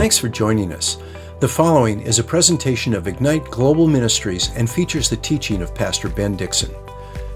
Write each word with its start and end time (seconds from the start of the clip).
Thanks 0.00 0.16
for 0.16 0.30
joining 0.30 0.72
us. 0.72 0.96
The 1.40 1.48
following 1.48 2.00
is 2.00 2.18
a 2.18 2.24
presentation 2.24 2.94
of 2.94 3.06
Ignite 3.06 3.44
Global 3.50 3.86
Ministries 3.86 4.48
and 4.56 4.68
features 4.70 5.10
the 5.10 5.18
teaching 5.18 5.60
of 5.60 5.74
Pastor 5.74 6.08
Ben 6.08 6.38
Dixon. 6.38 6.74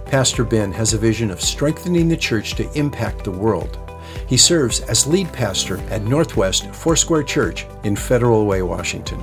Pastor 0.07 0.45
Ben 0.45 0.73
has 0.73 0.95
a 0.95 0.99
vision 0.99 1.31
of 1.31 1.43
strengthening 1.43 2.09
the 2.09 2.17
church 2.17 2.55
to 2.55 2.73
impact 2.73 3.23
the 3.23 3.31
world. 3.31 3.79
He 4.27 4.39
serves 4.39 4.81
as 4.81 5.07
lead 5.07 5.31
pastor 5.31 5.77
at 5.91 6.05
Northwest 6.05 6.75
Foursquare 6.75 7.23
Church 7.23 7.67
in 7.83 7.97
Federal 7.97 8.47
Way, 8.47 8.63
Washington. 8.63 9.21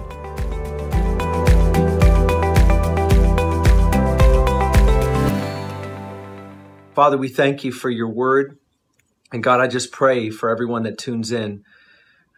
Father, 6.94 7.18
we 7.18 7.28
thank 7.28 7.64
you 7.64 7.72
for 7.72 7.90
your 7.90 8.10
word. 8.10 8.60
And 9.34 9.44
God, 9.44 9.60
I 9.62 9.66
just 9.66 9.92
pray 9.92 10.30
for 10.30 10.52
everyone 10.52 10.84
that 10.84 11.00
tunes 11.00 11.32
in 11.32 11.64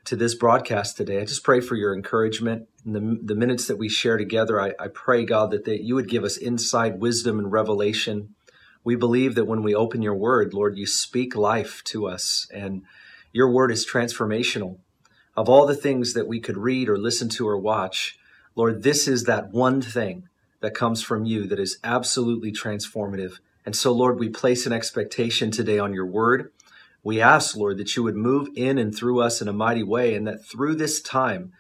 to 0.06 0.16
this 0.16 0.36
broadcast 0.36 0.98
today. 0.98 1.22
I 1.22 1.26
just 1.26 1.44
pray 1.44 1.62
for 1.62 1.76
your 1.76 1.96
encouragement. 1.96 2.68
In 2.86 2.94
the, 2.94 3.20
the 3.24 3.36
minutes 3.36 3.68
that 3.68 3.78
we 3.78 3.88
share 3.88 4.18
together, 4.18 4.60
I, 4.60 4.74
I 4.80 4.88
pray, 4.88 5.24
God, 5.26 5.52
that 5.52 5.66
they, 5.66 5.80
you 5.80 5.96
would 5.96 6.10
give 6.10 6.24
us 6.24 6.38
insight, 6.38 6.98
wisdom, 6.98 7.40
and 7.40 7.52
revelation. 7.52 8.36
We 8.84 8.96
believe 8.96 9.36
that 9.36 9.46
when 9.46 9.64
we 9.64 9.74
open 9.74 10.02
your 10.02 10.16
word, 10.16 10.54
Lord, 10.54 10.78
you 10.78 10.86
speak 10.86 11.36
life 11.36 11.82
to 11.86 12.08
us, 12.08 12.48
and 12.54 12.84
your 13.32 13.50
word 13.50 13.72
is 13.72 13.88
transformational. 13.88 14.80
Of 15.38 15.48
all 15.48 15.66
the 15.66 15.76
things 15.76 16.14
that 16.14 16.28
we 16.28 16.40
could 16.40 16.58
read 16.58 16.90
or 16.90 16.98
listen 16.98 17.30
to 17.30 17.48
or 17.48 17.58
watch, 17.58 18.18
Lord, 18.56 18.84
this 18.84 19.08
is 19.08 19.24
that 19.24 19.52
one 19.52 19.82
thing 19.82 20.28
that 20.60 20.76
comes 20.76 21.02
from 21.02 21.26
you 21.26 21.48
that 21.48 21.60
is 21.60 21.80
absolutely 21.84 22.52
transformative. 22.52 23.40
And 23.66 23.76
so, 23.76 23.92
Lord, 23.92 24.20
we 24.20 24.30
place 24.30 24.66
an 24.66 24.74
expectation 24.74 25.50
today 25.50 25.80
on 25.80 25.94
your 25.94 26.06
word. 26.06 26.52
We 27.04 27.20
ask, 27.20 27.56
Lord, 27.56 27.78
that 27.78 27.96
you 27.96 28.04
would 28.04 28.16
move 28.16 28.50
in 28.56 28.78
and 28.78 28.96
through 28.96 29.22
us 29.22 29.42
in 29.42 29.48
a 29.48 29.54
mighty 29.54 29.84
way, 29.84 30.16
and 30.16 30.26
that 30.28 30.46
through 30.46 30.76
this 30.76 31.02
time, 31.02 31.52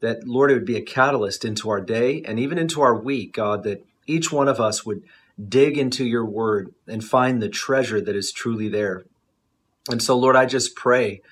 that, 0.00 0.26
Lord, 0.26 0.50
it 0.50 0.54
would 0.54 0.64
be 0.64 0.76
a 0.76 0.82
catalyst 0.82 1.44
into 1.44 1.68
our 1.70 1.80
day 1.80 2.22
and 2.22 2.38
even 2.38 2.58
into 2.58 2.80
our 2.80 2.94
week, 2.94 3.32
God, 3.32 3.64
that 3.64 3.84
each 4.06 4.30
one 4.30 4.48
of 4.48 4.60
us 4.60 4.84
would 4.84 5.02
dig 5.48 5.76
into 5.78 6.04
your 6.04 6.24
word 6.24 6.74
and 6.86 7.02
find 7.02 7.42
the 7.42 7.48
treasure 7.48 8.00
that 8.00 8.14
is 8.14 8.30
truly 8.30 8.68
there. 8.68 9.04
And 9.90 10.02
so, 10.02 10.16
Lord, 10.16 10.36
I 10.36 10.46
just 10.46 10.76
pray 10.76 11.22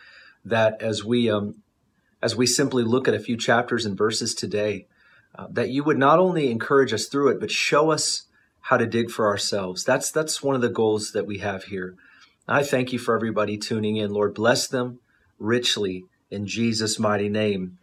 that 0.45 0.81
as 0.83 1.05
we 1.05 1.31
um, 1.31 1.63
as 2.23 2.37
we 2.37 2.47
simply 2.47 2.85
look 2.85 3.09
at 3.09 3.15
a 3.15 3.21
few 3.21 3.37
chapters 3.37 3.85
and 3.85 3.97
verses 3.97 4.35
today, 4.35 4.87
uh, 5.35 5.47
that 5.51 5.71
you 5.71 5.83
would 5.85 5.99
not 5.99 6.19
only 6.19 6.51
encourage 6.51 6.93
us 6.93 7.07
through 7.07 7.29
it, 7.29 7.41
but 7.41 7.51
show 7.51 7.91
us 7.91 8.25
how 8.61 8.77
to 8.77 8.87
dig 8.87 9.11
for 9.11 9.27
ourselves. 9.27 9.85
That's 9.85 10.11
that's 10.11 10.43
one 10.43 10.55
of 10.55 10.63
the 10.63 10.69
goals 10.69 11.13
that 11.13 11.27
we 11.27 11.39
have 11.39 11.65
here. 11.65 11.97
I 12.49 12.65
thank 12.65 12.93
you 12.93 12.99
for 12.99 13.15
everybody 13.15 13.57
tuning 13.57 13.97
in. 13.97 14.13
Lord, 14.13 14.35
bless 14.35 14.67
them 14.67 14.99
richly 15.39 16.05
in 16.31 16.47
Jesus' 16.47 16.99
mighty 16.99 17.29
name. 17.29 17.79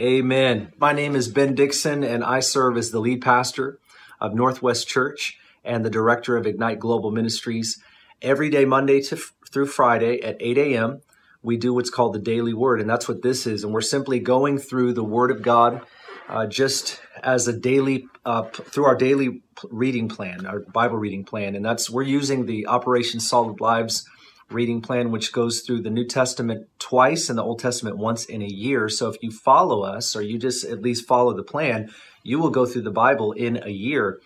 Amen. 0.00 0.72
My 0.78 0.92
name 0.92 1.14
is 1.14 1.28
Ben 1.28 1.54
Dixon, 1.54 2.02
and 2.02 2.24
I 2.24 2.40
serve 2.40 2.78
as 2.78 2.90
the 2.90 3.00
lead 3.00 3.20
pastor 3.20 3.78
of 4.20 4.34
Northwest 4.34 4.88
Church 4.88 5.38
and 5.62 5.84
the 5.84 5.90
director 5.90 6.36
of 6.36 6.46
Ignite 6.46 6.78
Global 6.78 7.10
Ministries. 7.10 7.82
Every 8.22 8.48
day, 8.48 8.64
Monday 8.64 9.02
to, 9.02 9.18
through 9.50 9.66
Friday 9.66 10.22
at 10.22 10.36
8 10.40 10.56
a.m., 10.56 11.02
we 11.42 11.56
do 11.56 11.74
what's 11.74 11.90
called 11.90 12.14
the 12.14 12.18
Daily 12.18 12.54
Word, 12.54 12.80
and 12.80 12.88
that's 12.88 13.08
what 13.08 13.22
this 13.22 13.46
is. 13.46 13.62
And 13.62 13.74
we're 13.74 13.80
simply 13.82 14.20
going 14.20 14.58
through 14.58 14.94
the 14.94 15.04
Word 15.04 15.30
of 15.30 15.42
God 15.42 15.82
uh, 16.28 16.46
just 16.46 17.00
as 17.22 17.48
a 17.48 17.52
daily, 17.52 18.06
uh, 18.24 18.44
through 18.44 18.84
our 18.86 18.96
daily 18.96 19.42
reading 19.70 20.08
plan, 20.08 20.46
our 20.46 20.60
Bible 20.60 20.96
reading 20.96 21.24
plan, 21.24 21.54
and 21.54 21.64
that's 21.64 21.90
we're 21.90 22.02
using 22.02 22.46
the 22.46 22.66
Operation 22.66 23.20
Solid 23.20 23.60
Lives 23.60 24.06
reading 24.50 24.80
plan, 24.80 25.10
which 25.10 25.32
goes 25.32 25.60
through 25.60 25.82
the 25.82 25.90
New 25.90 26.06
Testament 26.06 26.68
twice 26.78 27.28
and 27.28 27.38
the 27.38 27.42
Old 27.42 27.58
Testament 27.58 27.98
once 27.98 28.24
in 28.24 28.42
a 28.42 28.46
year. 28.46 28.88
So 28.88 29.08
if 29.08 29.16
you 29.22 29.30
follow 29.30 29.82
us, 29.82 30.16
or 30.16 30.22
you 30.22 30.38
just 30.38 30.64
at 30.64 30.82
least 30.82 31.06
follow 31.06 31.34
the 31.34 31.42
plan, 31.42 31.90
you 32.22 32.38
will 32.38 32.50
go 32.50 32.64
through 32.64 32.82
the 32.82 32.90
Bible 32.90 33.32
in 33.32 33.62
a 33.62 33.70
year. 33.70 34.20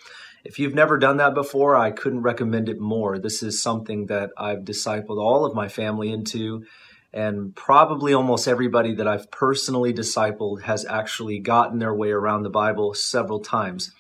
If 0.45 0.59
you've 0.59 0.75
never 0.75 0.99
done 0.99 1.19
that 1.19 1.35
before, 1.35 1.77
I 1.77 1.91
couldn't 1.91 2.23
recommend 2.23 2.69
it 2.69 2.81
more. 2.81 3.19
This 3.19 3.43
is 3.43 3.63
something 3.63 4.07
that 4.07 4.31
I've 4.37 4.61
discipled 4.61 5.19
all 5.19 5.45
of 5.45 5.55
my 5.55 5.69
family 5.69 6.13
into, 6.13 6.65
and 7.13 7.55
probably 7.55 8.15
almost 8.15 8.49
everybody 8.49 8.95
that 8.95 9.07
I've 9.07 9.31
personally 9.31 9.93
discipled 9.93 10.63
has 10.63 10.85
actually 10.87 11.39
gotten 11.39 11.79
their 11.79 11.95
way 11.95 12.11
around 12.11 12.43
the 12.43 12.51
Bible 12.51 12.95
several 12.95 13.41
times. 13.41 13.93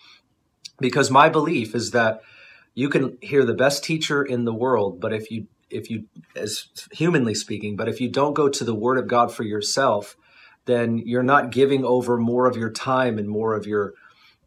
Because 0.79 1.11
my 1.11 1.29
belief 1.29 1.75
is 1.75 1.91
that 1.91 2.23
you 2.75 2.89
can 2.89 3.19
hear 3.21 3.45
the 3.45 3.55
best 3.55 3.85
teacher 3.85 4.23
in 4.23 4.45
the 4.45 4.55
world 4.55 5.01
but 5.01 5.13
if 5.13 5.31
you 5.31 5.47
if 5.71 5.91
you 5.91 6.05
as 6.37 6.69
humanly 6.93 7.35
speaking 7.35 7.77
but 7.77 7.89
if 7.89 8.01
you 8.01 8.09
don't 8.09 8.35
go 8.35 8.49
to 8.49 8.65
the 8.65 8.75
word 8.75 8.99
of 8.99 9.07
god 9.07 9.33
for 9.33 9.43
yourself 9.43 10.17
then 10.65 10.99
you're 10.99 11.23
not 11.23 11.51
giving 11.51 11.85
over 11.85 12.17
more 12.17 12.47
of 12.47 12.57
your 12.57 12.71
time 12.71 13.19
and 13.19 13.29
more 13.29 13.55
of 13.55 13.67
your 13.67 13.95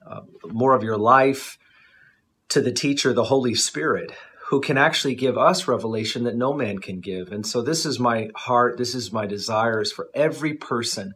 uh, 0.06 0.22
more 0.46 0.76
of 0.76 0.84
your 0.84 0.98
life 0.98 1.58
to 2.50 2.62
the 2.62 2.72
teacher 2.72 3.14
the 3.14 3.26
holy 3.26 3.56
spirit 3.56 4.12
who 4.50 4.62
can 4.62 4.78
actually 4.78 5.16
give 5.16 5.38
us 5.38 5.68
revelation 5.68 6.24
that 6.24 6.36
no 6.36 6.54
man 6.54 6.80
can 6.80 7.00
give 7.00 7.32
and 7.32 7.46
so 7.46 7.62
this 7.62 7.86
is 7.86 8.00
my 8.00 8.30
heart 8.36 8.78
this 8.78 8.96
is 8.96 9.12
my 9.12 9.26
desires 9.26 9.92
for 9.92 10.10
every 10.14 10.54
person 10.54 11.14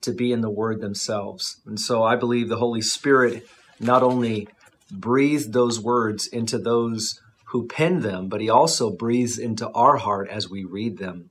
to 0.00 0.12
be 0.12 0.32
in 0.32 0.40
the 0.40 0.50
word 0.50 0.80
themselves 0.80 1.60
and 1.66 1.78
so 1.80 2.02
i 2.02 2.16
believe 2.16 2.48
the 2.48 2.56
holy 2.56 2.82
spirit 2.82 3.46
not 3.80 4.02
only 4.02 4.48
breathed 4.90 5.52
those 5.52 5.80
words 5.80 6.26
into 6.26 6.58
those 6.58 7.20
who 7.54 7.66
penned 7.68 8.02
them, 8.02 8.28
but 8.28 8.40
he 8.40 8.50
also 8.50 8.90
breathes 8.90 9.38
into 9.38 9.70
our 9.70 9.96
heart 9.96 10.28
as 10.28 10.50
we 10.50 10.64
read 10.64 10.98
them. 10.98 11.30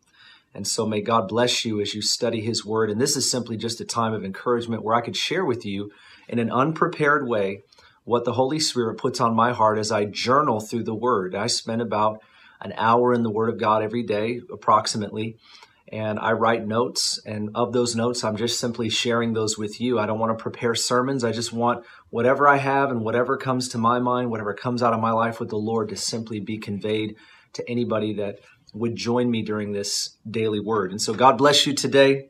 And 0.54 0.68
so 0.68 0.86
may 0.86 1.02
God 1.02 1.28
bless 1.28 1.66
you 1.66 1.82
as 1.82 1.94
you 1.94 2.02
study 2.02 2.42
his 2.42 2.66
word. 2.66 2.90
And 2.90 3.02
this 3.02 3.18
is 3.18 3.30
simply 3.30 3.58
just 3.58 3.82
a 3.82 3.86
time 3.86 4.14
of 4.14 4.24
encouragement 4.24 4.84
where 4.84 4.96
I 4.96 5.02
could 5.02 5.18
share 5.18 5.44
with 5.44 5.66
you 5.66 5.92
in 6.30 6.40
an 6.40 6.52
unprepared 6.52 7.28
way 7.28 7.64
what 8.04 8.26
the 8.26 8.34
Holy 8.34 8.60
Spirit 8.60 8.98
puts 8.98 9.20
on 9.20 9.36
my 9.36 9.54
heart 9.54 9.78
as 9.78 9.92
I 9.92 10.06
journal 10.06 10.60
through 10.60 10.84
the 10.84 10.96
word. 10.96 11.36
I 11.36 11.48
spend 11.48 11.82
about 11.82 12.22
an 12.62 12.74
hour 12.78 13.14
in 13.14 13.24
the 13.24 13.32
word 13.32 13.50
of 13.50 13.60
God 13.60 13.84
every 13.84 14.04
day, 14.04 14.42
approximately 14.52 15.38
and 15.94 16.18
I 16.18 16.32
write 16.32 16.66
notes. 16.66 17.20
And 17.24 17.52
of 17.54 17.72
those 17.72 17.96
notes, 17.96 18.24
I'm 18.24 18.36
just 18.36 18.60
simply 18.60 18.90
sharing 18.90 19.34
those 19.34 19.60
with 19.60 19.80
you. 19.80 20.00
I 20.00 20.08
don't 20.08 20.18
want 20.18 20.36
to 20.36 20.42
prepare 20.42 20.74
sermons. 20.74 21.24
I 21.24 21.32
just 21.32 21.54
want 21.54 21.86
whatever 22.10 22.48
I 22.48 22.58
have 22.58 22.90
and 22.90 23.02
whatever 23.02 23.38
comes 23.38 23.70
to 23.70 23.78
my 23.78 24.00
mind, 24.00 24.32
whatever 24.32 24.56
comes 24.56 24.82
out 24.82 24.94
of 24.94 25.00
my 25.00 25.12
life 25.12 25.40
with 25.40 25.50
the 25.50 25.58
Lord 25.58 25.90
to 25.90 25.96
simply 25.96 26.40
be 26.40 26.58
conveyed 26.58 27.16
to 27.54 27.70
anybody 27.70 28.16
that 28.16 28.40
would 28.74 28.96
join 28.96 29.30
me 29.30 29.44
during 29.44 29.72
this 29.72 30.18
daily 30.28 30.60
word. 30.60 30.90
And 30.90 31.00
so, 31.00 31.14
God 31.14 31.38
bless 31.38 31.68
you 31.68 31.74
today. 31.74 32.30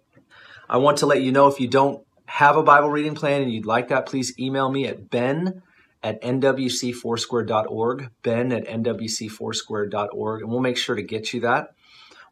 I 0.67 0.75
want 0.75 0.97
to 0.97 1.05
let 1.05 1.21
you 1.21 1.31
know 1.31 1.47
if 1.47 1.61
you 1.61 1.69
don't 1.69 2.05
have 2.33 2.57
a 2.57 2.63
Bible 2.63 2.89
reading 2.89 3.13
plan 3.13 3.43
and 3.43 3.53
you'd 3.53 3.67
like 3.67 3.89
that, 3.89 4.07
please 4.07 4.33
email 4.39 4.67
me 4.71 4.87
at 4.87 5.07
ben 5.11 5.61
at 6.01 6.19
nwcfoursquare.org, 6.23 8.09
ben 8.23 8.51
at 8.51 8.65
nwcfoursquare.org, 8.65 10.41
and 10.41 10.49
we'll 10.49 10.59
make 10.59 10.77
sure 10.77 10.95
to 10.95 11.03
get 11.03 11.31
you 11.31 11.41
that. 11.41 11.75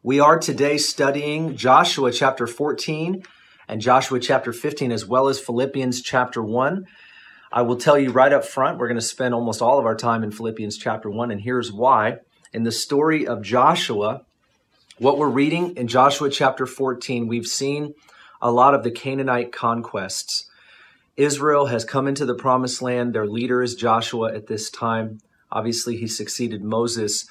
We 0.02 0.18
are 0.18 0.40
today 0.40 0.76
studying 0.78 1.54
Joshua 1.54 2.10
chapter 2.10 2.48
14 2.48 3.22
and 3.68 3.80
Joshua 3.80 4.18
chapter 4.18 4.52
15, 4.52 4.90
as 4.90 5.06
well 5.06 5.28
as 5.28 5.38
Philippians 5.38 6.02
chapter 6.02 6.42
1. 6.42 6.84
I 7.52 7.62
will 7.62 7.76
tell 7.76 7.96
you 7.96 8.10
right 8.10 8.32
up 8.32 8.44
front, 8.44 8.78
we're 8.78 8.88
going 8.88 8.98
to 8.98 9.06
spend 9.06 9.34
almost 9.34 9.62
all 9.62 9.78
of 9.78 9.86
our 9.86 9.94
time 9.94 10.24
in 10.24 10.32
Philippians 10.32 10.78
chapter 10.78 11.08
1, 11.08 11.30
and 11.30 11.40
here's 11.40 11.72
why. 11.72 12.16
In 12.52 12.64
the 12.64 12.72
story 12.72 13.24
of 13.24 13.40
Joshua, 13.40 14.22
what 14.98 15.16
we're 15.16 15.28
reading 15.28 15.76
in 15.76 15.86
Joshua 15.86 16.28
chapter 16.28 16.66
14, 16.66 17.28
we've 17.28 17.46
seen 17.46 17.94
a 18.42 18.50
lot 18.50 18.74
of 18.74 18.82
the 18.82 18.90
Canaanite 18.90 19.52
conquests. 19.52 20.50
Israel 21.16 21.66
has 21.66 21.86
come 21.86 22.06
into 22.06 22.26
the 22.26 22.34
promised 22.34 22.82
land. 22.82 23.14
Their 23.14 23.26
leader 23.26 23.62
is 23.62 23.74
Joshua 23.74 24.34
at 24.34 24.48
this 24.48 24.68
time. 24.68 25.20
Obviously, 25.50 25.96
he 25.96 26.06
succeeded 26.06 26.62
Moses 26.62 27.26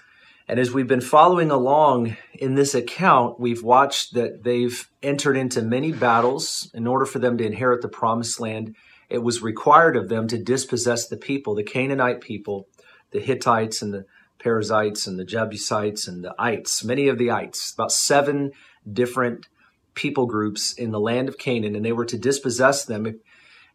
and 0.51 0.59
as 0.59 0.73
we've 0.73 0.85
been 0.85 0.99
following 0.99 1.49
along 1.49 2.17
in 2.33 2.55
this 2.55 2.75
account, 2.75 3.39
we've 3.39 3.63
watched 3.63 4.15
that 4.15 4.43
they've 4.43 4.85
entered 5.01 5.37
into 5.37 5.61
many 5.61 5.93
battles. 5.93 6.69
In 6.73 6.87
order 6.87 7.05
for 7.05 7.19
them 7.19 7.37
to 7.37 7.45
inherit 7.45 7.81
the 7.81 7.87
promised 7.87 8.37
land, 8.37 8.75
it 9.09 9.19
was 9.19 9.41
required 9.41 9.95
of 9.95 10.09
them 10.09 10.27
to 10.27 10.37
dispossess 10.37 11.07
the 11.07 11.15
people, 11.15 11.55
the 11.55 11.63
Canaanite 11.63 12.19
people, 12.19 12.67
the 13.11 13.21
Hittites 13.21 13.81
and 13.81 13.93
the 13.93 14.05
Perizzites 14.39 15.07
and 15.07 15.17
the 15.17 15.23
Jebusites 15.23 16.05
and 16.05 16.21
the 16.21 16.35
Ites, 16.37 16.83
many 16.83 17.07
of 17.07 17.17
the 17.17 17.31
Ites, 17.31 17.73
about 17.73 17.93
seven 17.93 18.51
different 18.91 19.47
people 19.93 20.25
groups 20.25 20.73
in 20.73 20.91
the 20.91 20.99
land 20.99 21.29
of 21.29 21.37
Canaan, 21.37 21.75
and 21.75 21.83
they 21.83 21.91
were 21.91 22.05
to 22.05 22.17
dispossess 22.17 22.85
them 22.85 23.19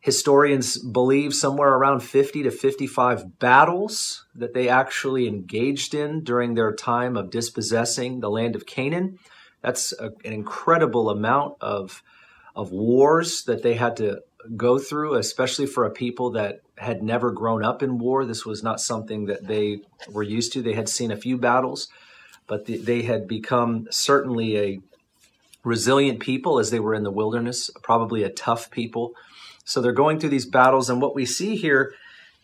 historians 0.01 0.79
believe 0.79 1.35
somewhere 1.35 1.75
around 1.75 2.01
50 2.01 2.45
to 2.45 2.51
55 2.53 3.41
battles 3.41 4.25
that 4.37 4.55
they 4.55 4.69
actually 4.69 5.27
engaged 5.27 5.95
in 5.95 6.23
during 6.23 6.55
their 6.55 6.73
time 6.73 7.17
of 7.17 7.31
dispossessing 7.31 8.21
the 8.21 8.31
land 8.31 8.55
of 8.55 8.67
Canaan. 8.67 9.19
That's 9.63 9.93
a, 9.99 10.13
an 10.25 10.33
incredible 10.33 11.11
amount 11.11 11.57
of, 11.61 12.05
of 12.55 12.71
wars 12.71 13.43
that 13.45 13.65
they 13.65 13.75
had 13.75 13.97
to 13.97 14.21
go 14.57 14.79
through, 14.79 15.15
especially 15.15 15.67
for 15.67 15.85
a 15.85 15.91
people 15.91 16.31
that 16.31 16.61
had 16.79 17.03
never 17.03 17.33
grown 17.33 17.65
up 17.65 17.83
in 17.83 17.99
war. 17.99 18.25
This 18.25 18.47
was 18.47 18.63
not 18.63 18.81
something 18.81 19.27
that 19.27 19.49
they 19.49 19.81
were 20.09 20.23
used 20.23 20.53
to. 20.53 20.63
They 20.63 20.75
had 20.75 20.89
seen 20.89 21.11
a 21.11 21.17
few 21.17 21.37
battles, 21.37 21.89
but 22.47 22.67
they 22.67 23.03
had 23.03 23.27
become 23.27 23.89
certainly 23.91 24.57
a 24.57 24.81
resilient 25.67 26.21
people 26.21 26.59
as 26.59 26.71
they 26.71 26.81
were 26.81 26.95
in 26.95 27.03
the 27.03 27.11
wilderness, 27.11 27.71
probably 27.83 28.23
a 28.23 28.31
tough 28.31 28.71
people. 28.71 29.13
So 29.65 29.83
they're 29.83 29.93
going 29.93 30.21
through 30.21 30.31
these 30.31 30.47
battles. 30.47 30.89
And 30.89 31.03
what 31.03 31.17
we 31.17 31.27
see 31.27 31.57
here 31.57 31.93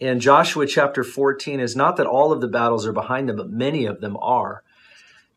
in 0.00 0.18
Joshua 0.18 0.66
chapter 0.66 1.04
14 1.04 1.60
is 1.60 1.76
not 1.76 1.96
that 1.96 2.06
all 2.06 2.32
of 2.32 2.40
the 2.40 2.48
battles 2.48 2.84
are 2.84 2.92
behind 2.92 3.28
them, 3.28 3.36
but 3.36 3.48
many 3.48 3.86
of 3.86 4.00
them 4.00 4.16
are. 4.20 4.64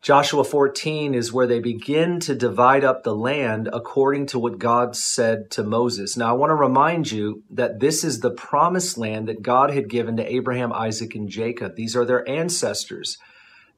Joshua 0.02 0.44
14 0.44 1.14
is 1.14 1.32
where 1.32 1.46
they 1.46 1.60
begin 1.60 2.20
to 2.20 2.34
divide 2.34 2.84
up 2.84 3.02
the 3.02 3.14
land 3.14 3.68
according 3.72 4.26
to 4.26 4.38
what 4.38 4.58
God 4.58 4.94
said 4.94 5.50
to 5.52 5.62
Moses. 5.62 6.16
Now, 6.16 6.30
I 6.30 6.32
want 6.32 6.50
to 6.50 6.54
remind 6.54 7.10
you 7.10 7.44
that 7.50 7.80
this 7.80 8.04
is 8.04 8.20
the 8.20 8.30
promised 8.30 8.98
land 8.98 9.28
that 9.28 9.42
God 9.42 9.70
had 9.70 9.88
given 9.88 10.16
to 10.16 10.32
Abraham, 10.32 10.72
Isaac, 10.72 11.14
and 11.14 11.28
Jacob. 11.28 11.76
These 11.76 11.96
are 11.96 12.04
their 12.04 12.28
ancestors. 12.28 13.18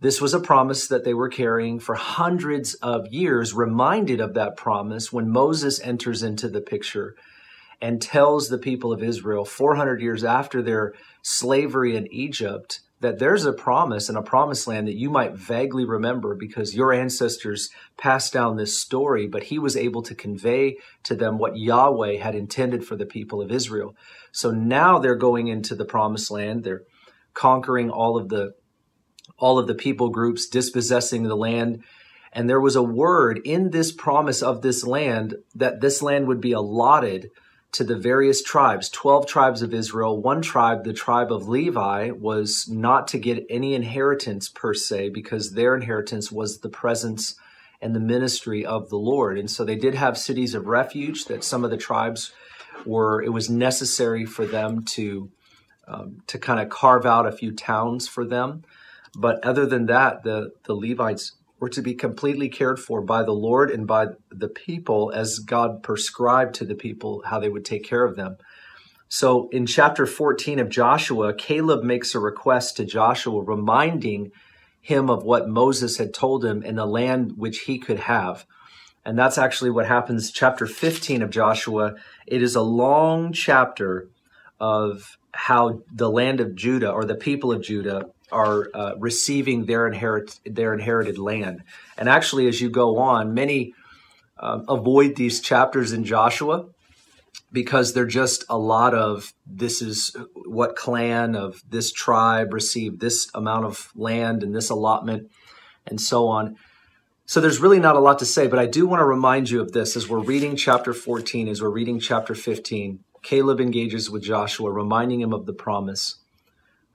This 0.01 0.21
was 0.21 0.33
a 0.33 0.41
promise 0.41 0.87
that 0.87 1.05
they 1.05 1.15
were 1.15 1.29
carrying 1.29 1.81
for 1.81 1.97
hundreds 1.97 2.75
of 2.75 3.09
years, 3.09 3.53
reminded 3.53 4.21
of 4.21 4.35
that 4.35 4.57
promise 4.57 5.13
when 5.13 5.29
Moses 5.29 5.81
enters 5.81 6.23
into 6.23 6.49
the 6.49 6.61
picture 6.61 7.17
and 7.81 8.01
tells 8.01 8.49
the 8.49 8.59
people 8.59 8.93
of 8.93 9.03
Israel 9.03 9.45
400 9.45 10.01
years 10.01 10.23
after 10.23 10.63
their 10.63 10.95
slavery 11.23 11.97
in 11.97 12.07
Egypt 12.13 12.81
that 13.01 13.19
there's 13.19 13.45
a 13.45 13.53
promise 13.53 14.09
and 14.09 14.19
a 14.19 14.23
promised 14.23 14.67
land 14.67 14.89
that 14.89 14.97
you 14.97 15.11
might 15.11 15.35
vaguely 15.35 15.85
remember 15.85 16.35
because 16.35 16.75
your 16.75 16.93
ancestors 16.93 17.69
passed 17.97 18.33
down 18.33 18.57
this 18.57 18.81
story, 18.81 19.27
but 19.27 19.45
he 19.45 19.59
was 19.59 19.77
able 19.77 20.03
to 20.03 20.15
convey 20.15 20.77
to 21.05 21.15
them 21.15 21.39
what 21.39 21.57
Yahweh 21.57 22.19
had 22.19 22.35
intended 22.35 22.85
for 22.85 22.97
the 22.97 23.07
people 23.07 23.41
of 23.41 23.53
Israel. 23.53 23.95
So 24.33 24.51
now 24.51 24.99
they're 24.99 25.17
going 25.17 25.49
into 25.49 25.75
the 25.77 25.85
promised 25.85 26.31
land. 26.31 26.65
They're 26.65 26.83
conquering 27.35 27.91
all 27.91 28.17
of 28.17 28.29
the 28.29 28.53
all 29.37 29.59
of 29.59 29.67
the 29.67 29.75
people 29.75 30.09
groups, 30.09 30.47
dispossessing 30.47 31.25
the 31.25 31.37
land. 31.37 31.83
And 32.33 32.49
there 32.49 32.61
was 32.61 32.77
a 32.77 32.83
word 32.83 33.41
in 33.45 33.71
this 33.71 33.93
promise 33.93 34.43
of 34.43 34.63
this 34.63 34.85
land 34.85 35.37
that 35.55 35.81
this 35.81 36.03
land 36.03 36.27
would 36.29 36.41
be 36.41 36.53
allotted 36.53 37.31
to 37.73 37.85
the 37.85 37.97
various 37.97 38.43
tribes 38.43 38.89
12 38.89 39.27
tribes 39.27 39.63
of 39.63 39.75
Israel. 39.75 40.21
One 40.21 40.41
tribe, 40.41 40.85
the 40.85 40.93
tribe 40.93 41.31
of 41.31 41.49
Levi, 41.49 42.11
was 42.11 42.69
not 42.69 43.09
to 43.09 43.19
get 43.19 43.47
any 43.51 43.75
inheritance 43.75 44.49
per 44.49 44.75
se 44.75 45.11
because 45.11 45.53
their 45.53 45.75
inheritance 45.75 46.33
was 46.33 46.59
the 46.59 46.71
presence 46.71 47.35
and 47.81 47.95
the 47.95 48.01
ministry 48.01 48.65
of 48.65 48.89
the 48.89 48.97
Lord. 48.99 49.39
And 49.39 49.51
so 49.51 49.65
they 49.65 49.77
did 49.77 49.95
have 49.95 50.19
cities 50.19 50.55
of 50.55 50.67
refuge 50.67 51.27
that 51.27 51.45
some 51.45 51.65
of 51.65 51.71
the 51.71 51.77
tribes 51.77 52.33
were, 52.85 53.23
it 53.23 53.33
was 53.33 53.51
necessary 53.51 54.25
for 54.25 54.47
them 54.47 54.85
to. 54.85 55.31
Um, 55.91 56.19
to 56.27 56.39
kind 56.39 56.61
of 56.61 56.69
carve 56.69 57.07
out 57.07 57.27
a 57.27 57.33
few 57.33 57.51
towns 57.51 58.07
for 58.07 58.23
them. 58.27 58.63
But 59.17 59.45
other 59.45 59.67
than 59.67 59.87
that, 59.87 60.23
the, 60.23 60.53
the 60.65 60.75
Levites 60.75 61.33
were 61.61 61.69
to 61.71 61.83
be 61.83 61.95
completely 61.95 62.49
cared 62.49 62.79
for 62.79 63.01
by 63.01 63.23
the 63.23 63.33
Lord 63.33 63.71
and 63.71 63.87
by 63.87 64.09
the 64.31 64.49
people 64.49 65.11
as 65.13 65.39
God 65.39 65.83
prescribed 65.83 66.55
to 66.57 66.65
the 66.65 66.75
people 66.75 67.23
how 67.27 67.41
they 67.41 67.49
would 67.49 67.65
take 67.65 67.85
care 67.85 68.05
of 68.05 68.17
them. 68.17 68.37
So 69.09 69.49
in 69.51 69.67
chapter 69.67 70.07
14 70.07 70.59
of 70.59 70.69
Joshua, 70.69 71.35
Caleb 71.35 71.83
makes 71.83 72.15
a 72.15 72.21
request 72.21 72.77
to 72.77 72.85
Joshua, 72.85 73.43
reminding 73.43 74.33
him 74.81 75.11
of 75.11 75.25
what 75.25 75.49
Moses 75.49 75.97
had 75.97 76.15
told 76.15 76.45
him 76.45 76.63
in 76.63 76.77
the 76.77 76.87
land 76.87 77.33
which 77.37 77.61
he 77.61 77.79
could 77.79 78.01
have. 78.01 78.47
And 79.05 79.19
that's 79.19 79.39
actually 79.39 79.71
what 79.71 79.87
happens. 79.87 80.31
Chapter 80.31 80.67
15 80.67 81.23
of 81.23 81.31
Joshua, 81.31 81.95
it 82.27 82.43
is 82.43 82.55
a 82.55 82.63
long 82.63 83.33
chapter 83.33 84.09
of 84.61 85.17
how 85.33 85.83
the 85.93 86.11
land 86.11 86.41
of 86.41 86.55
Judah 86.55 86.91
or 86.91 87.05
the 87.05 87.15
people 87.15 87.51
of 87.51 87.63
Judah 87.63 88.11
are 88.31 88.69
uh, 88.75 88.93
receiving 88.99 89.67
their 89.67 89.87
inherit 89.87 90.39
their 90.45 90.75
inherited 90.75 91.19
land. 91.19 91.63
And 91.97 92.09
actually, 92.09 92.49
as 92.49 92.61
you 92.61 92.71
go 92.71 92.99
on, 92.99 93.35
many 93.35 93.75
um, 94.39 94.65
avoid 94.69 95.17
these 95.17 95.41
chapters 95.41 95.93
in 95.93 96.05
Joshua 96.05 96.67
because 97.51 97.93
they're 97.93 98.07
just 98.07 98.45
a 98.49 98.59
lot 98.59 98.95
of 98.95 99.33
this 99.47 99.81
is 99.81 100.15
what 100.35 100.77
clan 100.77 101.35
of 101.35 101.63
this 101.69 101.93
tribe 101.93 102.53
received 102.53 103.01
this 103.01 103.29
amount 103.35 103.65
of 103.65 103.91
land 103.95 104.43
and 104.43 104.55
this 104.55 104.71
allotment 104.71 105.31
and 105.87 106.01
so 106.01 106.29
on. 106.29 106.57
So 107.27 107.41
there's 107.41 107.61
really 107.61 107.81
not 107.81 107.97
a 107.97 108.01
lot 108.01 108.19
to 108.21 108.27
say, 108.27 108.47
but 108.47 108.59
I 108.59 108.67
do 108.67 108.87
want 108.87 109.01
to 109.01 109.05
remind 109.05 109.51
you 109.51 109.61
of 109.61 109.73
this 109.73 109.97
as 109.97 110.09
we're 110.09 110.19
reading 110.19 110.57
chapter 110.57 110.95
14, 110.95 111.49
as 111.49 111.61
we're 111.61 111.69
reading 111.69 112.01
chapter 112.01 112.35
15. 112.35 113.01
Caleb 113.23 113.61
engages 113.61 114.09
with 114.09 114.23
Joshua, 114.23 114.71
reminding 114.71 115.21
him 115.21 115.35
of 115.35 115.45
the 115.45 115.53
promise 115.53 116.17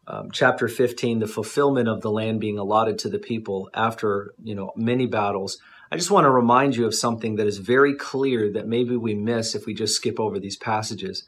um, 0.07 0.31
chapter 0.31 0.67
15 0.67 1.19
the 1.19 1.27
fulfillment 1.27 1.87
of 1.87 2.01
the 2.01 2.11
land 2.11 2.39
being 2.39 2.57
allotted 2.57 2.99
to 2.99 3.09
the 3.09 3.19
people 3.19 3.69
after 3.73 4.33
you 4.43 4.55
know 4.55 4.71
many 4.75 5.05
battles. 5.05 5.57
I 5.91 5.95
just 5.95 6.11
want 6.11 6.25
to 6.25 6.31
remind 6.31 6.75
you 6.75 6.85
of 6.85 6.95
something 6.95 7.35
that 7.35 7.47
is 7.47 7.59
very 7.59 7.93
clear 7.93 8.51
that 8.51 8.67
maybe 8.67 8.97
we 8.97 9.13
miss 9.13 9.53
if 9.53 9.65
we 9.65 9.73
just 9.73 9.95
skip 9.95 10.19
over 10.19 10.39
these 10.39 10.57
passages. 10.57 11.23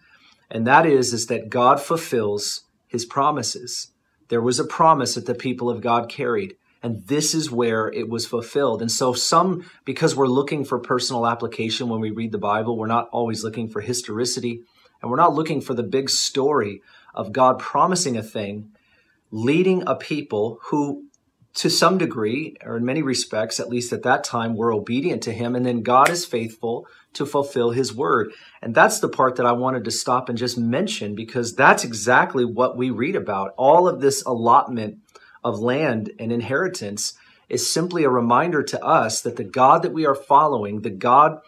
And 0.50 0.66
that 0.68 0.86
is 0.86 1.13
is 1.13 1.27
that 1.27 1.50
god 1.50 1.80
fulfills 1.80 2.63
his 2.88 3.06
promises. 3.06 3.92
There 4.30 4.42
was 4.42 4.60
a 4.60 4.66
promise 4.66 5.16
that 5.16 5.25
the 5.25 5.36
people 5.36 5.69
of 5.69 5.81
god 5.81 6.10
carried 6.10 6.57
and 6.83 7.07
this 7.07 7.33
is 7.33 7.50
where 7.50 7.88
it 7.88 8.10
was 8.10 8.28
fulfilled. 8.28 8.81
And 8.81 8.92
so 8.92 9.13
some 9.13 9.69
because 9.86 10.16
we're 10.16 10.28
looking 10.28 10.66
for 10.66 10.78
personal 10.78 11.25
application 11.25 11.89
when 11.89 12.01
we 12.01 12.12
read 12.12 12.31
the 12.31 12.38
bible 12.38 12.78
we're 12.78 12.88
not 12.88 13.10
always 13.12 13.44
looking 13.44 13.69
for 13.69 13.81
historicity 13.81 14.63
and 15.01 15.12
we're 15.12 15.18
not 15.18 15.33
looking 15.33 15.62
for 15.62 15.74
the 15.74 15.83
big 15.83 16.10
story 16.10 16.81
of 17.15 17.31
God 17.31 17.57
promising 17.57 18.17
a 18.17 18.23
thing, 18.23 18.71
leading 19.31 19.83
a 19.88 19.95
people 19.95 20.59
who, 20.65 21.06
to 21.56 21.69
some 21.69 21.97
degree, 21.97 22.56
or 22.63 22.77
in 22.77 22.85
many 22.85 23.01
respects, 23.01 23.59
at 23.59 23.69
least 23.69 23.94
at 23.94 24.03
that 24.03 24.23
time, 24.23 24.56
were 24.56 24.73
obedient 24.73 25.23
to 25.23 25.33
Him. 25.33 25.56
And 25.56 25.65
then 25.65 25.81
God 25.81 26.09
is 26.09 26.25
faithful 26.25 26.88
to 27.13 27.25
fulfill 27.25 27.71
His 27.71 27.94
word. 27.94 28.31
And 28.62 28.75
that's 28.75 29.00
the 29.00 29.09
part 29.09 29.38
that 29.38 29.45
I 29.45 29.53
wanted 29.53 29.85
to 29.85 29.91
stop 29.91 30.29
and 30.29 30.38
just 30.38 30.57
mention 30.57 31.15
because 31.15 31.56
that's 31.56 31.83
exactly 31.83 32.45
what 32.45 32.77
we 32.77 32.89
read 32.89 33.15
about. 33.15 33.53
All 33.57 33.88
of 33.88 34.01
this 34.01 34.21
allotment 34.23 35.00
of 35.44 35.59
land 35.59 36.11
and 36.19 36.31
inheritance 36.31 37.13
is 37.47 37.69
simply 37.69 38.03
a 38.03 38.09
reminder 38.09 38.63
to 38.63 38.83
us 38.83 39.21
that 39.21 39.35
the 39.35 39.44
God 39.44 39.83
that 39.83 39.94
we 39.94 40.06
are 40.06 40.15
following, 40.15 40.81
the 40.81 40.89
God 40.89 41.39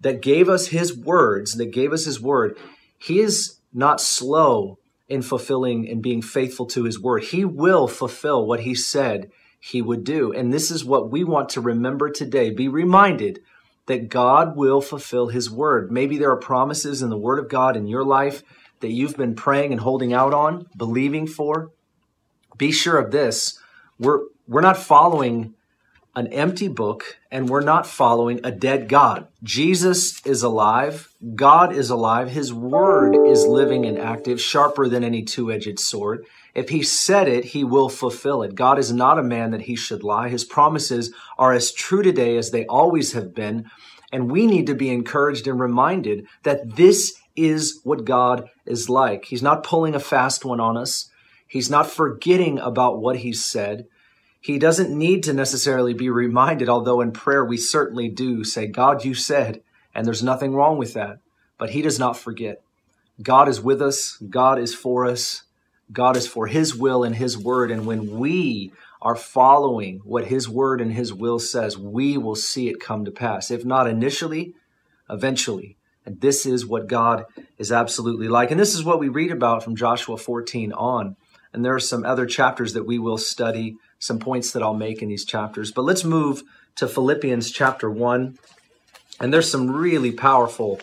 that 0.00 0.20
gave 0.20 0.48
us 0.48 0.68
His 0.68 0.96
words, 0.96 1.54
that 1.54 1.70
gave 1.70 1.92
us 1.92 2.04
His 2.04 2.20
word, 2.20 2.58
He 2.98 3.20
is 3.20 3.58
not 3.72 4.00
slow 4.00 4.78
in 5.08 5.22
fulfilling 5.22 5.88
and 5.88 6.02
being 6.02 6.22
faithful 6.22 6.66
to 6.66 6.84
his 6.84 6.98
word. 6.98 7.24
He 7.24 7.44
will 7.44 7.86
fulfill 7.88 8.46
what 8.46 8.60
he 8.60 8.74
said 8.74 9.30
he 9.60 9.82
would 9.82 10.04
do. 10.04 10.32
And 10.32 10.52
this 10.52 10.70
is 10.70 10.84
what 10.84 11.10
we 11.10 11.24
want 11.24 11.50
to 11.50 11.60
remember 11.60 12.10
today. 12.10 12.50
Be 12.50 12.68
reminded 12.68 13.40
that 13.86 14.08
God 14.08 14.56
will 14.56 14.80
fulfill 14.80 15.28
his 15.28 15.50
word. 15.50 15.92
Maybe 15.92 16.18
there 16.18 16.30
are 16.30 16.36
promises 16.36 17.02
in 17.02 17.10
the 17.10 17.18
word 17.18 17.38
of 17.38 17.48
God 17.48 17.76
in 17.76 17.86
your 17.86 18.04
life 18.04 18.42
that 18.80 18.92
you've 18.92 19.16
been 19.16 19.34
praying 19.34 19.72
and 19.72 19.80
holding 19.80 20.12
out 20.12 20.34
on, 20.34 20.66
believing 20.76 21.26
for. 21.26 21.70
Be 22.56 22.72
sure 22.72 22.98
of 22.98 23.10
this. 23.10 23.58
We're 23.98 24.20
we're 24.46 24.60
not 24.60 24.76
following 24.76 25.54
an 26.16 26.28
empty 26.28 26.68
book 26.68 27.18
and 27.30 27.48
we're 27.48 27.60
not 27.60 27.86
following 27.86 28.40
a 28.44 28.50
dead 28.52 28.88
God. 28.88 29.26
Jesus 29.42 30.24
is 30.24 30.42
alive. 30.42 31.12
God 31.34 31.74
is 31.74 31.90
alive. 31.90 32.30
His 32.30 32.52
word 32.52 33.18
is 33.24 33.48
living 33.48 33.84
and 33.84 33.98
active, 33.98 34.40
sharper 34.40 34.88
than 34.88 35.02
any 35.02 35.22
two 35.22 35.50
edged 35.50 35.80
sword. 35.80 36.24
If 36.54 36.68
he 36.68 36.82
said 36.82 37.26
it, 37.26 37.46
he 37.46 37.64
will 37.64 37.88
fulfill 37.88 38.42
it. 38.42 38.54
God 38.54 38.78
is 38.78 38.92
not 38.92 39.18
a 39.18 39.24
man 39.24 39.50
that 39.50 39.62
he 39.62 39.74
should 39.74 40.04
lie. 40.04 40.28
His 40.28 40.44
promises 40.44 41.12
are 41.36 41.52
as 41.52 41.72
true 41.72 42.02
today 42.02 42.36
as 42.36 42.52
they 42.52 42.64
always 42.66 43.12
have 43.12 43.34
been. 43.34 43.68
And 44.12 44.30
we 44.30 44.46
need 44.46 44.66
to 44.68 44.74
be 44.74 44.90
encouraged 44.90 45.48
and 45.48 45.58
reminded 45.58 46.26
that 46.44 46.76
this 46.76 47.18
is 47.34 47.80
what 47.82 48.04
God 48.04 48.48
is 48.64 48.88
like. 48.88 49.24
He's 49.24 49.42
not 49.42 49.64
pulling 49.64 49.96
a 49.96 50.00
fast 50.00 50.44
one 50.44 50.60
on 50.60 50.76
us. 50.76 51.10
He's 51.48 51.68
not 51.68 51.90
forgetting 51.90 52.60
about 52.60 53.00
what 53.00 53.18
he 53.18 53.32
said. 53.32 53.86
He 54.44 54.58
doesn't 54.58 54.90
need 54.90 55.22
to 55.22 55.32
necessarily 55.32 55.94
be 55.94 56.10
reminded, 56.10 56.68
although 56.68 57.00
in 57.00 57.12
prayer 57.12 57.42
we 57.42 57.56
certainly 57.56 58.10
do 58.10 58.44
say, 58.44 58.66
God, 58.66 59.02
you 59.02 59.14
said, 59.14 59.62
and 59.94 60.06
there's 60.06 60.22
nothing 60.22 60.52
wrong 60.54 60.76
with 60.76 60.92
that. 60.92 61.20
But 61.56 61.70
he 61.70 61.80
does 61.80 61.98
not 61.98 62.18
forget. 62.18 62.62
God 63.22 63.48
is 63.48 63.62
with 63.62 63.80
us, 63.80 64.18
God 64.18 64.58
is 64.58 64.74
for 64.74 65.06
us, 65.06 65.44
God 65.90 66.14
is 66.14 66.26
for 66.26 66.46
his 66.46 66.74
will 66.74 67.04
and 67.04 67.16
his 67.16 67.38
word. 67.38 67.70
And 67.70 67.86
when 67.86 68.18
we 68.18 68.70
are 69.00 69.16
following 69.16 70.02
what 70.04 70.26
his 70.26 70.46
word 70.46 70.82
and 70.82 70.92
his 70.92 71.10
will 71.10 71.38
says, 71.38 71.78
we 71.78 72.18
will 72.18 72.34
see 72.34 72.68
it 72.68 72.80
come 72.80 73.06
to 73.06 73.10
pass. 73.10 73.50
If 73.50 73.64
not 73.64 73.86
initially, 73.86 74.52
eventually. 75.08 75.78
And 76.04 76.20
this 76.20 76.44
is 76.44 76.66
what 76.66 76.86
God 76.86 77.24
is 77.56 77.72
absolutely 77.72 78.28
like. 78.28 78.50
And 78.50 78.60
this 78.60 78.74
is 78.74 78.84
what 78.84 79.00
we 79.00 79.08
read 79.08 79.30
about 79.30 79.64
from 79.64 79.74
Joshua 79.74 80.18
14 80.18 80.74
on. 80.74 81.16
And 81.54 81.64
there 81.64 81.74
are 81.74 81.80
some 81.80 82.04
other 82.04 82.26
chapters 82.26 82.74
that 82.74 82.84
we 82.84 82.98
will 82.98 83.16
study 83.16 83.76
some 84.04 84.18
points 84.18 84.52
that 84.52 84.62
I'll 84.62 84.74
make 84.74 85.00
in 85.00 85.08
these 85.08 85.24
chapters. 85.24 85.72
But 85.72 85.86
let's 85.86 86.04
move 86.04 86.42
to 86.76 86.86
Philippians 86.86 87.50
chapter 87.50 87.90
1. 87.90 88.38
And 89.18 89.32
there's 89.32 89.50
some 89.50 89.70
really 89.70 90.12
powerful 90.12 90.80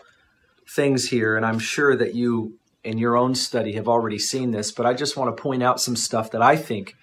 things 0.67 1.09
here. 1.09 1.37
And 1.37 1.45
I'm 1.45 1.59
sure 1.59 1.95
that 1.95 2.15
you, 2.15 2.55
in 2.83 2.97
your 2.97 3.15
own 3.15 3.35
study, 3.35 3.73
have 3.73 3.87
already 3.87 4.17
seen 4.17 4.49
this. 4.49 4.71
But 4.71 4.87
I 4.87 4.95
just 4.95 5.15
want 5.15 5.35
to 5.35 5.39
point 5.39 5.61
out 5.61 5.79
some 5.79 5.95
stuff 5.95 6.31
that 6.31 6.41
I 6.41 6.55
think 6.55 6.95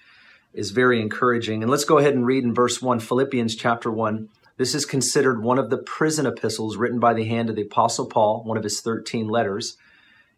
is 0.53 0.73
very 0.73 1.01
encouraging. 1.01 1.63
And 1.63 1.71
let's 1.71 1.85
go 1.85 1.99
ahead 1.99 2.15
and 2.15 2.27
read 2.27 2.43
in 2.43 2.53
verse 2.53 2.83
1, 2.83 2.99
Philippians 2.99 3.55
chapter 3.55 3.89
1. 3.89 4.29
This 4.57 4.75
is 4.75 4.85
considered 4.85 5.41
one 5.41 5.61
of 5.61 5.71
the 5.71 5.79
prison 5.79 6.27
epistles 6.27 6.77
written 6.77 6.99
by 6.99 7.15
the 7.15 7.27
hand 7.27 7.49
of 7.49 7.55
the 7.55 7.63
Apostle 7.63 8.07
Paul, 8.07 8.43
one 8.43 8.57
of 8.57 8.65
his 8.65 8.81
13 8.81 9.29
letters 9.29 9.77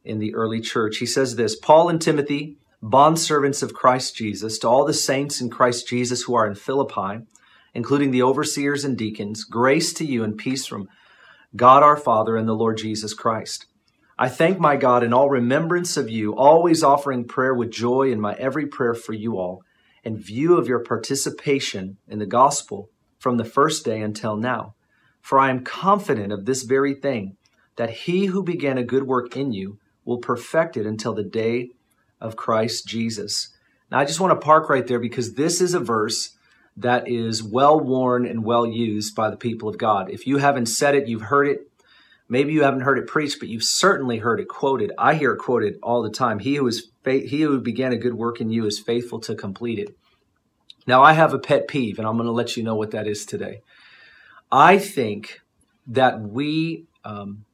in 0.04 0.18
the 0.18 0.34
early 0.34 0.60
church. 0.60 0.98
He 0.98 1.06
says 1.06 1.36
this 1.36 1.56
Paul 1.56 1.88
and 1.88 2.02
Timothy, 2.02 2.58
bondservants 2.82 3.62
of 3.62 3.74
Christ 3.74 4.16
Jesus, 4.16 4.58
to 4.58 4.68
all 4.68 4.84
the 4.84 4.94
saints 4.94 5.40
in 5.40 5.50
Christ 5.50 5.86
Jesus 5.86 6.22
who 6.22 6.34
are 6.34 6.46
in 6.46 6.54
Philippi, 6.54 7.24
including 7.74 8.10
the 8.10 8.22
overseers 8.22 8.84
and 8.84 8.96
deacons, 8.96 9.44
grace 9.44 9.92
to 9.94 10.04
you 10.04 10.24
and 10.24 10.36
peace 10.36 10.66
from 10.66 10.88
God 11.54 11.82
our 11.82 11.96
Father 11.96 12.36
and 12.36 12.48
the 12.48 12.54
Lord 12.54 12.78
Jesus 12.78 13.12
Christ. 13.12 13.66
I 14.18 14.28
thank 14.28 14.58
my 14.58 14.76
God 14.76 15.02
in 15.02 15.12
all 15.12 15.30
remembrance 15.30 15.96
of 15.96 16.10
you, 16.10 16.36
always 16.36 16.82
offering 16.82 17.26
prayer 17.26 17.54
with 17.54 17.70
joy 17.70 18.12
in 18.12 18.20
my 18.20 18.34
every 18.34 18.66
prayer 18.66 18.94
for 18.94 19.12
you 19.12 19.38
all, 19.38 19.62
in 20.04 20.18
view 20.18 20.56
of 20.56 20.68
your 20.68 20.82
participation 20.82 21.96
in 22.06 22.18
the 22.18 22.26
gospel 22.26 22.88
from 23.18 23.36
the 23.36 23.44
first 23.44 23.84
day 23.84 24.00
until 24.00 24.36
now. 24.36 24.74
For 25.20 25.38
I 25.38 25.50
am 25.50 25.64
confident 25.64 26.32
of 26.32 26.44
this 26.44 26.62
very 26.62 26.94
thing, 26.94 27.36
that 27.76 27.90
he 27.90 28.26
who 28.26 28.42
began 28.42 28.78
a 28.78 28.84
good 28.84 29.04
work 29.04 29.36
in 29.36 29.52
you 29.52 29.78
will 30.04 30.18
perfect 30.18 30.76
it 30.76 30.86
until 30.86 31.14
the 31.14 31.24
day 31.24 31.70
of 32.20 32.36
Christ 32.36 32.86
Jesus. 32.86 33.48
Now, 33.90 33.98
I 33.98 34.04
just 34.04 34.20
want 34.20 34.38
to 34.38 34.44
park 34.44 34.68
right 34.68 34.86
there 34.86 35.00
because 35.00 35.34
this 35.34 35.60
is 35.60 35.74
a 35.74 35.80
verse 35.80 36.36
that 36.76 37.08
is 37.08 37.42
well 37.42 37.78
worn 37.78 38.26
and 38.26 38.44
well 38.44 38.66
used 38.66 39.14
by 39.14 39.30
the 39.30 39.36
people 39.36 39.68
of 39.68 39.78
God. 39.78 40.10
If 40.10 40.26
you 40.26 40.38
haven't 40.38 40.66
said 40.66 40.94
it, 40.94 41.08
you've 41.08 41.22
heard 41.22 41.48
it. 41.48 41.70
Maybe 42.28 42.52
you 42.52 42.62
haven't 42.62 42.82
heard 42.82 42.98
it 42.98 43.08
preached, 43.08 43.40
but 43.40 43.48
you've 43.48 43.64
certainly 43.64 44.18
heard 44.18 44.38
it 44.38 44.48
quoted. 44.48 44.92
I 44.96 45.14
hear 45.14 45.32
it 45.32 45.38
quoted 45.38 45.78
all 45.82 46.02
the 46.02 46.10
time. 46.10 46.38
He 46.38 46.54
who 46.54 46.66
is 46.68 46.90
fa- 47.02 47.26
he 47.26 47.40
who 47.40 47.60
began 47.60 47.92
a 47.92 47.96
good 47.96 48.14
work 48.14 48.40
in 48.40 48.50
you 48.50 48.66
is 48.66 48.78
faithful 48.78 49.18
to 49.20 49.34
complete 49.34 49.80
it. 49.80 49.96
Now, 50.86 51.02
I 51.02 51.12
have 51.12 51.34
a 51.34 51.38
pet 51.38 51.66
peeve, 51.66 51.98
and 51.98 52.06
I'm 52.06 52.16
going 52.16 52.26
to 52.26 52.32
let 52.32 52.56
you 52.56 52.62
know 52.62 52.76
what 52.76 52.92
that 52.92 53.08
is 53.08 53.26
today. 53.26 53.62
I 54.50 54.78
think 54.78 55.40
that 55.88 56.20
we 56.20 56.84
um, 57.04 57.44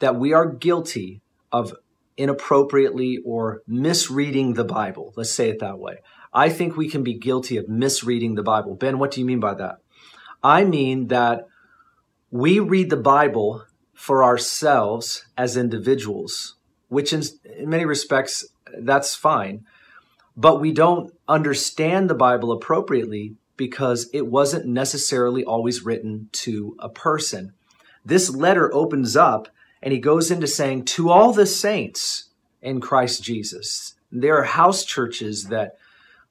that 0.00 0.16
we 0.16 0.32
are 0.32 0.46
guilty 0.46 1.20
of 1.52 1.74
inappropriately 2.22 3.18
or 3.24 3.62
misreading 3.66 4.54
the 4.54 4.64
Bible. 4.64 5.12
Let's 5.16 5.32
say 5.32 5.50
it 5.50 5.58
that 5.58 5.80
way. 5.80 5.96
I 6.32 6.48
think 6.50 6.76
we 6.76 6.88
can 6.88 7.02
be 7.02 7.18
guilty 7.18 7.56
of 7.56 7.68
misreading 7.68 8.36
the 8.36 8.44
Bible. 8.44 8.76
Ben, 8.76 8.98
what 9.00 9.10
do 9.10 9.20
you 9.20 9.26
mean 9.26 9.40
by 9.40 9.54
that? 9.54 9.78
I 10.42 10.64
mean 10.64 11.08
that 11.08 11.48
we 12.30 12.60
read 12.60 12.90
the 12.90 12.96
Bible 12.96 13.64
for 13.92 14.22
ourselves 14.22 15.26
as 15.36 15.56
individuals, 15.56 16.56
which 16.88 17.12
in, 17.12 17.22
in 17.58 17.68
many 17.68 17.84
respects, 17.84 18.46
that's 18.78 19.16
fine. 19.16 19.64
But 20.36 20.60
we 20.60 20.72
don't 20.72 21.12
understand 21.26 22.08
the 22.08 22.14
Bible 22.14 22.52
appropriately 22.52 23.34
because 23.56 24.08
it 24.12 24.28
wasn't 24.28 24.66
necessarily 24.66 25.44
always 25.44 25.84
written 25.84 26.28
to 26.32 26.76
a 26.78 26.88
person. 26.88 27.52
This 28.04 28.30
letter 28.30 28.72
opens 28.72 29.16
up 29.16 29.48
and 29.82 29.92
he 29.92 29.98
goes 29.98 30.30
into 30.30 30.46
saying, 30.46 30.84
To 30.86 31.10
all 31.10 31.32
the 31.32 31.46
saints 31.46 32.30
in 32.60 32.80
Christ 32.80 33.22
Jesus. 33.22 33.94
There 34.10 34.38
are 34.38 34.44
house 34.44 34.84
churches 34.84 35.44
that 35.44 35.76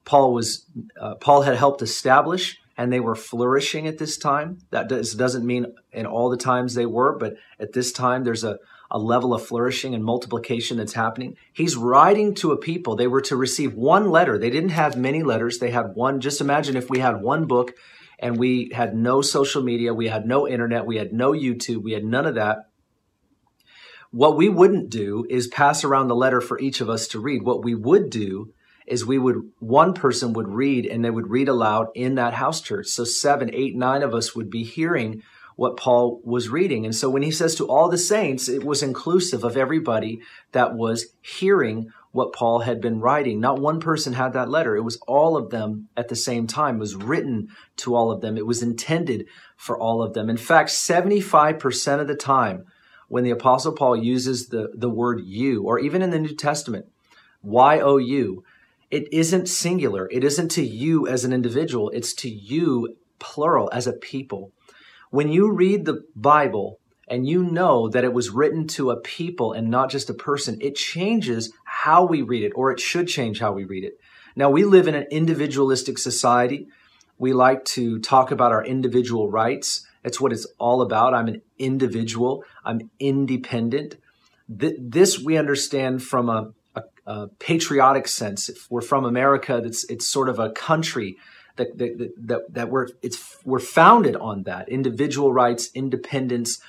Paul 0.04 0.32
was 0.32 0.66
uh, 1.00 1.16
Paul 1.16 1.42
had 1.42 1.56
helped 1.56 1.82
establish 1.82 2.58
and 2.76 2.92
they 2.92 3.00
were 3.00 3.14
flourishing 3.14 3.86
at 3.86 3.98
this 3.98 4.16
time. 4.16 4.58
That 4.70 4.88
does, 4.88 5.14
doesn't 5.14 5.46
mean 5.46 5.66
in 5.92 6.06
all 6.06 6.30
the 6.30 6.36
times 6.36 6.74
they 6.74 6.86
were, 6.86 7.16
but 7.18 7.36
at 7.60 7.72
this 7.72 7.92
time 7.92 8.24
there's 8.24 8.44
a, 8.44 8.58
a 8.90 8.98
level 8.98 9.34
of 9.34 9.44
flourishing 9.44 9.94
and 9.94 10.04
multiplication 10.04 10.78
that's 10.78 10.94
happening. 10.94 11.36
He's 11.52 11.76
writing 11.76 12.34
to 12.36 12.52
a 12.52 12.56
people. 12.56 12.96
They 12.96 13.06
were 13.06 13.20
to 13.22 13.36
receive 13.36 13.74
one 13.74 14.10
letter. 14.10 14.38
They 14.38 14.50
didn't 14.50 14.70
have 14.70 14.96
many 14.96 15.22
letters. 15.22 15.58
They 15.58 15.70
had 15.70 15.94
one. 15.94 16.20
Just 16.20 16.40
imagine 16.40 16.76
if 16.76 16.88
we 16.88 16.98
had 16.98 17.20
one 17.20 17.46
book 17.46 17.74
and 18.18 18.38
we 18.38 18.70
had 18.72 18.94
no 18.94 19.20
social 19.20 19.62
media, 19.62 19.92
we 19.92 20.08
had 20.08 20.26
no 20.26 20.48
internet, 20.48 20.86
we 20.86 20.96
had 20.96 21.12
no 21.12 21.32
YouTube, 21.32 21.82
we 21.82 21.92
had 21.92 22.04
none 22.04 22.26
of 22.26 22.36
that. 22.36 22.68
What 24.12 24.36
we 24.36 24.50
wouldn't 24.50 24.90
do 24.90 25.24
is 25.30 25.46
pass 25.46 25.84
around 25.84 26.08
the 26.08 26.14
letter 26.14 26.42
for 26.42 26.60
each 26.60 26.82
of 26.82 26.90
us 26.90 27.08
to 27.08 27.18
read. 27.18 27.44
What 27.44 27.64
we 27.64 27.74
would 27.74 28.10
do 28.10 28.52
is 28.86 29.06
we 29.06 29.18
would 29.18 29.50
one 29.58 29.94
person 29.94 30.34
would 30.34 30.48
read 30.48 30.84
and 30.84 31.02
they 31.02 31.08
would 31.08 31.30
read 31.30 31.48
aloud 31.48 31.88
in 31.94 32.16
that 32.16 32.34
house 32.34 32.60
church. 32.60 32.88
So 32.88 33.04
seven 33.04 33.48
eight 33.54 33.74
nine 33.74 34.02
of 34.02 34.14
us 34.14 34.36
would 34.36 34.50
be 34.50 34.64
hearing 34.64 35.22
what 35.56 35.78
paul 35.78 36.20
was 36.24 36.50
reading. 36.50 36.84
And 36.84 36.94
so 36.94 37.08
when 37.08 37.22
he 37.22 37.30
says 37.30 37.54
to 37.54 37.66
all 37.66 37.88
the 37.88 37.96
saints 37.96 38.50
it 38.50 38.64
was 38.64 38.82
inclusive 38.82 39.44
of 39.44 39.56
everybody 39.56 40.20
that 40.52 40.74
was 40.74 41.14
hearing 41.22 41.90
what 42.10 42.34
paul 42.34 42.60
had 42.60 42.82
been 42.82 43.00
writing. 43.00 43.40
Not 43.40 43.62
one 43.62 43.80
person 43.80 44.12
had 44.12 44.34
that 44.34 44.50
letter. 44.50 44.76
It 44.76 44.82
was 44.82 44.98
all 45.08 45.38
of 45.38 45.48
them 45.48 45.88
at 45.96 46.08
the 46.08 46.16
same 46.16 46.46
time. 46.46 46.76
It 46.76 46.80
was 46.80 46.96
written 46.96 47.48
to 47.78 47.94
all 47.94 48.10
of 48.10 48.20
them. 48.20 48.36
It 48.36 48.46
was 48.46 48.62
intended 48.62 49.26
for 49.56 49.78
all 49.78 50.02
of 50.02 50.12
them. 50.12 50.28
In 50.28 50.36
fact 50.36 50.68
75% 50.68 52.00
of 52.00 52.08
the 52.08 52.14
time 52.14 52.66
when 53.12 53.24
the 53.24 53.30
apostle 53.30 53.72
paul 53.72 53.96
uses 53.96 54.48
the, 54.48 54.70
the 54.74 54.90
word 54.90 55.20
you 55.24 55.62
or 55.62 55.78
even 55.78 56.02
in 56.02 56.10
the 56.10 56.18
new 56.18 56.34
testament 56.34 56.86
y-o-u 57.42 58.42
it 58.92 59.10
isn't 59.10 59.48
singular. 59.48 60.06
It 60.12 60.22
isn't 60.22 60.50
to 60.50 60.62
you 60.62 61.08
as 61.08 61.24
an 61.24 61.32
individual. 61.32 61.88
It's 61.94 62.12
to 62.16 62.28
you, 62.28 62.94
plural, 63.18 63.70
as 63.72 63.86
a 63.86 63.94
people. 63.94 64.52
When 65.10 65.30
you 65.30 65.50
read 65.50 65.86
the 65.86 66.04
Bible 66.14 66.78
and 67.08 67.26
you 67.26 67.42
know 67.42 67.88
that 67.88 68.04
it 68.04 68.12
was 68.12 68.28
written 68.28 68.66
to 68.68 68.90
a 68.90 69.00
people 69.00 69.54
and 69.54 69.70
not 69.70 69.90
just 69.90 70.10
a 70.10 70.14
person, 70.14 70.58
it 70.60 70.76
changes 70.76 71.54
how 71.64 72.04
we 72.04 72.20
read 72.20 72.44
it, 72.44 72.52
or 72.54 72.70
it 72.70 72.80
should 72.80 73.08
change 73.08 73.40
how 73.40 73.52
we 73.52 73.64
read 73.64 73.82
it. 73.82 73.94
Now, 74.36 74.50
we 74.50 74.64
live 74.64 74.86
in 74.86 74.94
an 74.94 75.06
individualistic 75.10 75.96
society. 75.96 76.68
We 77.16 77.32
like 77.32 77.64
to 77.76 77.98
talk 77.98 78.30
about 78.30 78.52
our 78.52 78.64
individual 78.64 79.30
rights. 79.30 79.86
It's 80.04 80.20
what 80.20 80.32
it's 80.32 80.46
all 80.58 80.82
about. 80.82 81.14
I'm 81.14 81.28
an 81.28 81.42
individual. 81.58 82.44
I'm 82.64 82.90
independent. 82.98 83.96
This 84.48 85.18
we 85.18 85.36
understand 85.36 86.02
from 86.02 86.28
a 86.28 86.52
uh, 87.06 87.26
patriotic 87.38 88.06
sense. 88.06 88.48
If 88.48 88.70
we're 88.70 88.80
from 88.80 89.04
America, 89.04 89.60
it's 89.64 89.84
it's 89.84 90.06
sort 90.06 90.28
of 90.28 90.38
a 90.38 90.50
country 90.50 91.16
that 91.56 91.76
that 91.78 92.12
that, 92.16 92.54
that 92.54 92.70
we're 92.70 92.88
it's 93.02 93.36
we're 93.44 93.58
founded 93.58 94.16
on 94.16 94.44
that 94.44 94.68
individual 94.68 95.32
rights, 95.32 95.70
independence, 95.74 96.60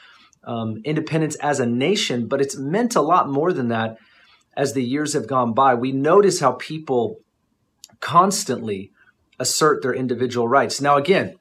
um, 0.43 0.81
independence 0.85 1.35
as 1.35 1.59
a 1.59 1.65
nation. 1.65 2.27
But 2.27 2.41
it's 2.41 2.57
meant 2.57 2.95
a 2.95 3.01
lot 3.01 3.29
more 3.29 3.53
than 3.53 3.67
that. 3.69 3.97
As 4.55 4.73
the 4.73 4.83
years 4.83 5.13
have 5.13 5.25
gone 5.25 5.53
by, 5.53 5.73
we 5.73 5.91
notice 5.91 6.39
how 6.39 6.53
people 6.53 7.19
constantly 7.99 8.91
assert 9.39 9.81
their 9.81 9.93
individual 9.93 10.47
rights. 10.47 10.79
Now, 10.79 10.97
again, 10.97 11.35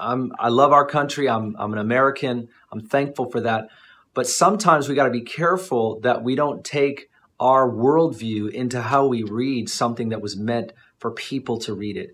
I'm, 0.00 0.32
I 0.38 0.48
love 0.48 0.72
our 0.72 0.86
country. 0.86 1.28
I'm, 1.28 1.54
I'm 1.58 1.72
an 1.72 1.78
American. 1.78 2.48
I'm 2.72 2.80
thankful 2.80 3.30
for 3.30 3.40
that. 3.40 3.68
But 4.14 4.26
sometimes 4.26 4.88
we 4.88 4.94
got 4.94 5.04
to 5.04 5.10
be 5.10 5.20
careful 5.20 6.00
that 6.00 6.24
we 6.24 6.34
don't 6.34 6.64
take 6.64 7.08
our 7.38 7.70
worldview 7.70 8.50
into 8.50 8.82
how 8.82 9.06
we 9.06 9.22
read 9.22 9.68
something 9.68 10.08
that 10.10 10.20
was 10.20 10.36
meant 10.36 10.72
for 10.98 11.10
people 11.10 11.58
to 11.60 11.74
read 11.74 11.96
it. 11.96 12.10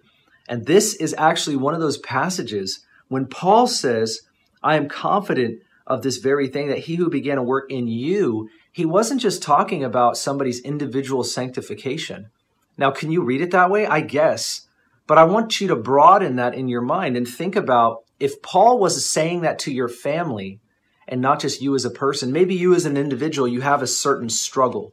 And 0.48 0.66
this 0.66 0.94
is 0.94 1.14
actually 1.18 1.56
one 1.56 1.74
of 1.74 1.80
those 1.80 1.98
passages 1.98 2.84
when 3.08 3.26
Paul 3.26 3.66
says, 3.66 4.22
I 4.62 4.76
am 4.76 4.88
confident 4.88 5.60
of 5.86 6.02
this 6.02 6.18
very 6.18 6.48
thing 6.48 6.68
that 6.68 6.80
he 6.80 6.96
who 6.96 7.08
began 7.08 7.38
a 7.38 7.42
work 7.42 7.70
in 7.70 7.86
you, 7.86 8.48
he 8.72 8.84
wasn't 8.84 9.20
just 9.20 9.42
talking 9.42 9.84
about 9.84 10.16
somebody's 10.16 10.60
individual 10.60 11.22
sanctification. 11.22 12.30
Now, 12.76 12.90
can 12.90 13.10
you 13.10 13.22
read 13.22 13.40
it 13.40 13.52
that 13.52 13.70
way? 13.70 13.86
I 13.86 14.00
guess. 14.00 14.65
But 15.06 15.18
I 15.18 15.24
want 15.24 15.60
you 15.60 15.68
to 15.68 15.76
broaden 15.76 16.36
that 16.36 16.54
in 16.54 16.68
your 16.68 16.80
mind 16.80 17.16
and 17.16 17.26
think 17.26 17.56
about 17.56 18.04
if 18.18 18.42
Paul 18.42 18.78
was 18.78 19.04
saying 19.06 19.42
that 19.42 19.58
to 19.60 19.72
your 19.72 19.88
family 19.88 20.60
and 21.06 21.20
not 21.20 21.40
just 21.40 21.62
you 21.62 21.74
as 21.74 21.84
a 21.84 21.90
person, 21.90 22.32
maybe 22.32 22.54
you 22.54 22.74
as 22.74 22.86
an 22.86 22.96
individual, 22.96 23.46
you 23.46 23.60
have 23.60 23.82
a 23.82 23.86
certain 23.86 24.28
struggle 24.28 24.92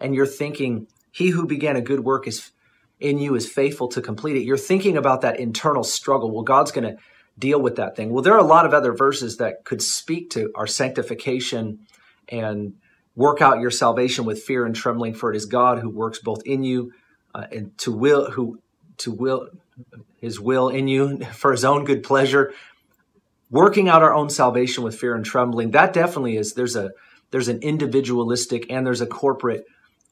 and 0.00 0.14
you're 0.14 0.26
thinking, 0.26 0.86
He 1.10 1.30
who 1.30 1.46
began 1.46 1.76
a 1.76 1.82
good 1.82 2.00
work 2.00 2.26
is 2.26 2.52
in 2.98 3.18
you 3.18 3.34
is 3.34 3.50
faithful 3.50 3.88
to 3.88 4.00
complete 4.00 4.36
it. 4.36 4.44
You're 4.44 4.58
thinking 4.58 4.96
about 4.96 5.22
that 5.22 5.40
internal 5.40 5.84
struggle. 5.84 6.30
Well, 6.30 6.44
God's 6.44 6.70
going 6.70 6.96
to 6.96 7.02
deal 7.38 7.60
with 7.60 7.76
that 7.76 7.96
thing. 7.96 8.10
Well, 8.12 8.22
there 8.22 8.34
are 8.34 8.38
a 8.38 8.44
lot 8.44 8.66
of 8.66 8.74
other 8.74 8.92
verses 8.92 9.38
that 9.38 9.64
could 9.64 9.82
speak 9.82 10.30
to 10.30 10.50
our 10.54 10.66
sanctification 10.66 11.86
and 12.28 12.74
work 13.16 13.40
out 13.40 13.60
your 13.60 13.70
salvation 13.70 14.24
with 14.24 14.42
fear 14.42 14.66
and 14.66 14.76
trembling, 14.76 15.14
for 15.14 15.32
it 15.32 15.36
is 15.36 15.46
God 15.46 15.78
who 15.78 15.88
works 15.88 16.18
both 16.18 16.42
in 16.44 16.62
you 16.62 16.92
uh, 17.34 17.46
and 17.50 17.76
to 17.78 17.92
will 17.92 18.30
who 18.30 18.60
to 19.00 19.12
will 19.12 19.48
his 20.20 20.40
will 20.40 20.68
in 20.68 20.88
you 20.88 21.18
for 21.32 21.52
his 21.52 21.64
own 21.64 21.84
good 21.84 22.02
pleasure 22.02 22.52
working 23.50 23.88
out 23.88 24.02
our 24.02 24.14
own 24.14 24.30
salvation 24.30 24.84
with 24.84 24.98
fear 24.98 25.14
and 25.14 25.24
trembling 25.24 25.70
that 25.72 25.92
definitely 25.92 26.36
is 26.36 26.54
there's 26.54 26.76
a 26.76 26.90
there's 27.30 27.48
an 27.48 27.60
individualistic 27.62 28.70
and 28.70 28.86
there's 28.86 29.00
a 29.00 29.06
corporate 29.06 29.64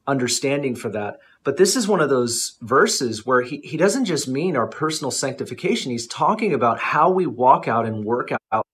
understanding 0.09 0.75
for 0.75 0.89
that. 0.89 1.19
But 1.45 1.57
this 1.57 1.77
is 1.77 1.87
one 1.87 2.01
of 2.01 2.09
those 2.09 2.57
verses 2.63 3.25
where 3.25 3.43
he, 3.43 3.59
he 3.59 3.77
doesn't 3.77 4.07
just 4.07 4.27
mean 4.27 4.57
our 4.57 4.67
personal 4.67 5.11
sanctification. 5.11 5.93
He's 5.93 6.07
talking 6.07 6.55
about 6.55 6.81
how 6.81 7.11
we 7.11 7.27
walk 7.27 7.69
out 7.69 7.87
and 7.87 8.05
work 8.05 8.31
out 8.51 8.67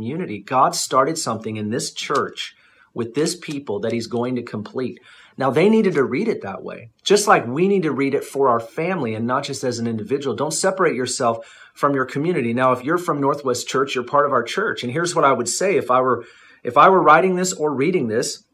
unity. 0.00 0.40
God 0.40 0.74
started 0.74 1.18
something 1.18 1.56
in 1.56 1.70
this 1.70 1.92
church 1.92 2.56
with 2.94 3.14
this 3.14 3.36
people 3.36 3.80
that 3.80 3.92
he's 3.92 4.06
going 4.06 4.36
to 4.36 4.42
complete. 4.42 5.00
Now, 5.40 5.50
they 5.50 5.70
needed 5.70 5.94
to 5.94 6.04
read 6.04 6.28
it 6.28 6.42
that 6.42 6.62
way, 6.62 6.90
just 7.02 7.26
like 7.26 7.46
we 7.46 7.66
need 7.66 7.84
to 7.84 7.92
read 7.92 8.14
it 8.14 8.24
for 8.24 8.50
our 8.50 8.60
family 8.60 9.14
and 9.14 9.26
not 9.26 9.42
just 9.42 9.64
as 9.64 9.78
an 9.78 9.86
individual. 9.86 10.36
Don't 10.36 10.52
separate 10.52 10.94
yourself 10.94 11.46
from 11.72 11.94
your 11.94 12.04
community. 12.04 12.52
Now, 12.52 12.72
if 12.72 12.84
you're 12.84 12.98
from 12.98 13.22
Northwest 13.22 13.66
Church, 13.66 13.94
you're 13.94 14.04
part 14.04 14.26
of 14.26 14.32
our 14.32 14.42
church. 14.42 14.82
And 14.82 14.92
here's 14.92 15.14
what 15.14 15.24
I 15.24 15.32
would 15.32 15.48
say 15.48 15.76
if 15.76 15.90
I 15.90 16.02
were 16.02 16.26
if 16.62 16.76
I 16.76 16.90
were 16.90 17.02
writing 17.02 17.36
this 17.36 17.54
or 17.54 17.74
reading 17.74 18.08
this, 18.08 18.44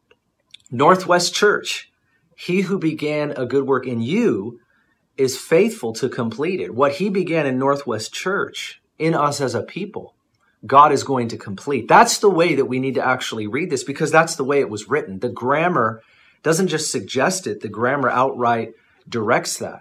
Northwest 0.71 1.35
Church, 1.35 1.91
he 2.37 2.61
who 2.61 2.79
began 2.79 3.33
a 3.33 3.47
good 3.47 3.67
work 3.67 3.85
in 3.89 4.01
you 4.01 4.61
is 5.17 5.37
faithful 5.37 5.93
to 5.95 6.09
complete 6.09 6.61
it. 6.61 6.73
What 6.73 6.93
he 6.93 7.09
began 7.09 7.47
in 7.47 7.59
Northwest 7.59 8.13
Church, 8.13 8.81
in 8.97 9.13
us 9.13 9.41
as 9.41 9.57
a 9.57 9.63
people, 9.63 10.15
God 10.65 10.93
is 10.93 11.03
going 11.03 11.27
to 11.31 11.37
complete. 11.37 11.89
That's 11.89 12.19
the 12.19 12.31
way 12.31 12.55
that 12.55 12.67
we 12.67 12.79
need 12.79 12.95
to 12.95 13.05
actually 13.05 13.49
read 13.49 13.71
this 13.71 13.83
because 13.83 14.13
that's 14.13 14.37
the 14.37 14.45
way 14.45 14.61
it 14.61 14.71
was 14.71 14.89
written. 14.89 15.19
The 15.19 15.29
grammar 15.29 16.01
doesn't 16.47 16.69
just 16.69 16.93
suggest 16.93 17.49
it, 17.49 17.61
the 17.61 17.69
grammar 17.69 18.09
outright 18.09 18.73
directs 19.09 19.59
that. 19.59 19.81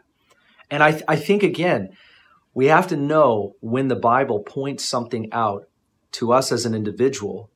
And 0.72 0.82
I, 0.82 1.00
I 1.08 1.16
think, 1.16 1.44
again, 1.44 1.96
we 2.56 2.66
have 2.66 2.88
to 2.88 2.98
know 2.98 3.56
when 3.60 3.88
the 3.88 3.96
Bible 3.96 4.40
points 4.40 4.84
something 4.84 5.32
out 5.32 5.70
to 6.14 6.34
us 6.34 6.52
as 6.52 6.66
an 6.66 6.74
individual, 6.74 7.52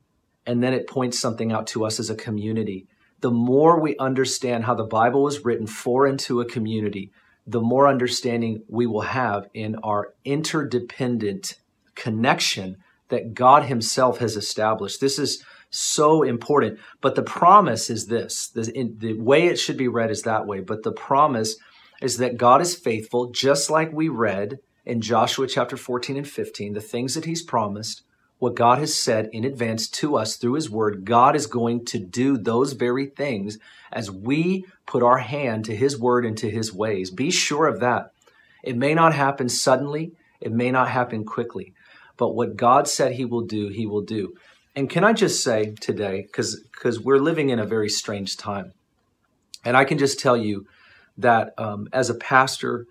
and 0.45 0.61
then 0.61 0.75
it 0.75 0.85
points 0.85 1.19
something 1.19 1.51
out 1.51 1.65
to 1.69 1.85
us 1.85 1.99
as 1.99 2.11
a 2.11 2.15
community. 2.15 2.85
The 3.21 3.31
more 3.31 3.79
we 3.79 3.97
understand 3.97 4.65
how 4.65 4.75
the 4.75 4.83
Bible 4.83 5.23
was 5.23 5.43
written 5.43 5.65
for 5.65 6.05
and 6.05 6.19
to 6.19 6.41
a 6.41 6.45
community, 6.45 7.11
the 7.47 7.61
more 7.61 7.87
understanding 7.87 8.61
we 8.67 8.85
will 8.85 9.01
have 9.01 9.47
in 9.55 9.75
our 9.77 10.13
interdependent 10.23 11.55
connection 11.95 12.77
that 13.07 13.33
God 13.33 13.63
Himself 13.63 14.19
has 14.19 14.35
established. 14.35 15.01
This 15.01 15.17
is 15.17 15.43
so 15.69 16.23
important. 16.23 16.79
But 17.01 17.15
the 17.15 17.23
promise 17.23 17.89
is 17.89 18.07
this 18.07 18.47
the, 18.47 18.63
the 18.97 19.13
way 19.13 19.47
it 19.47 19.59
should 19.59 19.77
be 19.77 19.87
read 19.87 20.11
is 20.11 20.23
that 20.23 20.45
way. 20.45 20.61
But 20.61 20.83
the 20.83 20.91
promise 20.91 21.55
is 22.01 22.17
that 22.17 22.37
God 22.37 22.61
is 22.61 22.75
faithful, 22.75 23.31
just 23.31 23.69
like 23.69 23.91
we 23.91 24.09
read 24.09 24.59
in 24.85 25.01
Joshua 25.01 25.47
chapter 25.47 25.77
14 25.77 26.17
and 26.17 26.27
15, 26.27 26.73
the 26.73 26.81
things 26.81 27.13
that 27.15 27.25
He's 27.25 27.43
promised, 27.43 28.03
what 28.39 28.55
God 28.55 28.79
has 28.79 28.95
said 28.95 29.29
in 29.33 29.43
advance 29.43 29.87
to 29.89 30.15
us 30.15 30.37
through 30.37 30.53
His 30.53 30.69
Word, 30.69 31.05
God 31.05 31.35
is 31.35 31.45
going 31.45 31.85
to 31.85 31.99
do 31.99 32.37
those 32.37 32.73
very 32.73 33.05
things 33.05 33.57
as 33.91 34.09
we 34.09 34.65
put 34.85 35.03
our 35.03 35.17
hand 35.17 35.65
to 35.65 35.75
His 35.75 35.99
Word 35.99 36.25
and 36.25 36.37
to 36.37 36.49
His 36.49 36.73
ways. 36.73 37.11
Be 37.11 37.31
sure 37.31 37.67
of 37.67 37.81
that. 37.81 38.13
It 38.63 38.77
may 38.77 38.93
not 38.93 39.13
happen 39.13 39.49
suddenly, 39.49 40.13
it 40.39 40.51
may 40.51 40.71
not 40.71 40.89
happen 40.89 41.25
quickly, 41.25 41.73
but 42.17 42.33
what 42.33 42.55
God 42.55 42.87
said 42.87 43.13
He 43.13 43.25
will 43.25 43.45
do, 43.45 43.67
He 43.67 43.85
will 43.85 44.01
do. 44.01 44.33
And 44.75 44.89
can 44.89 45.03
I 45.03 45.13
just 45.13 45.43
say 45.43 45.73
today, 45.79 46.21
because 46.21 46.61
because 46.61 46.99
we're 46.99 47.19
living 47.19 47.49
in 47.49 47.59
a 47.59 47.65
very 47.65 47.89
strange 47.89 48.37
time, 48.37 48.73
and 49.65 49.75
I 49.75 49.83
can 49.83 49.97
just 49.97 50.19
tell 50.19 50.37
you 50.37 50.65
that 51.17 51.53
um, 51.57 51.89
as 51.91 52.09
a 52.09 52.15
pastor, 52.15 52.85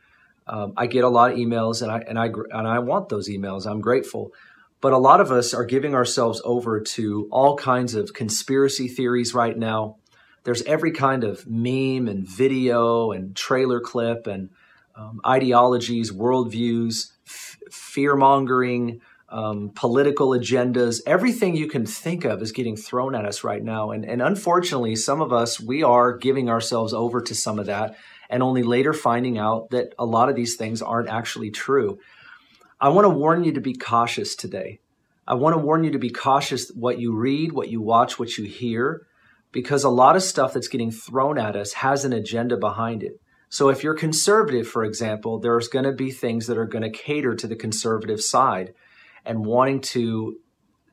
um, 0.46 0.72
I 0.76 0.86
get 0.86 1.04
a 1.04 1.08
lot 1.08 1.32
of 1.32 1.38
emails, 1.38 1.80
and 1.82 1.90
I 1.90 1.98
and 2.00 2.18
I 2.18 2.26
and 2.26 2.68
I 2.68 2.80
want 2.80 3.08
those 3.08 3.28
emails. 3.28 3.66
I'm 3.66 3.80
grateful, 3.80 4.32
but 4.80 4.92
a 4.92 4.98
lot 4.98 5.20
of 5.20 5.30
us 5.30 5.54
are 5.54 5.64
giving 5.64 5.94
ourselves 5.94 6.42
over 6.44 6.80
to 6.80 7.28
all 7.30 7.56
kinds 7.56 7.94
of 7.94 8.12
conspiracy 8.12 8.88
theories 8.88 9.32
right 9.32 9.56
now. 9.56 9.96
There's 10.44 10.62
every 10.62 10.92
kind 10.92 11.24
of 11.24 11.46
meme 11.46 12.08
and 12.08 12.26
video 12.26 13.12
and 13.12 13.36
trailer 13.36 13.80
clip 13.80 14.26
and 14.26 14.50
um, 14.96 15.20
ideologies, 15.26 16.10
worldviews, 16.10 17.12
f- 17.26 17.56
fear 17.70 18.16
mongering, 18.16 19.00
um, 19.30 19.70
political 19.74 20.30
agendas, 20.30 21.00
everything 21.06 21.54
you 21.54 21.68
can 21.68 21.84
think 21.84 22.24
of 22.24 22.40
is 22.40 22.52
getting 22.52 22.76
thrown 22.76 23.14
at 23.14 23.26
us 23.26 23.44
right 23.44 23.62
now. 23.62 23.90
And, 23.90 24.04
and 24.04 24.22
unfortunately, 24.22 24.96
some 24.96 25.20
of 25.20 25.32
us, 25.32 25.60
we 25.60 25.82
are 25.82 26.16
giving 26.16 26.48
ourselves 26.48 26.94
over 26.94 27.20
to 27.20 27.34
some 27.34 27.58
of 27.58 27.66
that 27.66 27.96
and 28.30 28.42
only 28.42 28.62
later 28.62 28.92
finding 28.92 29.38
out 29.38 29.70
that 29.70 29.94
a 29.98 30.06
lot 30.06 30.28
of 30.28 30.36
these 30.36 30.56
things 30.56 30.82
aren't 30.82 31.08
actually 31.08 31.50
true. 31.50 31.98
I 32.80 32.90
want 32.90 33.04
to 33.04 33.10
warn 33.10 33.44
you 33.44 33.52
to 33.52 33.60
be 33.60 33.74
cautious 33.74 34.34
today. 34.34 34.80
I 35.26 35.34
want 35.34 35.54
to 35.54 35.58
warn 35.58 35.84
you 35.84 35.90
to 35.90 35.98
be 35.98 36.10
cautious 36.10 36.70
what 36.70 36.98
you 36.98 37.14
read, 37.14 37.52
what 37.52 37.68
you 37.68 37.82
watch, 37.82 38.18
what 38.18 38.38
you 38.38 38.44
hear, 38.44 39.06
because 39.52 39.84
a 39.84 39.90
lot 39.90 40.16
of 40.16 40.22
stuff 40.22 40.54
that's 40.54 40.68
getting 40.68 40.90
thrown 40.90 41.38
at 41.38 41.56
us 41.56 41.74
has 41.74 42.04
an 42.04 42.12
agenda 42.14 42.56
behind 42.56 43.02
it. 43.02 43.20
So 43.50 43.68
if 43.68 43.82
you're 43.82 43.94
conservative, 43.94 44.66
for 44.66 44.84
example, 44.84 45.38
there's 45.38 45.68
going 45.68 45.84
to 45.84 45.92
be 45.92 46.10
things 46.10 46.46
that 46.46 46.58
are 46.58 46.66
going 46.66 46.82
to 46.82 46.90
cater 46.90 47.34
to 47.34 47.46
the 47.46 47.56
conservative 47.56 48.22
side 48.22 48.74
and 49.24 49.44
wanting 49.44 49.80
to 49.80 50.38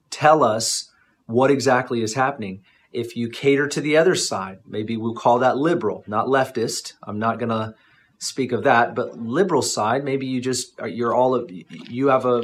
tell 0.09 0.43
us 0.43 0.91
what 1.25 1.51
exactly 1.51 2.01
is 2.01 2.13
happening. 2.13 2.63
If 2.91 3.15
you 3.15 3.29
cater 3.29 3.67
to 3.67 3.81
the 3.81 3.97
other 3.97 4.15
side, 4.15 4.59
maybe 4.65 4.95
we'll 4.95 5.15
call 5.15 5.39
that 5.39 5.57
liberal, 5.57 6.03
not 6.07 6.27
leftist. 6.27 6.93
I'm 7.03 7.19
not 7.19 7.39
going 7.39 7.49
to 7.49 7.75
speak 8.19 8.51
of 8.51 8.63
that, 8.63 8.95
but 8.95 9.17
liberal 9.17 9.61
side, 9.61 10.03
maybe 10.03 10.25
you 10.25 10.41
just 10.41 10.79
you're 10.85 11.13
all 11.13 11.35
of 11.35 11.49
you 11.51 12.07
have 12.07 12.25
a 12.25 12.43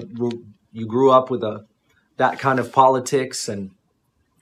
you 0.73 0.85
grew 0.85 1.11
up 1.11 1.29
with 1.29 1.43
a 1.43 1.65
that 2.17 2.39
kind 2.39 2.59
of 2.59 2.71
politics 2.71 3.47
and 3.47 3.71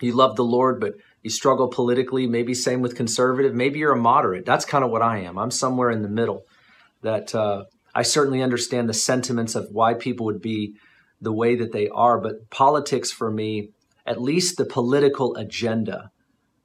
you 0.01 0.13
love 0.13 0.35
the 0.35 0.43
Lord, 0.43 0.79
but 0.79 0.95
you 1.23 1.29
struggle 1.29 1.67
politically. 1.67 2.27
Maybe 2.27 2.53
same 2.53 2.81
with 2.81 2.95
conservative. 2.95 3.53
Maybe 3.53 3.79
you're 3.79 3.93
a 3.93 3.97
moderate. 3.97 4.45
That's 4.45 4.65
kind 4.65 4.83
of 4.83 4.91
what 4.91 5.01
I 5.01 5.19
am. 5.19 5.37
I'm 5.37 5.51
somewhere 5.51 5.89
in 5.89 6.01
the 6.01 6.09
middle. 6.09 6.43
That 7.01 7.33
uh, 7.35 7.65
I 7.93 8.03
certainly 8.03 8.41
understand 8.41 8.89
the 8.89 8.93
sentiments 8.93 9.55
of 9.55 9.69
why 9.71 9.93
people 9.93 10.25
would 10.25 10.41
be 10.41 10.75
the 11.21 11.33
way 11.33 11.55
that 11.55 11.71
they 11.71 11.89
are. 11.89 12.19
But 12.19 12.49
politics 12.49 13.11
for 13.11 13.31
me, 13.31 13.71
at 14.05 14.21
least 14.21 14.57
the 14.57 14.65
political 14.65 15.35
agenda, 15.35 16.11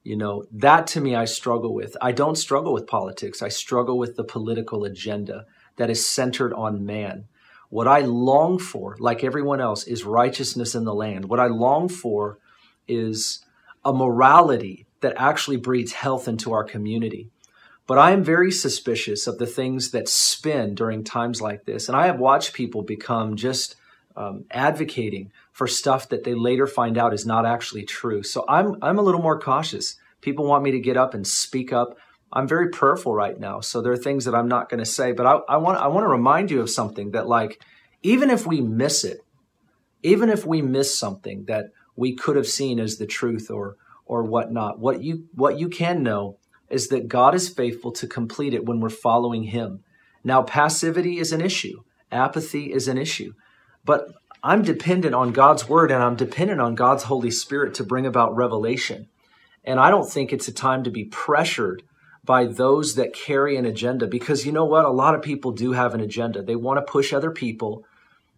you 0.03 0.17
know, 0.17 0.45
that 0.53 0.87
to 0.89 1.01
me 1.01 1.15
I 1.15 1.25
struggle 1.25 1.75
with. 1.75 1.97
I 2.01 2.13
don't 2.13 2.37
struggle 2.37 2.73
with 2.73 2.87
politics. 2.87 3.43
I 3.43 3.49
struggle 3.49 3.99
with 3.99 4.17
the 4.17 4.25
political 4.25 4.85
agenda 4.85 5.47
that 5.77 5.91
is 5.91 6.07
centered 6.07 6.53
on 6.53 6.87
man. 6.87 7.25
What 7.71 7.89
I 7.89 8.01
long 8.01 8.59
for, 8.59 8.97
like 9.01 9.25
everyone 9.25 9.61
else, 9.61 9.85
is 9.85 10.05
righteousness 10.05 10.75
in 10.75 10.85
the 10.85 10.95
land. 10.95 11.25
What 11.25 11.41
I 11.41 11.47
long 11.47 11.89
for 11.89 12.39
is 12.87 13.45
a 13.85 13.93
morality 13.93 14.87
that 15.01 15.15
actually 15.17 15.57
breeds 15.57 15.93
health 15.93 16.29
into 16.29 16.53
our 16.53 16.65
community. 16.65 17.31
But 17.87 17.99
I 17.99 18.13
am 18.13 18.25
very 18.25 18.51
suspicious 18.51 19.27
of 19.27 19.39
the 19.39 19.47
things 19.47 19.91
that 19.91 20.09
spin 20.09 20.75
during 20.75 21.05
times 21.05 21.43
like 21.43 21.65
this. 21.65 21.89
And 21.89 21.97
I 21.97 22.07
have 22.07 22.19
watched 22.19 22.55
people 22.55 22.83
become 22.83 23.37
just 23.37 23.77
um, 24.17 24.45
advocating 24.51 25.33
for 25.53 25.67
stuff 25.67 26.09
that 26.09 26.25
they 26.25 26.35
later 26.35 26.67
find 26.67 26.97
out 26.97 27.15
is 27.15 27.27
not 27.27 27.47
actually 27.47 27.85
true. 27.85 28.23
So 28.23 28.45
I'm 28.49 28.77
I'm 28.83 28.99
a 28.99 29.03
little 29.03 29.23
more 29.23 29.39
cautious. 29.39 29.97
People 30.21 30.47
want 30.47 30.65
me 30.65 30.71
to 30.73 30.81
get 30.81 30.97
up 30.97 31.15
and 31.15 31.27
speak 31.27 31.73
up. 31.73 31.99
I'm 32.33 32.49
very 32.49 32.69
prayerful 32.69 33.15
right 33.15 33.39
now. 33.39 33.61
So 33.61 33.81
there 33.81 33.93
are 33.93 33.97
things 33.97 34.25
that 34.25 34.35
I'm 34.35 34.49
not 34.49 34.69
going 34.69 34.79
to 34.79 34.87
say, 34.87 35.13
but 35.13 35.27
I, 35.27 35.39
I 35.49 35.57
want 35.57 35.79
I 35.79 35.89
want 35.89 36.05
to 36.05 36.09
remind 36.09 36.51
you 36.51 36.61
of 36.61 36.71
something 36.71 37.13
that 37.13 37.29
like 37.29 37.63
even 38.03 38.31
if 38.31 38.47
we 38.47 38.61
miss 38.61 39.05
it, 39.05 39.21
even 40.03 40.29
if 40.29 40.47
we 40.47 40.63
miss 40.63 40.97
something 40.97 41.45
that 41.47 41.67
we 41.97 42.15
could 42.15 42.37
have 42.37 42.49
seen 42.49 42.79
as 42.79 42.97
the 42.99 43.07
truth 43.07 43.51
or 43.51 43.77
or 44.07 44.23
whatnot, 44.23 44.79
what 44.79 45.03
you 45.03 45.27
what 45.35 45.59
you 45.59 45.69
can 45.69 46.03
know 46.03 46.39
is 46.71 46.89
that 46.89 47.09
God 47.09 47.35
is 47.35 47.49
faithful 47.49 47.93
to 47.93 48.07
complete 48.07 48.55
it 48.55 48.67
when 48.67 48.81
we're 48.81 48.91
following 48.91 49.45
Him. 49.45 49.85
Now, 50.23 50.43
passivity 50.43 51.19
is 51.19 51.33
an 51.33 51.41
issue. 51.41 51.83
Apathy 52.11 52.73
is 52.73 52.89
an 52.89 52.97
issue. 52.97 53.35
But 53.85 54.09
I'm 54.43 54.63
dependent 54.63 55.15
on 55.15 55.33
God's 55.33 55.69
word 55.69 55.91
and 55.91 56.03
I'm 56.03 56.17
dependent 56.17 56.61
on 56.61 56.75
God's 56.75 57.05
Holy 57.05 57.31
Spirit 57.31 57.75
to 57.75 57.85
bring 57.85 58.07
about 58.07 58.37
revelation. 58.37 59.09
And 59.65 59.81
I 59.81 59.91
don't 59.91 60.11
think 60.11 60.33
it's 60.33 60.49
a 60.49 60.53
time 60.53 60.85
to 60.85 60.91
be 60.91 61.05
pressured 61.05 61.83
by 62.25 62.47
those 62.47 62.95
that 62.95 63.15
carry 63.15 63.57
an 63.57 63.67
agenda 63.67 64.07
because 64.07 64.47
you 64.47 64.53
know 64.53 64.65
what? 64.65 64.85
A 64.85 64.91
lot 64.91 65.15
of 65.15 65.23
people 65.23 65.53
do 65.53 65.73
have 65.73 65.95
an 65.95 66.01
agenda. 66.01 66.43
They 66.43 66.57
want 66.57 66.79
to 66.79 66.93
push 66.93 67.13
other 67.13 67.31
people 67.31 67.85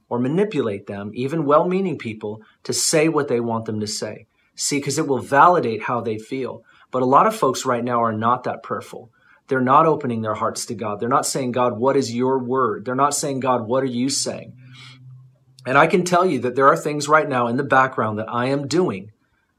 or 0.08 0.18
manipulate 0.18 0.86
them, 0.86 1.10
even 1.14 1.44
well 1.44 1.68
meaning 1.68 1.98
people, 1.98 2.42
to 2.62 2.72
say 2.72 3.08
what 3.08 3.28
they 3.28 3.40
want 3.40 3.64
them 3.64 3.80
to 3.80 3.86
say. 3.86 4.26
See, 4.54 4.78
because 4.78 4.98
it 4.98 5.08
will 5.08 5.18
validate 5.18 5.82
how 5.82 6.00
they 6.00 6.18
feel. 6.18 6.62
But 6.90 7.02
a 7.02 7.06
lot 7.06 7.26
of 7.26 7.34
folks 7.34 7.66
right 7.66 7.84
now 7.84 8.02
are 8.02 8.12
not 8.12 8.44
that 8.44 8.62
prayerful. 8.62 9.10
They're 9.48 9.60
not 9.60 9.86
opening 9.86 10.22
their 10.22 10.34
hearts 10.34 10.66
to 10.66 10.74
God. 10.74 10.98
They're 10.98 11.08
not 11.08 11.26
saying, 11.26 11.52
God, 11.52 11.78
what 11.78 11.96
is 11.96 12.14
your 12.14 12.38
word? 12.38 12.84
They're 12.84 12.94
not 12.94 13.14
saying, 13.14 13.40
God, 13.40 13.66
what 13.66 13.82
are 13.82 13.86
you 13.86 14.08
saying? 14.08 14.56
And 15.66 15.76
I 15.76 15.88
can 15.88 16.04
tell 16.04 16.24
you 16.24 16.38
that 16.40 16.54
there 16.54 16.68
are 16.68 16.76
things 16.76 17.08
right 17.08 17.28
now 17.28 17.48
in 17.48 17.56
the 17.56 17.64
background 17.64 18.20
that 18.20 18.32
I 18.32 18.46
am 18.46 18.68
doing, 18.68 19.10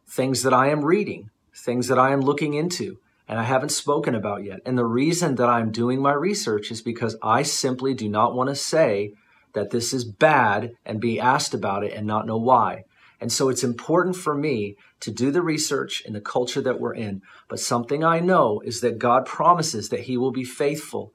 things 0.07 0.41
that 0.43 0.53
I 0.53 0.69
am 0.69 0.85
reading, 0.85 1.29
things 1.53 1.89
that 1.89 1.99
I 1.99 2.11
am 2.11 2.21
looking 2.21 2.53
into, 2.53 2.99
and 3.27 3.37
I 3.37 3.43
haven't 3.43 3.73
spoken 3.73 4.15
about 4.15 4.45
yet. 4.45 4.61
And 4.65 4.77
the 4.77 4.85
reason 4.85 5.35
that 5.35 5.49
I'm 5.49 5.69
doing 5.69 6.01
my 6.01 6.13
research 6.13 6.71
is 6.71 6.81
because 6.81 7.17
I 7.21 7.43
simply 7.43 7.93
do 7.93 8.07
not 8.07 8.33
want 8.33 8.49
to 8.49 8.55
say 8.55 9.15
that 9.51 9.71
this 9.71 9.93
is 9.93 10.05
bad 10.05 10.71
and 10.85 11.01
be 11.01 11.19
asked 11.19 11.53
about 11.53 11.83
it 11.83 11.91
and 11.91 12.07
not 12.07 12.25
know 12.25 12.37
why. 12.37 12.85
And 13.19 13.29
so 13.29 13.49
it's 13.49 13.63
important 13.63 14.15
for 14.15 14.33
me 14.33 14.77
to 15.01 15.11
do 15.11 15.29
the 15.29 15.41
research 15.41 16.03
in 16.05 16.13
the 16.13 16.21
culture 16.21 16.61
that 16.61 16.79
we're 16.79 16.93
in. 16.93 17.21
But 17.49 17.59
something 17.59 18.03
I 18.05 18.21
know 18.21 18.61
is 18.63 18.79
that 18.79 18.97
God 18.97 19.25
promises 19.25 19.89
that 19.89 20.01
He 20.01 20.15
will 20.15 20.31
be 20.31 20.45
faithful 20.45 21.11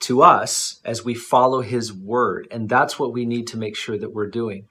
to 0.00 0.22
us 0.22 0.80
as 0.84 1.04
we 1.04 1.14
follow 1.14 1.60
his 1.62 1.92
word. 1.92 2.48
And 2.50 2.68
that's 2.68 2.98
what 2.98 3.12
we 3.12 3.24
need 3.24 3.46
to 3.48 3.58
make 3.58 3.76
sure 3.76 3.98
that 3.98 4.12
we're 4.12 4.28
doing. 4.28 4.66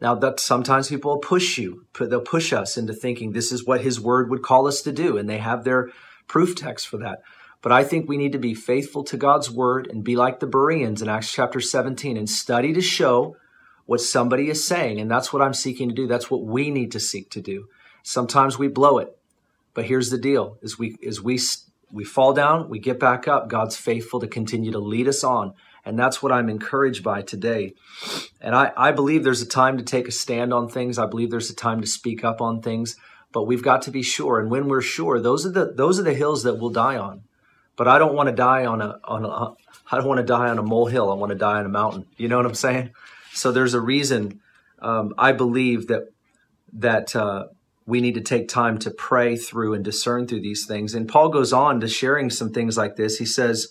Now 0.00 0.14
that 0.16 0.38
sometimes 0.38 0.88
people 0.88 1.12
will 1.12 1.18
push 1.18 1.58
you, 1.58 1.86
they'll 1.98 2.20
push 2.20 2.52
us 2.52 2.76
into 2.76 2.92
thinking 2.92 3.32
this 3.32 3.50
is 3.50 3.66
what 3.66 3.80
his 3.80 4.00
word 4.00 4.30
would 4.30 4.42
call 4.42 4.68
us 4.68 4.82
to 4.82 4.92
do. 4.92 5.16
And 5.16 5.28
they 5.28 5.38
have 5.38 5.64
their 5.64 5.90
proof 6.28 6.54
text 6.54 6.86
for 6.86 6.98
that. 6.98 7.22
But 7.60 7.72
I 7.72 7.82
think 7.82 8.08
we 8.08 8.16
need 8.16 8.32
to 8.32 8.38
be 8.38 8.54
faithful 8.54 9.02
to 9.04 9.16
God's 9.16 9.50
word 9.50 9.88
and 9.90 10.04
be 10.04 10.14
like 10.14 10.38
the 10.38 10.46
Bereans 10.46 11.02
in 11.02 11.08
Acts 11.08 11.32
chapter 11.32 11.60
17 11.60 12.16
and 12.16 12.30
study 12.30 12.72
to 12.72 12.80
show 12.80 13.36
what 13.86 14.00
somebody 14.00 14.48
is 14.48 14.64
saying. 14.64 15.00
And 15.00 15.10
that's 15.10 15.32
what 15.32 15.42
I'm 15.42 15.54
seeking 15.54 15.88
to 15.88 15.94
do. 15.94 16.06
That's 16.06 16.30
what 16.30 16.44
we 16.44 16.70
need 16.70 16.92
to 16.92 17.00
seek 17.00 17.30
to 17.30 17.40
do. 17.40 17.66
Sometimes 18.04 18.58
we 18.58 18.68
blow 18.68 18.98
it. 18.98 19.18
But 19.74 19.86
here's 19.86 20.10
the 20.10 20.18
deal 20.18 20.58
is 20.62 20.78
we 20.78 20.96
is 21.02 21.22
we 21.22 21.38
we 21.90 22.04
fall 22.04 22.32
down, 22.32 22.68
we 22.68 22.78
get 22.78 23.00
back 23.00 23.26
up. 23.26 23.48
God's 23.48 23.76
faithful 23.76 24.20
to 24.20 24.26
continue 24.26 24.72
to 24.72 24.78
lead 24.78 25.08
us 25.08 25.24
on. 25.24 25.54
And 25.84 25.98
that's 25.98 26.22
what 26.22 26.32
I'm 26.32 26.50
encouraged 26.50 27.02
by 27.02 27.22
today. 27.22 27.74
And 28.40 28.54
I, 28.54 28.72
I 28.76 28.92
believe 28.92 29.24
there's 29.24 29.40
a 29.40 29.46
time 29.46 29.78
to 29.78 29.84
take 29.84 30.06
a 30.06 30.12
stand 30.12 30.52
on 30.52 30.68
things. 30.68 30.98
I 30.98 31.06
believe 31.06 31.30
there's 31.30 31.50
a 31.50 31.54
time 31.54 31.80
to 31.80 31.86
speak 31.86 32.24
up 32.24 32.40
on 32.42 32.60
things, 32.60 32.96
but 33.32 33.44
we've 33.44 33.62
got 33.62 33.82
to 33.82 33.90
be 33.90 34.02
sure. 34.02 34.38
And 34.38 34.50
when 34.50 34.68
we're 34.68 34.82
sure, 34.82 35.18
those 35.18 35.46
are 35.46 35.50
the 35.50 35.72
those 35.72 35.98
are 35.98 36.02
the 36.02 36.14
hills 36.14 36.42
that 36.42 36.58
we'll 36.58 36.70
die 36.70 36.98
on. 36.98 37.22
But 37.76 37.88
I 37.88 37.98
don't 37.98 38.14
want 38.14 38.28
to 38.28 38.34
die 38.34 38.66
on 38.66 38.82
a 38.82 39.00
on 39.04 39.24
a 39.24 39.54
I 39.90 39.96
don't 39.96 40.06
want 40.06 40.18
to 40.18 40.26
die 40.26 40.48
on 40.48 40.58
a 40.58 40.62
molehill. 40.62 41.10
I 41.10 41.14
want 41.14 41.30
to 41.30 41.38
die 41.38 41.58
on 41.58 41.64
a 41.64 41.70
mountain. 41.70 42.06
You 42.18 42.28
know 42.28 42.36
what 42.36 42.44
I'm 42.44 42.54
saying? 42.54 42.90
So 43.32 43.50
there's 43.50 43.74
a 43.74 43.80
reason 43.80 44.40
um, 44.80 45.14
I 45.16 45.32
believe 45.32 45.86
that 45.86 46.08
that 46.74 47.16
uh, 47.16 47.46
we 47.88 48.02
need 48.02 48.12
to 48.12 48.20
take 48.20 48.48
time 48.48 48.76
to 48.76 48.90
pray 48.90 49.34
through 49.34 49.72
and 49.72 49.82
discern 49.82 50.26
through 50.26 50.42
these 50.42 50.66
things. 50.66 50.92
And 50.94 51.08
Paul 51.08 51.30
goes 51.30 51.54
on 51.54 51.80
to 51.80 51.88
sharing 51.88 52.28
some 52.28 52.52
things 52.52 52.76
like 52.76 52.96
this. 52.96 53.16
He 53.16 53.24
says, 53.24 53.68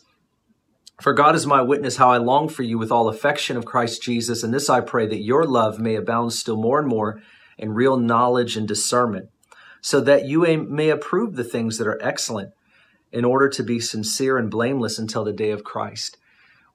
For 1.00 1.14
God 1.14 1.36
is 1.36 1.46
my 1.46 1.62
witness 1.62 1.98
how 1.98 2.10
I 2.10 2.18
long 2.18 2.50
for 2.50 2.64
you 2.64 2.80
with 2.80 2.92
all 2.92 3.10
affection 3.10 3.58
of 3.58 3.66
Christ 3.66 4.02
Jesus. 4.02 4.42
And 4.42 4.52
this 4.52 4.72
I 4.72 4.82
pray 4.82 5.06
that 5.06 5.22
your 5.22 5.46
love 5.46 5.80
may 5.80 5.94
abound 5.94 6.34
still 6.34 6.58
more 6.58 6.80
and 6.80 6.88
more 6.88 7.22
in 7.60 7.76
real 7.76 7.96
knowledge 7.96 8.58
and 8.58 8.68
discernment, 8.68 9.30
so 9.82 10.02
that 10.02 10.26
you 10.26 10.42
may 10.66 10.90
approve 10.90 11.36
the 11.36 11.44
things 11.44 11.78
that 11.78 11.88
are 11.88 12.02
excellent 12.02 12.54
in 13.12 13.24
order 13.24 13.48
to 13.50 13.62
be 13.62 13.80
sincere 13.80 14.40
and 14.40 14.50
blameless 14.50 14.98
until 14.98 15.26
the 15.26 15.32
day 15.32 15.52
of 15.52 15.64
Christ. 15.64 16.18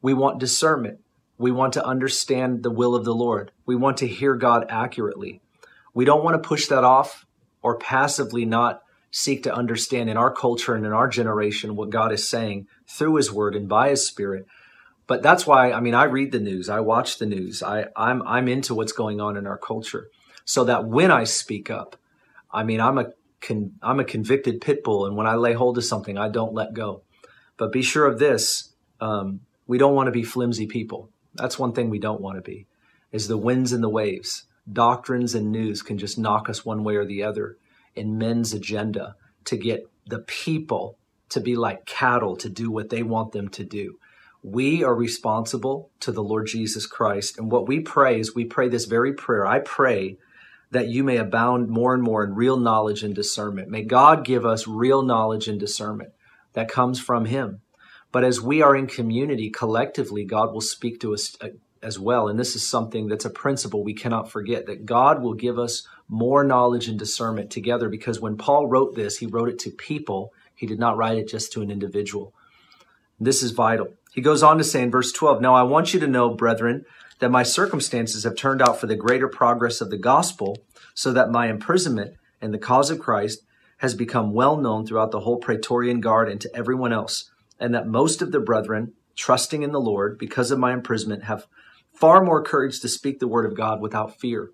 We 0.01 0.15
want 0.15 0.39
discernment. 0.39 1.01
We 1.39 1.51
want 1.51 1.73
to 1.73 1.85
understand 1.85 2.63
the 2.63 2.71
will 2.71 2.95
of 2.95 3.05
the 3.05 3.17
Lord. 3.17 3.51
We 3.67 3.75
want 3.75 3.97
to 3.97 4.07
hear 4.07 4.37
God 4.37 4.65
accurately. 4.69 5.41
We 5.93 6.05
don't 6.05 6.23
want 6.23 6.41
to 6.41 6.49
push 6.49 6.69
that 6.69 6.85
off 6.85 7.27
or 7.63 7.79
passively 7.79 8.45
not 8.45 8.83
seek 9.11 9.43
to 9.43 9.55
understand 9.55 10.11
in 10.11 10.17
our 10.17 10.33
culture 10.33 10.75
and 10.75 10.87
in 10.87 10.93
our 10.93 11.07
generation 11.07 11.77
what 11.77 11.91
God 11.91 12.13
is 12.13 12.29
saying 12.29 12.67
through 12.87 13.17
his 13.17 13.31
word 13.31 13.55
and 13.55 13.69
by 13.69 13.91
his 13.91 14.07
spirit. 14.07 14.47
But 15.07 15.23
that's 15.23 15.47
why 15.47 15.73
I 15.73 15.81
mean 15.81 15.95
I 15.95 16.05
read 16.05 16.33
the 16.33 16.41
news, 16.41 16.69
I 16.69 16.81
watch 16.81 17.19
the 17.19 17.27
news. 17.27 17.63
I 17.63 17.87
I'm 17.95 18.23
I'm 18.23 18.49
into 18.49 18.75
what's 18.75 18.93
going 18.93 19.21
on 19.21 19.37
in 19.37 19.47
our 19.47 19.59
culture. 19.59 20.09
So 20.45 20.65
that 20.65 20.87
when 20.87 21.11
I 21.11 21.25
speak 21.25 21.71
up, 21.71 21.97
I 22.51 22.65
mean 22.65 22.81
I'm 22.81 22.99
a 22.99 23.13
con, 23.41 23.73
I'm 23.83 24.01
a 24.01 24.05
convicted 24.05 24.61
pit 24.61 24.83
bull 24.83 25.07
and 25.07 25.17
when 25.17 25.27
I 25.27 25.35
lay 25.35 25.53
hold 25.53 25.79
of 25.79 25.85
something, 25.85 26.17
I 26.17 26.29
don't 26.29 26.55
let 26.55 26.73
go. 26.73 27.03
But 27.59 27.73
be 27.73 27.83
sure 27.83 28.07
of 28.07 28.19
this, 28.19 28.73
um, 29.01 29.41
we 29.67 29.79
don't 29.79 29.95
want 29.95 30.07
to 30.07 30.13
be 30.13 30.25
flimsy 30.25 30.67
people. 30.67 31.11
That's 31.35 31.59
one 31.59 31.75
thing 31.75 31.91
we 31.91 31.99
don't 31.99 32.21
want 32.21 32.39
to 32.39 32.43
be. 32.43 32.67
Is 33.13 33.29
the 33.29 33.37
winds 33.37 33.73
and 33.75 33.85
the 33.85 33.91
waves 33.91 34.47
doctrines 34.71 35.35
and 35.35 35.51
news 35.51 35.83
can 35.83 35.99
just 35.99 36.19
knock 36.19 36.49
us 36.49 36.65
one 36.65 36.85
way 36.85 36.97
or 36.97 37.05
the 37.05 37.23
other 37.23 37.57
in 37.95 38.19
men's 38.19 38.53
agenda 38.53 39.17
to 39.45 39.57
get 39.57 39.85
the 40.07 40.21
people 40.21 40.97
to 41.29 41.41
be 41.41 41.57
like 41.57 41.87
cattle 41.87 42.37
to 42.37 42.49
do 42.49 42.71
what 42.71 42.91
they 42.91 43.03
want 43.03 43.33
them 43.33 43.49
to 43.49 43.65
do. 43.65 43.99
We 44.43 44.83
are 44.83 44.95
responsible 44.95 45.91
to 46.01 46.13
the 46.13 46.23
Lord 46.23 46.47
Jesus 46.47 46.87
Christ. 46.87 47.39
And 47.39 47.51
what 47.51 47.69
we 47.69 47.81
pray 47.81 48.19
is 48.19 48.35
we 48.35 48.45
pray 48.45 48.69
this 48.69 48.87
very 48.87 49.15
prayer. 49.15 49.47
I 49.47 49.61
pray 49.61 50.19
that 50.73 50.89
you 50.89 51.05
may 51.05 51.17
abound 51.19 51.69
more 51.69 51.95
and 51.95 52.03
more 52.03 52.25
in 52.25 52.35
real 52.35 52.57
knowledge 52.57 53.03
and 53.03 53.15
discernment. 53.15 53.69
May 53.69 53.83
God 53.83 54.25
give 54.25 54.45
us 54.45 54.67
real 54.67 55.03
knowledge 55.03 55.47
and 55.47 55.61
discernment 55.61 56.13
that 56.55 56.71
comes 56.71 56.99
from 56.99 57.27
Him. 57.27 57.61
But 58.11 58.25
as 58.25 58.41
we 58.41 58.63
are 58.63 58.77
in 58.77 58.87
community 58.87 59.49
collectively, 59.49 60.25
God 60.25 60.53
will 60.53 60.61
speak 60.61 61.01
to 61.01 61.15
us 61.15 61.37
uh, 61.41 61.49
as 61.83 61.99
well. 61.99 62.29
And 62.29 62.39
this 62.39 62.55
is 62.55 62.67
something 62.67 63.09
that's 63.09 63.25
a 63.25 63.31
principle 63.31 63.83
we 63.83 63.95
cannot 63.95 64.31
forget 64.31 64.67
that 64.67 64.87
God 64.87 65.21
will 65.21 65.35
give 65.35 65.59
us 65.59 65.87
more 66.09 66.45
knowledge 66.45 66.89
and 66.89 66.99
discernment 66.99 67.51
together 67.51 67.89
because 67.89 68.21
when 68.21 68.37
Paul 68.37 68.69
wrote 68.69 68.95
this, 68.95 69.19
he 69.19 69.27
wrote 69.27 69.49
it 69.49 69.59
to 69.61 69.71
people. 69.71 70.33
He 70.55 70.67
did 70.67 70.79
not 70.79 70.97
write 70.97 71.19
it 71.19 71.29
just 71.29 71.53
to 71.53 71.63
an 71.63 71.71
individual. 71.71 72.33
This 73.19 73.43
is 73.43 73.51
vital. 73.51 73.89
He 74.13 74.21
goes 74.21 74.43
on 74.43 74.59
to 74.59 74.65
say 74.65 74.83
in 74.83 74.91
verse 74.91 75.13
12, 75.13 75.41
Now 75.41 75.55
I 75.55 75.63
want 75.63 75.95
you 75.95 76.01
to 76.01 76.07
know, 76.07 76.31
brethren, 76.31 76.85
that 77.19 77.31
my 77.31 77.43
circumstances 77.43 78.25
have 78.25 78.37
turned 78.37 78.61
out 78.61 78.81
for 78.81 78.87
the 78.87 78.97
greater 78.97 79.29
progress 79.29 79.81
of 79.81 79.91
the 79.91 79.97
gospel, 79.97 80.59
so 80.95 81.13
that 81.13 81.31
my 81.31 81.49
imprisonment 81.49 82.17
in 82.41 82.51
the 82.51 82.59
cause 82.59 82.91
of 82.91 82.99
Christ 82.99 83.43
has 83.79 83.95
become 83.95 84.33
well 84.33 84.57
known 84.57 84.87
throughout 84.87 85.11
the 85.11 85.21
whole 85.21 85.39
Praetorian 85.39 86.01
Guard 86.01 86.29
and 86.29 86.41
to 86.41 86.51
everyone 86.55 86.93
else, 86.93 87.31
and 87.59 87.75
that 87.75 87.87
most 87.87 88.23
of 88.23 88.33
the 88.33 88.41
brethren, 88.41 88.93
trusting 89.17 89.63
in 89.63 89.73
the 89.73 89.81
Lord 89.81 90.19
because 90.19 90.51
of 90.51 90.59
my 90.59 90.73
imprisonment, 90.73 91.25
have 91.25 91.47
far 91.95 92.25
more 92.25 92.43
courage 92.43 92.81
to 92.81 92.89
speak 92.89 93.19
the 93.19 93.29
word 93.29 93.47
of 93.47 93.57
God 93.57 93.81
without 93.81 94.19
fear. 94.19 94.51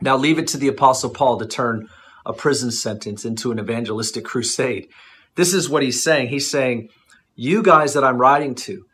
Now, 0.00 0.16
leave 0.16 0.38
it 0.38 0.48
to 0.48 0.56
the 0.56 0.68
Apostle 0.68 1.10
Paul 1.10 1.38
to 1.38 1.46
turn 1.46 1.88
a 2.26 2.32
prison 2.32 2.70
sentence 2.70 3.24
into 3.24 3.52
an 3.52 3.58
evangelistic 3.58 4.24
crusade. 4.24 4.88
This 5.34 5.52
is 5.52 5.68
what 5.68 5.82
he's 5.82 6.02
saying. 6.02 6.28
He's 6.28 6.50
saying, 6.50 6.88
You 7.34 7.62
guys 7.62 7.94
that 7.94 8.04
I'm 8.04 8.18
writing 8.18 8.54
to, 8.56 8.86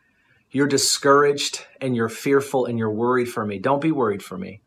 you're 0.51 0.67
discouraged 0.67 1.65
and 1.79 1.95
you're 1.95 2.09
fearful 2.09 2.65
and 2.65 2.77
you're 2.77 2.91
worried 2.91 3.29
for 3.29 3.45
me. 3.45 3.57
Don't 3.57 3.81
be 3.81 3.91
worried 3.91 4.21
for 4.21 4.37
me. 4.37 4.61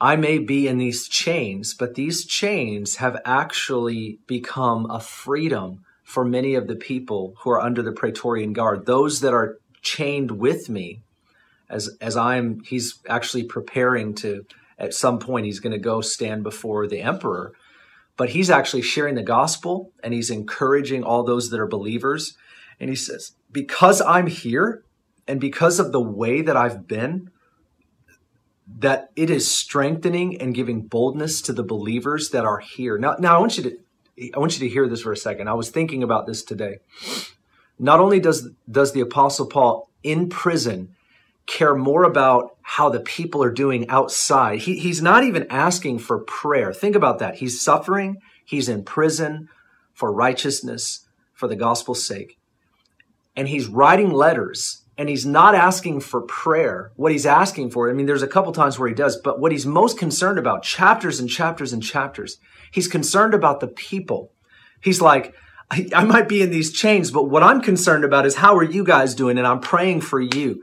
I 0.00 0.16
may 0.16 0.38
be 0.38 0.68
in 0.68 0.78
these 0.78 1.08
chains, 1.08 1.74
but 1.74 1.94
these 1.94 2.26
chains 2.26 2.96
have 2.96 3.20
actually 3.24 4.18
become 4.26 4.90
a 4.90 5.00
freedom 5.00 5.80
for 6.04 6.24
many 6.24 6.54
of 6.54 6.68
the 6.68 6.76
people 6.76 7.34
who 7.40 7.50
are 7.50 7.60
under 7.60 7.82
the 7.82 7.92
Praetorian 7.92 8.52
Guard. 8.52 8.86
Those 8.86 9.20
that 9.20 9.32
are 9.32 9.58
chained 9.82 10.32
with 10.32 10.68
me 10.68 11.02
as 11.68 11.96
as 12.00 12.16
I'm 12.16 12.60
he's 12.60 13.00
actually 13.08 13.44
preparing 13.44 14.14
to 14.16 14.44
at 14.78 14.94
some 14.94 15.18
point 15.18 15.46
he's 15.46 15.60
going 15.60 15.72
to 15.72 15.78
go 15.78 16.00
stand 16.00 16.42
before 16.42 16.86
the 16.86 17.00
emperor 17.00 17.52
but 18.16 18.30
he's 18.30 18.50
actually 18.50 18.82
sharing 18.82 19.14
the 19.14 19.22
gospel 19.22 19.92
and 20.02 20.14
he's 20.14 20.30
encouraging 20.30 21.04
all 21.04 21.22
those 21.22 21.50
that 21.50 21.60
are 21.60 21.66
believers 21.66 22.36
and 22.80 22.90
he 22.90 22.96
says 22.96 23.32
because 23.52 24.00
I'm 24.02 24.26
here 24.26 24.84
and 25.26 25.40
because 25.40 25.78
of 25.78 25.92
the 25.92 26.00
way 26.00 26.42
that 26.42 26.56
I've 26.56 26.86
been 26.86 27.30
that 28.78 29.10
it 29.14 29.30
is 29.30 29.48
strengthening 29.48 30.40
and 30.40 30.54
giving 30.54 30.82
boldness 30.82 31.40
to 31.42 31.52
the 31.52 31.62
believers 31.62 32.30
that 32.30 32.44
are 32.44 32.58
here. 32.58 32.98
Now 32.98 33.16
now 33.18 33.36
I 33.36 33.40
want 33.40 33.56
you 33.56 33.62
to 33.64 33.78
I 34.34 34.38
want 34.38 34.58
you 34.58 34.66
to 34.66 34.72
hear 34.72 34.88
this 34.88 35.02
for 35.02 35.12
a 35.12 35.16
second. 35.16 35.48
I 35.48 35.54
was 35.54 35.70
thinking 35.70 36.02
about 36.02 36.26
this 36.26 36.42
today. 36.42 36.78
Not 37.78 38.00
only 38.00 38.20
does 38.20 38.48
does 38.70 38.92
the 38.92 39.00
apostle 39.00 39.46
Paul 39.46 39.90
in 40.02 40.28
prison 40.28 40.95
care 41.46 41.74
more 41.74 42.04
about 42.04 42.56
how 42.62 42.88
the 42.88 43.00
people 43.00 43.42
are 43.42 43.52
doing 43.52 43.88
outside. 43.88 44.60
He, 44.60 44.78
he's 44.78 45.00
not 45.00 45.24
even 45.24 45.46
asking 45.48 46.00
for 46.00 46.18
prayer. 46.18 46.72
Think 46.72 46.96
about 46.96 47.20
that. 47.20 47.36
He's 47.36 47.60
suffering, 47.60 48.20
he's 48.44 48.68
in 48.68 48.84
prison 48.84 49.48
for 49.94 50.12
righteousness, 50.12 51.06
for 51.32 51.48
the 51.48 51.56
gospel's 51.56 52.04
sake. 52.04 52.38
And 53.36 53.48
he's 53.48 53.66
writing 53.68 54.10
letters 54.10 54.82
and 54.98 55.08
he's 55.08 55.26
not 55.26 55.54
asking 55.54 56.00
for 56.00 56.22
prayer. 56.22 56.90
What 56.96 57.12
he's 57.12 57.26
asking 57.26 57.70
for, 57.70 57.90
I 57.90 57.92
mean, 57.92 58.06
there's 58.06 58.22
a 58.22 58.28
couple 58.28 58.52
times 58.52 58.78
where 58.78 58.88
he 58.88 58.94
does, 58.94 59.16
but 59.16 59.38
what 59.38 59.52
he's 59.52 59.66
most 59.66 59.98
concerned 59.98 60.38
about, 60.38 60.62
chapters 60.62 61.20
and 61.20 61.28
chapters 61.28 61.72
and 61.72 61.82
chapters, 61.82 62.38
he's 62.70 62.88
concerned 62.88 63.34
about 63.34 63.60
the 63.60 63.68
people. 63.68 64.32
He's 64.80 65.00
like, 65.00 65.34
I, 65.70 65.88
I 65.94 66.04
might 66.04 66.28
be 66.28 66.42
in 66.42 66.50
these 66.50 66.72
chains, 66.72 67.10
but 67.10 67.28
what 67.28 67.42
I'm 67.42 67.60
concerned 67.60 68.04
about 68.04 68.24
is 68.24 68.36
how 68.36 68.56
are 68.56 68.64
you 68.64 68.84
guys 68.84 69.14
doing? 69.14 69.36
And 69.36 69.46
I'm 69.46 69.60
praying 69.60 70.00
for 70.00 70.20
you 70.20 70.62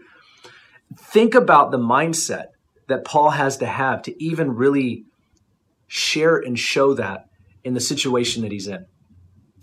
think 0.98 1.36
about 1.36 1.72
the 1.72 1.78
mindset 1.78 2.48
that 2.88 3.06
Paul 3.06 3.32
has 3.32 3.58
to 3.58 3.66
have 3.66 4.02
to 4.04 4.24
even 4.24 4.52
really 4.52 5.06
share 5.88 6.38
and 6.38 6.58
show 6.58 6.94
that 6.96 7.26
in 7.64 7.74
the 7.74 7.80
situation 7.80 8.42
that 8.44 8.52
he's 8.52 8.68
in. 8.68 8.86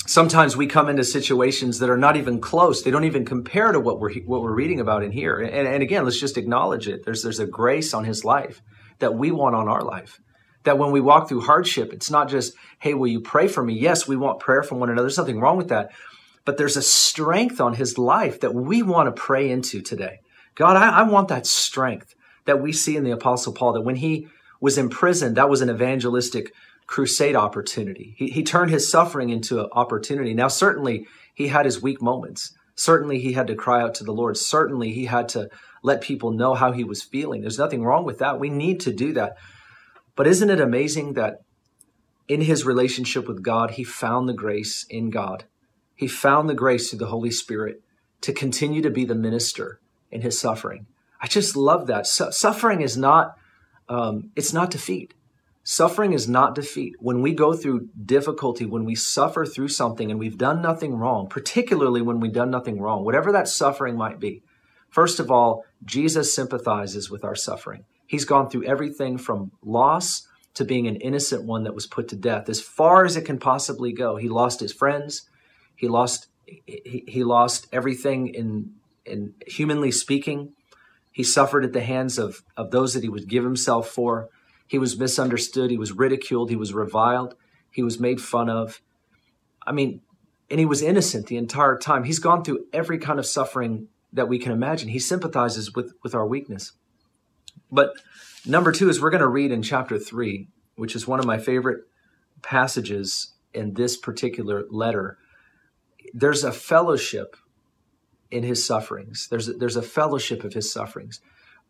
Sometimes 0.07 0.57
we 0.57 0.67
come 0.67 0.89
into 0.89 1.05
situations 1.05 1.79
that 1.79 1.91
are 1.91 1.97
not 1.97 2.17
even 2.17 2.41
close. 2.41 2.83
They 2.83 2.91
don't 2.91 3.05
even 3.05 3.25
compare 3.25 3.71
to 3.71 3.79
what 3.79 4.01
we're 4.01 4.15
what 4.23 4.43
we're 4.43 4.55
reading 4.55 4.81
about 4.81 5.05
in 5.05 5.13
here. 5.13 5.39
And, 5.39 5.69
and 5.69 5.83
again, 5.83 6.05
let's 6.05 6.19
just 6.19 6.39
acknowledge 6.39 6.89
it. 6.89 7.05
There's 7.05 7.23
there's 7.23 7.39
a 7.39 7.47
grace 7.47 7.93
on 7.93 8.05
his 8.05 8.25
life 8.25 8.63
that 8.99 9.15
we 9.15 9.31
want 9.31 9.55
on 9.55 9.69
our 9.69 9.83
life. 9.83 10.19
That 10.65 10.79
when 10.79 10.91
we 10.91 11.01
walk 11.01 11.29
through 11.29 11.43
hardship, 11.43 11.93
it's 11.93 12.11
not 12.11 12.29
just, 12.29 12.55
hey, 12.81 12.95
will 12.95 13.07
you 13.07 13.21
pray 13.21 13.49
for 13.49 13.63
me? 13.63 13.75
Yes, 13.79 14.07
we 14.07 14.17
want 14.17 14.41
prayer 14.41 14.63
from 14.63 14.79
one 14.79 14.91
another. 14.91 15.07
There's 15.07 15.19
nothing 15.19 15.41
wrong 15.41 15.57
with 15.57 15.69
that. 15.69 15.91
But 16.45 16.59
there's 16.59 16.77
a 16.77 16.83
strength 16.83 17.61
on 17.61 17.75
his 17.75 17.97
life 17.97 18.41
that 18.41 18.55
we 18.55 18.83
want 18.83 19.15
to 19.15 19.23
pray 19.23 19.51
into 19.51 19.81
today. 19.81 20.19
God, 20.61 20.77
I, 20.77 21.01
I 21.01 21.03
want 21.03 21.29
that 21.29 21.47
strength 21.47 22.15
that 22.45 22.61
we 22.61 22.73
see 22.73 22.95
in 22.95 23.05
the 23.05 23.11
Apostle 23.11 23.55
Paul, 23.55 23.73
that 23.73 23.81
when 23.81 23.97
he 23.97 24.29
was 24.61 24.77
in 24.77 24.91
prison, 24.91 25.33
that 25.35 25.49
was 25.49 25.63
an 25.63 25.71
evangelistic 25.71 26.53
crusade 26.87 27.35
opportunity. 27.35 28.15
He, 28.19 28.29
he 28.29 28.43
turned 28.43 28.71
his 28.71 28.91
suffering 28.91 29.31
into 29.31 29.61
an 29.61 29.71
opportunity. 29.73 30.35
Now, 30.35 30.49
certainly, 30.49 31.07
he 31.35 31.49
had 31.49 31.65
his 31.65 31.81
weak 31.81 32.03
moments. 32.03 32.53
Certainly, 32.75 33.21
he 33.21 33.33
had 33.33 33.47
to 33.47 33.55
cry 33.55 33.81
out 33.81 33.95
to 33.95 34.05
the 34.05 34.13
Lord. 34.13 34.37
Certainly, 34.37 34.93
he 34.93 35.07
had 35.07 35.31
to 35.31 35.49
let 35.83 36.03
people 36.03 36.31
know 36.31 36.53
how 36.53 36.73
he 36.73 36.85
was 36.85 37.03
feeling. 37.03 37.41
There's 37.41 37.59
nothing 37.59 37.83
wrong 37.83 38.05
with 38.05 38.19
that. 38.19 38.39
We 38.39 38.51
need 38.51 38.81
to 38.81 38.93
do 38.93 39.15
that. 39.15 39.39
But 40.15 40.27
isn't 40.27 40.51
it 40.51 40.61
amazing 40.61 41.15
that 41.15 41.39
in 42.29 42.43
his 42.43 42.67
relationship 42.67 43.27
with 43.27 43.43
God, 43.43 43.73
he 43.73 43.85
found 43.85 44.29
the 44.29 44.35
grace 44.35 44.85
in 44.91 45.09
God? 45.09 45.47
he 46.01 46.09
found 46.09 46.49
the 46.49 46.55
grace 46.55 46.89
through 46.89 46.99
the 46.99 47.09
Holy 47.09 47.31
Spirit 47.31 47.83
to 48.23 48.33
continue 48.33 48.81
to 48.81 48.89
be 48.89 49.05
the 49.05 49.15
minister 49.15 49.81
in 50.11 50.23
his 50.23 50.39
suffering. 50.39 50.87
I 51.21 51.27
just 51.27 51.57
love 51.57 51.87
that. 51.89 52.07
Su- 52.07 52.33
suffering 52.33 52.81
is 52.81 52.97
not, 52.97 53.37
um, 53.89 54.31
it's 54.37 54.53
not 54.53 54.71
defeat. 54.71 55.15
Suffering 55.63 56.13
is 56.13 56.29
not 56.29 56.55
defeat. 56.55 56.97
When 56.99 57.21
we 57.21 57.35
go 57.35 57.53
through 57.53 57.91
difficulty, 58.05 58.65
when 58.65 58.85
we 58.85 58.95
suffer 58.95 59.45
through 59.45 59.69
something 59.69 60.11
and 60.11 60.19
we've 60.19 60.39
done 60.39 60.63
nothing 60.63 60.95
wrong, 60.95 61.29
particularly 61.29 62.01
when 62.01 62.19
we've 62.19 62.33
done 62.33 62.51
nothing 62.51 62.81
wrong, 62.81 63.05
whatever 63.05 63.31
that 63.33 63.47
suffering 63.47 63.97
might 63.97 64.19
be, 64.19 64.43
first 64.89 65.21
of 65.21 65.31
all, 65.31 65.65
Jesus 65.85 66.35
sympathizes 66.35 67.11
with 67.11 67.25
our 67.25 67.37
suffering. 67.37 67.85
He's 68.07 68.25
gone 68.25 68.49
through 68.49 68.65
everything 68.65 69.19
from 69.19 69.53
loss 69.63 70.27
to 70.55 70.65
being 70.65 70.89
an 70.89 70.97
innocent 70.97 71.45
one 71.45 71.63
that 71.65 71.75
was 71.75 71.87
put 71.87 72.09
to 72.09 72.17
death, 72.17 72.49
as 72.49 72.61
far 72.61 73.05
as 73.05 73.17
it 73.17 73.25
can 73.25 73.39
possibly 73.39 73.93
go. 73.93 74.17
He 74.17 74.29
lost 74.29 74.61
his 74.61 74.73
friends. 74.73 75.29
He 75.77 75.89
lost 75.89 76.27
he, 76.45 77.05
he 77.07 77.23
lost 77.23 77.69
everything 77.73 78.29
in 78.29 78.73
in 79.05 79.35
humanly 79.47 79.91
speaking. 79.91 80.53
He 81.13 81.23
suffered 81.23 81.65
at 81.65 81.73
the 81.73 81.83
hands 81.83 82.19
of, 82.19 82.43
of 82.57 82.71
those 82.71 82.95
that 82.95 83.03
he 83.03 83.09
would 83.09 83.29
give 83.29 83.45
himself 83.45 83.89
for. 83.89 84.29
He 84.67 84.79
was 84.79 84.99
misunderstood. 84.99 85.71
He 85.71 85.79
was 85.79 85.93
ridiculed. 85.93 86.51
He 86.51 86.57
was 86.57 86.73
reviled. 86.73 87.35
He 87.71 87.83
was 87.83 87.99
made 87.99 88.21
fun 88.21 88.49
of. 88.49 88.81
I 89.67 89.73
mean, 89.73 90.03
and 90.49 90.59
he 90.59 90.67
was 90.67 90.83
innocent 90.83 91.27
the 91.27 91.37
entire 91.37 91.77
time. 91.77 92.05
He's 92.05 92.19
gone 92.19 92.45
through 92.45 92.67
every 92.73 92.99
kind 92.99 93.19
of 93.19 93.27
suffering 93.27 93.89
that 94.13 94.29
we 94.29 94.39
can 94.39 94.53
imagine. 94.53 94.89
He 94.89 94.99
sympathizes 94.99 95.75
with, 95.75 95.95
with 96.03 96.15
our 96.15 96.27
weakness. 96.27 96.73
But 97.71 97.93
number 98.45 98.73
two 98.73 98.89
is 98.89 99.01
we're 99.01 99.11
going 99.11 99.21
to 99.21 99.29
read 99.29 99.53
in 99.53 99.63
chapter 99.63 99.99
three, 99.99 100.49
which 100.75 100.97
is 100.97 101.07
one 101.07 101.21
of 101.21 101.27
my 101.27 101.39
favorite 101.39 101.85
passages 102.43 103.35
in 103.55 103.75
this 103.75 103.97
particular 103.97 104.65
letter. 104.71 105.19
There's 106.13 106.43
a 106.43 106.53
fellowship 106.53 107.37
in 108.31 108.43
his 108.43 108.65
sufferings. 108.65 109.29
There's 109.29 109.49
a, 109.49 109.53
there's 109.55 109.77
a 109.77 109.83
fellowship 109.83 110.45
of 110.45 110.55
his 110.55 110.71
sufferings. 110.73 111.21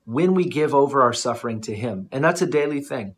When 0.04 0.34
we 0.34 0.44
give 0.44 0.74
over 0.74 1.02
our 1.02 1.12
suffering 1.12 1.60
to 1.62 1.74
him, 1.74 2.08
and 2.12 2.24
that's 2.24 2.42
a 2.42 2.46
daily 2.46 2.80
thing. 2.80 3.14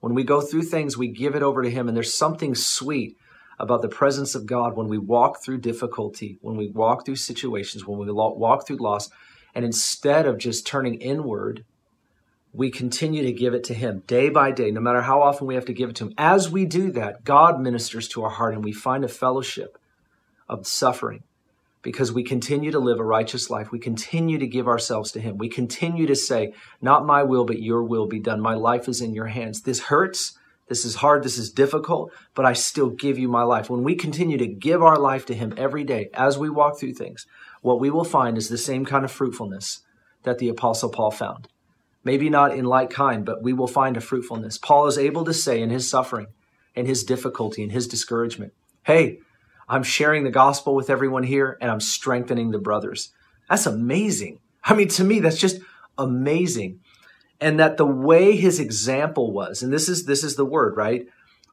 When 0.00 0.14
we 0.14 0.24
go 0.24 0.40
through 0.40 0.64
things, 0.64 0.98
we 0.98 1.08
give 1.08 1.34
it 1.34 1.42
over 1.42 1.62
to 1.62 1.70
him, 1.70 1.88
and 1.88 1.96
there's 1.96 2.12
something 2.12 2.54
sweet 2.54 3.16
about 3.58 3.82
the 3.82 3.88
presence 3.88 4.34
of 4.34 4.46
God 4.46 4.76
when 4.76 4.88
we 4.88 4.98
walk 4.98 5.42
through 5.42 5.58
difficulty, 5.58 6.38
when 6.42 6.56
we 6.56 6.68
walk 6.68 7.06
through 7.06 7.16
situations, 7.16 7.86
when 7.86 7.98
we 7.98 8.10
walk 8.12 8.66
through 8.66 8.76
loss, 8.76 9.10
and 9.54 9.64
instead 9.64 10.26
of 10.26 10.38
just 10.38 10.66
turning 10.66 10.94
inward, 10.96 11.64
we 12.52 12.70
continue 12.70 13.22
to 13.22 13.32
give 13.32 13.54
it 13.54 13.64
to 13.64 13.74
Him 13.74 14.02
day 14.06 14.28
by 14.28 14.50
day, 14.50 14.70
no 14.70 14.80
matter 14.80 15.02
how 15.02 15.22
often 15.22 15.46
we 15.46 15.54
have 15.54 15.64
to 15.66 15.72
give 15.72 15.90
it 15.90 15.96
to 15.96 16.04
Him. 16.04 16.14
As 16.18 16.50
we 16.50 16.66
do 16.66 16.90
that, 16.92 17.24
God 17.24 17.60
ministers 17.60 18.08
to 18.08 18.24
our 18.24 18.30
heart 18.30 18.54
and 18.54 18.64
we 18.64 18.72
find 18.72 19.04
a 19.04 19.08
fellowship 19.08 19.78
of 20.48 20.66
suffering 20.66 21.22
because 21.84 22.12
we 22.12 22.24
continue 22.24 22.72
to 22.72 22.80
live 22.80 22.98
a 22.98 23.04
righteous 23.04 23.50
life. 23.50 23.70
We 23.70 23.78
continue 23.78 24.38
to 24.38 24.46
give 24.46 24.66
ourselves 24.66 25.12
to 25.12 25.20
Him. 25.20 25.38
We 25.38 25.48
continue 25.48 26.06
to 26.06 26.16
say, 26.16 26.54
Not 26.80 27.06
my 27.06 27.22
will, 27.22 27.44
but 27.44 27.62
your 27.62 27.84
will 27.84 28.08
be 28.08 28.18
done. 28.18 28.40
My 28.40 28.54
life 28.54 28.88
is 28.88 29.00
in 29.00 29.14
your 29.14 29.26
hands. 29.26 29.62
This 29.62 29.82
hurts. 29.82 30.36
This 30.66 30.86
is 30.86 30.96
hard. 30.96 31.22
This 31.22 31.36
is 31.36 31.52
difficult, 31.52 32.10
but 32.34 32.46
I 32.46 32.54
still 32.54 32.88
give 32.88 33.18
you 33.18 33.28
my 33.28 33.42
life. 33.42 33.68
When 33.68 33.84
we 33.84 33.94
continue 33.94 34.38
to 34.38 34.46
give 34.46 34.82
our 34.82 34.98
life 34.98 35.26
to 35.26 35.34
Him 35.34 35.52
every 35.58 35.84
day 35.84 36.08
as 36.14 36.38
we 36.38 36.48
walk 36.48 36.80
through 36.80 36.94
things, 36.94 37.26
what 37.60 37.78
we 37.78 37.90
will 37.90 38.04
find 38.04 38.38
is 38.38 38.48
the 38.48 38.58
same 38.58 38.86
kind 38.86 39.04
of 39.04 39.12
fruitfulness 39.12 39.82
that 40.22 40.38
the 40.38 40.48
Apostle 40.48 40.88
Paul 40.88 41.10
found. 41.10 41.48
Maybe 42.02 42.30
not 42.30 42.56
in 42.56 42.64
like 42.64 42.88
kind, 42.88 43.26
but 43.26 43.42
we 43.42 43.52
will 43.52 43.68
find 43.68 43.96
a 43.96 44.00
fruitfulness. 44.00 44.56
Paul 44.56 44.86
is 44.86 44.96
able 44.96 45.24
to 45.24 45.34
say 45.34 45.60
in 45.60 45.68
his 45.68 45.88
suffering, 45.88 46.28
in 46.74 46.86
his 46.86 47.04
difficulty, 47.04 47.62
in 47.62 47.70
his 47.70 47.86
discouragement, 47.86 48.54
Hey, 48.84 49.18
I'm 49.68 49.82
sharing 49.82 50.24
the 50.24 50.30
gospel 50.30 50.74
with 50.74 50.90
everyone 50.90 51.22
here 51.22 51.58
and 51.60 51.70
I'm 51.70 51.80
strengthening 51.80 52.50
the 52.50 52.58
brothers. 52.58 53.12
That's 53.48 53.66
amazing. 53.66 54.40
I 54.62 54.74
mean, 54.74 54.88
to 54.88 55.04
me, 55.04 55.20
that's 55.20 55.40
just 55.40 55.60
amazing. 55.98 56.80
And 57.40 57.58
that 57.60 57.76
the 57.76 57.86
way 57.86 58.36
his 58.36 58.60
example 58.60 59.32
was, 59.32 59.62
and 59.62 59.72
this 59.72 59.88
is 59.88 60.06
this 60.06 60.24
is 60.24 60.36
the 60.36 60.44
word, 60.44 60.76
right? 60.76 61.06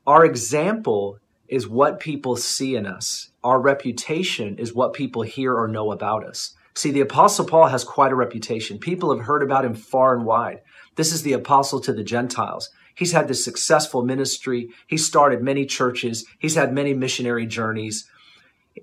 Our 0.07 0.25
example 0.25 1.19
is 1.47 1.67
what 1.67 1.99
people 1.99 2.37
see 2.37 2.75
in 2.75 2.85
us. 2.85 3.31
Our 3.43 3.59
reputation 3.59 4.57
is 4.57 4.73
what 4.73 4.93
people 4.93 5.23
hear 5.23 5.53
or 5.53 5.67
know 5.67 5.91
about 5.91 6.25
us. 6.25 6.55
See, 6.75 6.91
the 6.91 7.01
apostle 7.01 7.45
Paul 7.45 7.67
has 7.67 7.83
quite 7.83 8.13
a 8.13 8.15
reputation. 8.15 8.79
People 8.79 9.13
have 9.15 9.25
heard 9.25 9.43
about 9.43 9.65
him 9.65 9.73
far 9.73 10.15
and 10.15 10.25
wide. 10.25 10.61
This 10.95 11.11
is 11.11 11.23
the 11.23 11.33
apostle 11.33 11.81
to 11.81 11.91
the 11.91 12.03
Gentiles. 12.03 12.69
He's 12.95 13.11
had 13.11 13.27
this 13.27 13.43
successful 13.43 14.03
ministry. 14.03 14.69
He 14.87 14.97
started 14.97 15.41
many 15.41 15.65
churches. 15.65 16.25
He's 16.39 16.55
had 16.55 16.73
many 16.73 16.93
missionary 16.93 17.45
journeys. 17.45 18.07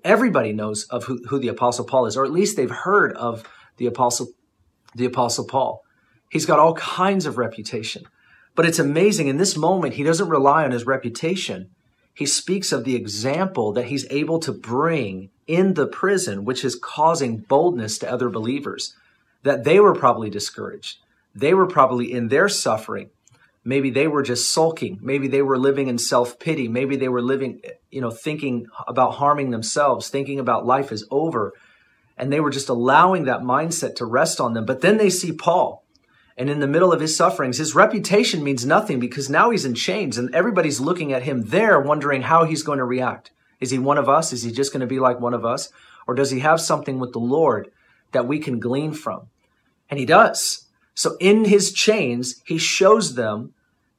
Everybody 0.05 0.53
knows 0.53 0.85
of 0.85 1.05
who, 1.05 1.19
who 1.29 1.39
the 1.39 1.49
Apostle 1.49 1.85
Paul 1.85 2.07
is, 2.07 2.17
or 2.17 2.25
at 2.25 2.33
least 2.33 2.57
they've 2.57 2.71
heard 2.71 3.13
of 3.15 3.45
the 3.77 3.87
Apostle, 3.87 4.29
the 4.95 5.07
Apostle 5.07 5.47
Paul. 5.47 5.83
He's 6.31 6.47
got 6.47 6.59
all 6.59 6.75
kinds 6.75 7.27
of 7.27 7.39
reputation. 7.39 8.05
But 8.55 8.67
it's 8.67 8.79
amazing. 8.79 9.29
In 9.29 9.37
this 9.37 9.57
moment, 9.57 9.95
he 9.95 10.03
doesn't 10.03 10.29
rely 10.29 10.65
on 10.65 10.73
his 10.73 10.87
reputation. 10.87 11.71
He 12.13 12.27
speaks 12.27 12.73
of 12.73 12.85
the 12.85 12.97
example 12.97 13.73
that 13.73 13.87
he's 13.87 14.07
able 14.11 14.41
to 14.41 14.53
bring 14.53 15.31
in 15.47 15.75
the 15.75 15.87
prison, 15.87 16.45
which 16.45 16.65
is 16.65 16.75
causing 16.75 17.39
boldness 17.39 17.99
to 17.99 18.11
other 18.11 18.29
believers, 18.29 18.97
that 19.45 19.63
they 19.63 19.79
were 19.79 19.95
probably 19.95 20.29
discouraged. 20.29 20.99
They 21.35 21.55
were 21.55 21.69
probably 21.69 22.13
in 22.13 22.29
their 22.29 22.49
suffering 22.49 23.11
Maybe 23.69 23.91
they 23.91 24.09
were 24.09 24.23
just 24.23 24.51
sulking. 24.51 24.99
Maybe 25.03 25.29
they 25.29 25.43
were 25.43 25.59
living 25.59 25.89
in 25.89 25.99
self 25.99 26.39
pity. 26.39 26.69
Maybe 26.69 26.97
they 26.97 27.11
were 27.11 27.21
living, 27.21 27.61
you 27.91 28.01
know, 28.01 28.11
thinking 28.11 28.67
about 28.87 29.17
harming 29.17 29.51
themselves, 29.51 30.09
thinking 30.09 30.41
about 30.41 30.65
life 30.65 30.91
is 30.91 31.07
over. 31.11 31.53
And 32.17 32.33
they 32.33 32.41
were 32.41 32.49
just 32.49 32.71
allowing 32.71 33.25
that 33.25 33.43
mindset 33.43 33.95
to 33.97 34.07
rest 34.07 34.41
on 34.41 34.55
them. 34.55 34.65
But 34.65 34.81
then 34.81 34.97
they 34.97 35.11
see 35.11 35.33
Paul. 35.33 35.85
And 36.35 36.49
in 36.49 36.61
the 36.61 36.67
middle 36.67 36.95
of 36.95 37.03
his 37.03 37.15
sufferings, 37.15 37.59
his 37.59 37.75
reputation 37.75 38.43
means 38.43 38.65
nothing 38.65 39.01
because 39.01 39.29
now 39.29 39.51
he's 39.51 39.67
in 39.67 39.75
chains 39.75 40.17
and 40.17 40.35
everybody's 40.35 40.81
looking 40.81 41.13
at 41.13 41.25
him 41.25 41.43
there, 41.43 41.79
wondering 41.79 42.23
how 42.23 42.45
he's 42.47 42.63
going 42.63 42.79
to 42.79 42.87
react. 42.87 43.33
Is 43.61 43.71
he 43.71 43.79
one 43.79 43.99
of 43.99 44.09
us? 44.09 44.33
Is 44.33 44.45
he 44.45 44.51
just 44.51 44.73
going 44.73 44.81
to 44.81 44.87
be 44.87 44.99
like 44.99 45.21
one 45.21 45.35
of 45.35 45.45
us? 45.45 45.69
Or 46.07 46.15
does 46.15 46.31
he 46.31 46.41
have 46.41 46.63
something 46.63 46.99
with 46.99 47.13
the 47.13 47.19
Lord 47.19 47.71
that 48.13 48.27
we 48.27 48.39
can 48.39 48.61
glean 48.61 48.95
from? 48.95 49.29
And 49.91 50.01
he 50.01 50.07
does. 50.07 50.69
So 50.95 51.19
in 51.21 51.45
his 51.45 51.71
chains, 51.71 52.41
he 52.47 52.57
shows 52.57 53.15
them 53.15 53.53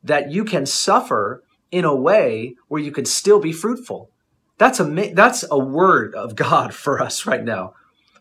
that 0.03 0.31
you 0.31 0.43
can 0.43 0.65
suffer 0.65 1.43
in 1.71 1.85
a 1.85 1.95
way 1.95 2.55
where 2.67 2.81
you 2.81 2.91
can 2.91 3.05
still 3.05 3.39
be 3.39 3.51
fruitful. 3.51 4.09
That's 4.57 4.79
a 4.79 5.11
that's 5.13 5.45
a 5.49 5.57
word 5.57 6.15
of 6.15 6.35
God 6.35 6.73
for 6.73 7.01
us 7.01 7.25
right 7.25 7.43
now. 7.43 7.73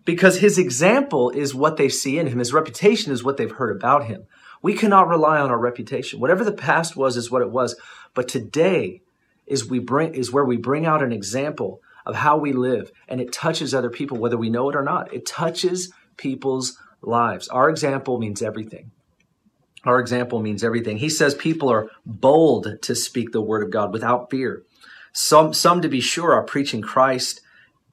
Because 0.04 0.38
his 0.38 0.56
example 0.56 1.30
is 1.30 1.54
what 1.54 1.76
they 1.76 1.88
see 1.88 2.18
in 2.18 2.28
him. 2.28 2.38
His 2.38 2.54
reputation 2.54 3.12
is 3.12 3.22
what 3.22 3.36
they've 3.36 3.50
heard 3.50 3.76
about 3.76 4.06
him. 4.06 4.26
We 4.62 4.74
cannot 4.74 5.08
rely 5.08 5.38
on 5.38 5.50
our 5.50 5.58
reputation. 5.58 6.20
Whatever 6.20 6.44
the 6.44 6.52
past 6.52 6.96
was 6.96 7.16
is 7.16 7.30
what 7.30 7.42
it 7.42 7.50
was. 7.50 7.76
But 8.14 8.28
today 8.28 9.02
is 9.46 9.68
we 9.68 9.78
bring 9.78 10.14
is 10.14 10.32
where 10.32 10.44
we 10.44 10.56
bring 10.56 10.86
out 10.86 11.02
an 11.02 11.12
example 11.12 11.80
of 12.06 12.14
how 12.14 12.38
we 12.38 12.52
live 12.52 12.90
and 13.06 13.20
it 13.20 13.32
touches 13.32 13.74
other 13.74 13.90
people 13.90 14.16
whether 14.16 14.38
we 14.38 14.50
know 14.50 14.70
it 14.70 14.76
or 14.76 14.82
not. 14.82 15.12
It 15.12 15.26
touches 15.26 15.92
people's 16.16 16.78
lives. 17.02 17.48
Our 17.48 17.68
example 17.68 18.18
means 18.18 18.42
everything. 18.42 18.92
Our 19.84 20.00
example 20.00 20.40
means 20.40 20.64
everything. 20.64 20.98
He 20.98 21.08
says 21.08 21.34
people 21.34 21.68
are 21.70 21.90
bold 22.04 22.82
to 22.82 22.94
speak 22.94 23.32
the 23.32 23.40
word 23.40 23.62
of 23.62 23.70
God 23.70 23.92
without 23.92 24.30
fear. 24.30 24.64
Some, 25.12 25.54
some 25.54 25.82
to 25.82 25.88
be 25.88 26.00
sure, 26.00 26.32
are 26.32 26.42
preaching 26.42 26.82
Christ, 26.82 27.40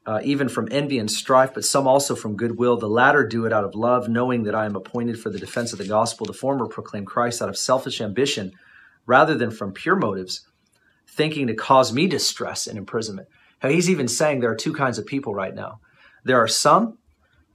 uh, 0.05 0.19
even 0.23 0.49
from 0.49 0.67
envy 0.71 0.99
and 0.99 1.09
strife, 1.09 1.53
but 1.53 1.65
some 1.65 1.87
also 1.87 2.15
from 2.15 2.35
goodwill. 2.35 2.77
The 2.77 2.87
latter 2.87 3.25
do 3.25 3.45
it 3.45 3.53
out 3.53 3.63
of 3.63 3.75
love, 3.75 4.09
knowing 4.09 4.43
that 4.43 4.55
I 4.55 4.65
am 4.65 4.75
appointed 4.75 5.19
for 5.19 5.29
the 5.29 5.39
defense 5.39 5.73
of 5.73 5.79
the 5.79 5.87
gospel. 5.87 6.25
The 6.25 6.33
former 6.33 6.67
proclaim 6.67 7.05
Christ 7.05 7.41
out 7.41 7.49
of 7.49 7.57
selfish 7.57 8.01
ambition 8.01 8.51
rather 9.05 9.35
than 9.35 9.51
from 9.51 9.71
pure 9.71 9.95
motives, 9.95 10.47
thinking 11.07 11.47
to 11.47 11.53
cause 11.53 11.93
me 11.93 12.07
distress 12.07 12.67
and 12.67 12.77
imprisonment. 12.77 13.27
Now, 13.63 13.69
he's 13.69 13.89
even 13.89 14.07
saying 14.07 14.39
there 14.39 14.51
are 14.51 14.55
two 14.55 14.73
kinds 14.73 14.97
of 14.97 15.05
people 15.05 15.33
right 15.33 15.55
now. 15.55 15.79
There 16.23 16.41
are 16.41 16.47
some, 16.47 16.97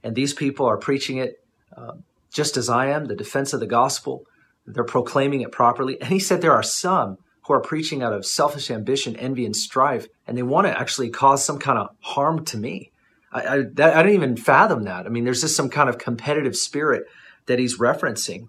and 0.03 0.15
these 0.15 0.33
people 0.33 0.65
are 0.65 0.77
preaching 0.77 1.17
it 1.17 1.43
uh, 1.75 1.93
just 2.31 2.57
as 2.57 2.69
I 2.69 2.87
am, 2.87 3.05
the 3.05 3.15
defense 3.15 3.53
of 3.53 3.59
the 3.59 3.67
gospel. 3.67 4.25
They're 4.65 4.83
proclaiming 4.83 5.41
it 5.41 5.51
properly. 5.51 5.99
And 5.99 6.09
he 6.09 6.19
said 6.19 6.41
there 6.41 6.53
are 6.53 6.63
some 6.63 7.17
who 7.45 7.53
are 7.53 7.61
preaching 7.61 8.03
out 8.03 8.13
of 8.13 8.25
selfish 8.25 8.69
ambition, 8.69 9.15
envy, 9.15 9.45
and 9.45 9.55
strife, 9.55 10.07
and 10.27 10.37
they 10.37 10.43
want 10.43 10.67
to 10.67 10.79
actually 10.79 11.09
cause 11.09 11.43
some 11.43 11.59
kind 11.59 11.79
of 11.79 11.89
harm 11.99 12.45
to 12.45 12.57
me. 12.57 12.91
I, 13.31 13.41
I, 13.41 13.61
that, 13.73 13.95
I 13.95 14.03
didn't 14.03 14.15
even 14.15 14.37
fathom 14.37 14.83
that. 14.83 15.05
I 15.05 15.09
mean, 15.09 15.23
there's 15.23 15.41
just 15.41 15.55
some 15.55 15.69
kind 15.69 15.89
of 15.89 15.97
competitive 15.97 16.55
spirit 16.55 17.03
that 17.47 17.59
he's 17.59 17.79
referencing. 17.79 18.47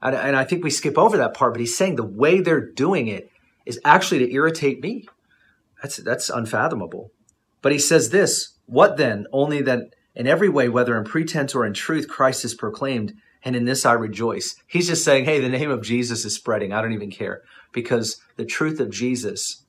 And, 0.00 0.14
and 0.14 0.36
I 0.36 0.44
think 0.44 0.62
we 0.62 0.70
skip 0.70 0.96
over 0.96 1.16
that 1.16 1.34
part, 1.34 1.52
but 1.52 1.60
he's 1.60 1.76
saying 1.76 1.96
the 1.96 2.04
way 2.04 2.40
they're 2.40 2.64
doing 2.64 3.08
it 3.08 3.30
is 3.66 3.80
actually 3.84 4.20
to 4.20 4.32
irritate 4.32 4.80
me. 4.80 5.06
That's, 5.82 5.96
that's 5.96 6.30
unfathomable. 6.30 7.10
But 7.60 7.72
he 7.72 7.78
says 7.78 8.10
this 8.10 8.54
What 8.66 8.96
then? 8.96 9.26
Only 9.32 9.62
that 9.62 9.94
in 10.18 10.26
every 10.26 10.48
way, 10.48 10.68
whether 10.68 10.98
in 10.98 11.04
pretense 11.04 11.54
or 11.54 11.64
in 11.64 11.72
truth, 11.72 12.08
Christ 12.08 12.44
is 12.44 12.52
proclaimed, 12.52 13.14
and 13.44 13.54
in 13.54 13.64
this 13.64 13.86
I 13.86 13.92
rejoice. 13.92 14.56
He's 14.66 14.88
just 14.88 15.04
saying, 15.04 15.24
hey, 15.24 15.40
the 15.40 15.48
name 15.48 15.70
of 15.70 15.80
Jesus 15.80 16.24
is 16.24 16.34
spreading. 16.34 16.72
I 16.72 16.82
don't 16.82 16.92
even 16.92 17.10
care 17.10 17.42
because 17.72 18.20
the 18.36 18.44
truth 18.44 18.80
of 18.80 18.90
Jesus 18.90 19.64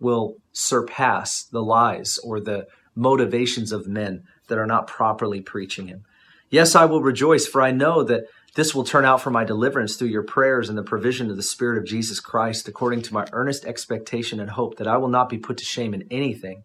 will 0.00 0.36
surpass 0.52 1.44
the 1.44 1.62
lies 1.62 2.18
or 2.24 2.40
the 2.40 2.66
motivations 2.96 3.72
of 3.72 3.86
men 3.86 4.24
that 4.48 4.58
are 4.58 4.66
not 4.66 4.86
properly 4.86 5.42
preaching 5.42 5.88
him. 5.88 6.04
Yes, 6.48 6.74
I 6.74 6.86
will 6.86 7.02
rejoice, 7.02 7.46
for 7.46 7.60
I 7.60 7.70
know 7.70 8.02
that 8.02 8.24
this 8.54 8.74
will 8.74 8.84
turn 8.84 9.04
out 9.04 9.20
for 9.20 9.30
my 9.30 9.44
deliverance 9.44 9.96
through 9.96 10.08
your 10.08 10.24
prayers 10.24 10.68
and 10.68 10.76
the 10.76 10.82
provision 10.82 11.30
of 11.30 11.36
the 11.36 11.42
Spirit 11.42 11.78
of 11.78 11.84
Jesus 11.84 12.18
Christ, 12.18 12.66
according 12.66 13.02
to 13.02 13.14
my 13.14 13.26
earnest 13.32 13.66
expectation 13.66 14.40
and 14.40 14.50
hope 14.50 14.78
that 14.78 14.88
I 14.88 14.96
will 14.96 15.08
not 15.08 15.28
be 15.28 15.38
put 15.38 15.58
to 15.58 15.64
shame 15.64 15.94
in 15.94 16.08
anything, 16.10 16.64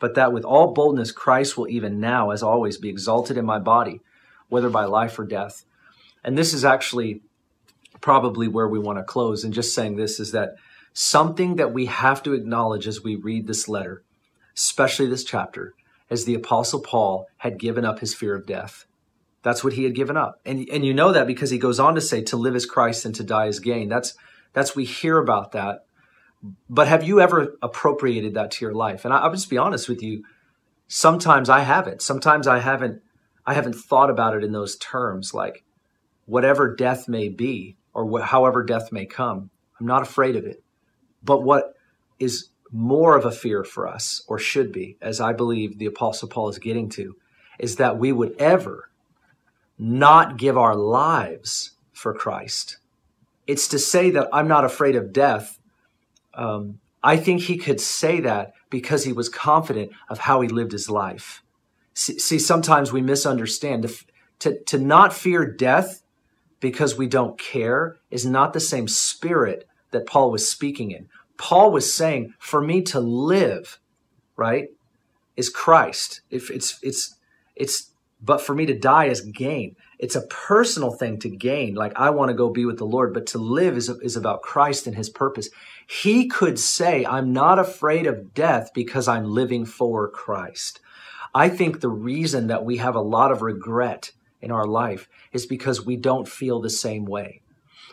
but 0.00 0.16
that 0.16 0.32
with 0.32 0.44
all 0.44 0.72
boldness 0.72 1.12
Christ 1.12 1.56
will 1.56 1.68
even 1.68 2.00
now, 2.00 2.30
as 2.30 2.42
always, 2.42 2.78
be 2.78 2.88
exalted 2.88 3.36
in 3.36 3.44
my 3.44 3.60
body, 3.60 4.00
whether 4.48 4.70
by 4.70 4.86
life 4.86 5.16
or 5.18 5.24
death. 5.24 5.64
And 6.24 6.36
this 6.36 6.52
is 6.52 6.64
actually 6.64 7.20
probably 8.00 8.48
where 8.48 8.68
we 8.68 8.78
want 8.78 8.98
to 8.98 9.04
close. 9.04 9.44
And 9.44 9.54
just 9.54 9.74
saying 9.74 9.96
this 9.96 10.18
is 10.18 10.32
that 10.32 10.54
something 10.92 11.56
that 11.56 11.72
we 11.72 11.86
have 11.86 12.22
to 12.24 12.32
acknowledge 12.32 12.88
as 12.88 13.04
we 13.04 13.14
read 13.14 13.46
this 13.46 13.68
letter, 13.68 14.02
especially 14.56 15.06
this 15.06 15.24
chapter, 15.24 15.74
as 16.08 16.24
the 16.24 16.34
Apostle 16.34 16.80
Paul 16.80 17.28
had 17.36 17.58
given 17.58 17.84
up 17.84 18.00
his 18.00 18.14
fear 18.14 18.34
of 18.34 18.46
death. 18.46 18.86
That's 19.42 19.62
what 19.62 19.74
he 19.74 19.84
had 19.84 19.94
given 19.94 20.16
up. 20.16 20.40
And, 20.44 20.68
and 20.70 20.84
you 20.84 20.92
know 20.92 21.12
that 21.12 21.26
because 21.26 21.50
he 21.50 21.58
goes 21.58 21.80
on 21.80 21.94
to 21.94 22.00
say 22.00 22.22
to 22.24 22.36
live 22.36 22.56
as 22.56 22.66
Christ 22.66 23.04
and 23.04 23.14
to 23.14 23.24
die 23.24 23.46
as 23.46 23.60
gain. 23.60 23.88
That's, 23.88 24.14
that's, 24.52 24.74
we 24.74 24.84
hear 24.84 25.18
about 25.18 25.52
that. 25.52 25.84
But 26.68 26.88
have 26.88 27.04
you 27.04 27.20
ever 27.20 27.56
appropriated 27.62 28.34
that 28.34 28.50
to 28.52 28.64
your 28.64 28.74
life? 28.74 29.04
And 29.04 29.12
I, 29.12 29.18
I'll 29.18 29.32
just 29.32 29.50
be 29.50 29.58
honest 29.58 29.88
with 29.88 30.02
you. 30.02 30.24
Sometimes 30.88 31.48
I 31.48 31.60
haven't. 31.60 32.02
Sometimes 32.02 32.46
I 32.46 32.58
haven't, 32.58 33.02
I 33.46 33.54
haven't 33.54 33.74
thought 33.74 34.10
about 34.10 34.34
it 34.34 34.44
in 34.44 34.52
those 34.52 34.76
terms. 34.76 35.34
Like 35.34 35.64
whatever 36.26 36.74
death 36.74 37.08
may 37.08 37.28
be 37.28 37.76
or 37.92 38.08
wh- 38.08 38.24
however 38.24 38.62
death 38.62 38.90
may 38.90 39.06
come, 39.06 39.50
I'm 39.78 39.86
not 39.86 40.02
afraid 40.02 40.36
of 40.36 40.44
it. 40.44 40.62
But 41.22 41.42
what 41.42 41.74
is 42.18 42.48
more 42.72 43.16
of 43.16 43.24
a 43.24 43.32
fear 43.32 43.64
for 43.64 43.88
us, 43.88 44.22
or 44.28 44.38
should 44.38 44.72
be, 44.72 44.96
as 45.00 45.20
I 45.20 45.32
believe 45.32 45.78
the 45.78 45.86
Apostle 45.86 46.28
Paul 46.28 46.48
is 46.48 46.58
getting 46.58 46.88
to, 46.90 47.16
is 47.58 47.76
that 47.76 47.98
we 47.98 48.12
would 48.12 48.34
ever 48.38 48.90
not 49.78 50.36
give 50.36 50.56
our 50.56 50.76
lives 50.76 51.72
for 51.92 52.14
Christ. 52.14 52.78
It's 53.46 53.68
to 53.68 53.78
say 53.78 54.10
that 54.10 54.28
I'm 54.32 54.48
not 54.48 54.64
afraid 54.64 54.94
of 54.94 55.12
death. 55.12 55.58
Um, 56.34 56.80
I 57.02 57.16
think 57.16 57.42
he 57.42 57.56
could 57.56 57.80
say 57.80 58.20
that 58.20 58.52
because 58.68 59.04
he 59.04 59.12
was 59.12 59.28
confident 59.28 59.92
of 60.08 60.18
how 60.18 60.40
he 60.40 60.48
lived 60.48 60.72
his 60.72 60.90
life. 60.90 61.42
See, 61.94 62.18
see 62.18 62.38
sometimes 62.38 62.92
we 62.92 63.00
misunderstand. 63.00 63.82
To, 63.82 63.94
to, 64.40 64.64
to 64.64 64.78
not 64.78 65.12
fear 65.12 65.44
death 65.44 66.02
because 66.60 66.96
we 66.96 67.06
don't 67.06 67.38
care 67.38 67.98
is 68.10 68.26
not 68.26 68.52
the 68.52 68.60
same 68.60 68.86
spirit 68.86 69.66
that 69.90 70.06
Paul 70.06 70.30
was 70.30 70.48
speaking 70.48 70.90
in. 70.90 71.08
Paul 71.36 71.72
was 71.72 71.92
saying, 71.92 72.34
for 72.38 72.60
me 72.60 72.82
to 72.82 73.00
live, 73.00 73.80
right, 74.36 74.68
is 75.36 75.48
Christ. 75.48 76.20
If 76.30 76.50
it's 76.50 76.78
it's 76.82 77.16
it's 77.56 77.90
but 78.22 78.40
for 78.40 78.54
me 78.54 78.66
to 78.66 78.78
die 78.78 79.06
is 79.06 79.20
gain. 79.20 79.76
It's 79.98 80.16
a 80.16 80.26
personal 80.26 80.92
thing 80.92 81.18
to 81.20 81.28
gain. 81.28 81.74
Like 81.74 81.92
I 81.96 82.10
want 82.10 82.28
to 82.30 82.34
go 82.34 82.50
be 82.50 82.64
with 82.64 82.78
the 82.78 82.86
Lord, 82.86 83.14
but 83.14 83.26
to 83.28 83.38
live 83.38 83.76
is, 83.76 83.88
is 83.88 84.16
about 84.16 84.42
Christ 84.42 84.86
and 84.86 84.96
his 84.96 85.08
purpose. 85.08 85.48
He 85.86 86.28
could 86.28 86.58
say, 86.58 87.04
I'm 87.04 87.32
not 87.32 87.58
afraid 87.58 88.06
of 88.06 88.34
death 88.34 88.70
because 88.74 89.08
I'm 89.08 89.24
living 89.24 89.64
for 89.64 90.08
Christ. 90.08 90.80
I 91.34 91.48
think 91.48 91.80
the 91.80 91.88
reason 91.88 92.48
that 92.48 92.64
we 92.64 92.78
have 92.78 92.94
a 92.94 93.00
lot 93.00 93.30
of 93.30 93.42
regret 93.42 94.12
in 94.40 94.50
our 94.50 94.66
life 94.66 95.08
is 95.32 95.46
because 95.46 95.84
we 95.84 95.96
don't 95.96 96.28
feel 96.28 96.60
the 96.60 96.70
same 96.70 97.04
way. 97.04 97.40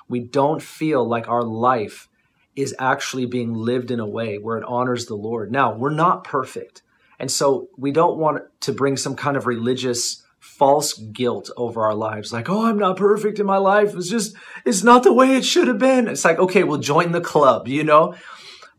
We 0.09 0.19
don't 0.19 0.61
feel 0.61 1.07
like 1.07 1.27
our 1.27 1.43
life 1.43 2.09
is 2.55 2.73
actually 2.79 3.25
being 3.25 3.53
lived 3.53 3.91
in 3.91 3.99
a 3.99 4.07
way 4.07 4.37
where 4.37 4.57
it 4.57 4.65
honors 4.67 5.05
the 5.05 5.15
Lord. 5.15 5.51
Now, 5.51 5.75
we're 5.75 5.91
not 5.91 6.23
perfect. 6.23 6.81
And 7.19 7.32
so 7.32 7.69
we 7.77 7.91
don't 7.91 8.17
want 8.17 8.43
to 8.62 8.71
bring 8.71 8.97
some 8.97 9.15
kind 9.15 9.38
of 9.38 9.47
religious 9.47 10.23
false 10.39 10.93
guilt 10.93 11.49
over 11.58 11.86
our 11.86 11.95
lives. 11.95 12.32
Like, 12.32 12.49
oh, 12.49 12.65
I'm 12.65 12.77
not 12.77 12.97
perfect 12.97 13.39
in 13.39 13.45
my 13.45 13.58
life. 13.58 13.95
It's 13.95 14.10
just, 14.10 14.36
it's 14.65 14.84
not 14.84 15.03
the 15.03 15.13
way 15.13 15.36
it 15.36 15.45
should 15.45 15.67
have 15.67 15.80
been. 15.80 16.08
It's 16.08 16.25
like, 16.25 16.39
okay, 16.39 16.63
well, 16.63 16.80
join 16.80 17.12
the 17.12 17.21
club, 17.21 17.67
you 17.67 17.84
know? 17.84 18.15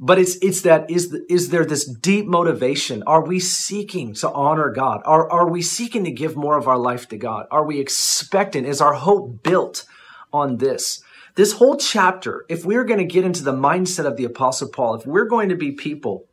But 0.00 0.18
it's, 0.18 0.36
it's 0.36 0.62
that, 0.62 0.88
is, 0.88 1.12
is 1.28 1.48
there 1.50 1.64
this 1.64 1.84
deep 1.84 2.26
motivation? 2.26 3.02
Are 3.04 3.24
we 3.24 3.40
seeking 3.40 4.14
to 4.14 4.30
honor 4.30 4.70
God? 4.70 5.02
Are, 5.04 5.28
are 5.30 5.48
we 5.48 5.60
seeking 5.60 6.04
to 6.04 6.12
give 6.12 6.36
more 6.36 6.56
of 6.56 6.68
our 6.68 6.78
life 6.78 7.08
to 7.08 7.16
God? 7.16 7.46
Are 7.50 7.64
we 7.64 7.80
expectant? 7.80 8.66
Is 8.66 8.80
our 8.80 8.94
hope 8.94 9.42
built 9.42 9.84
on 10.32 10.58
this? 10.58 11.02
This 11.34 11.52
whole 11.52 11.76
chapter, 11.76 12.44
if 12.48 12.64
we're 12.64 12.84
going 12.84 12.98
to 12.98 13.04
get 13.04 13.24
into 13.24 13.42
the 13.42 13.52
mindset 13.52 14.06
of 14.06 14.16
the 14.16 14.24
Apostle 14.24 14.68
Paul, 14.68 14.94
if 14.94 15.06
we're 15.06 15.26
going 15.26 15.48
to 15.48 15.56
be 15.56 15.72
people 15.72 16.27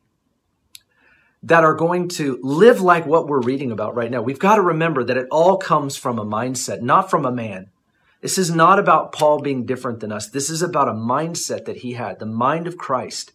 that 1.45 1.63
are 1.63 1.75
going 1.75 2.07
to 2.07 2.39
live 2.41 2.81
like 2.81 3.05
what 3.05 3.27
we're 3.27 3.41
reading 3.41 3.71
about 3.71 3.95
right 3.95 4.09
now, 4.09 4.21
we've 4.21 4.39
got 4.39 4.55
to 4.55 4.61
remember 4.61 5.03
that 5.03 5.17
it 5.17 5.27
all 5.29 5.57
comes 5.57 5.95
from 5.95 6.17
a 6.17 6.25
mindset, 6.25 6.81
not 6.81 7.09
from 7.09 7.23
a 7.23 7.31
man. 7.31 7.67
This 8.21 8.39
is 8.39 8.49
not 8.49 8.79
about 8.79 9.11
Paul 9.11 9.39
being 9.41 9.65
different 9.65 9.99
than 9.99 10.11
us. 10.11 10.27
This 10.27 10.49
is 10.49 10.63
about 10.63 10.89
a 10.89 10.93
mindset 10.93 11.65
that 11.65 11.77
he 11.77 11.93
had, 11.93 12.17
the 12.17 12.25
mind 12.25 12.65
of 12.65 12.77
Christ, 12.77 13.31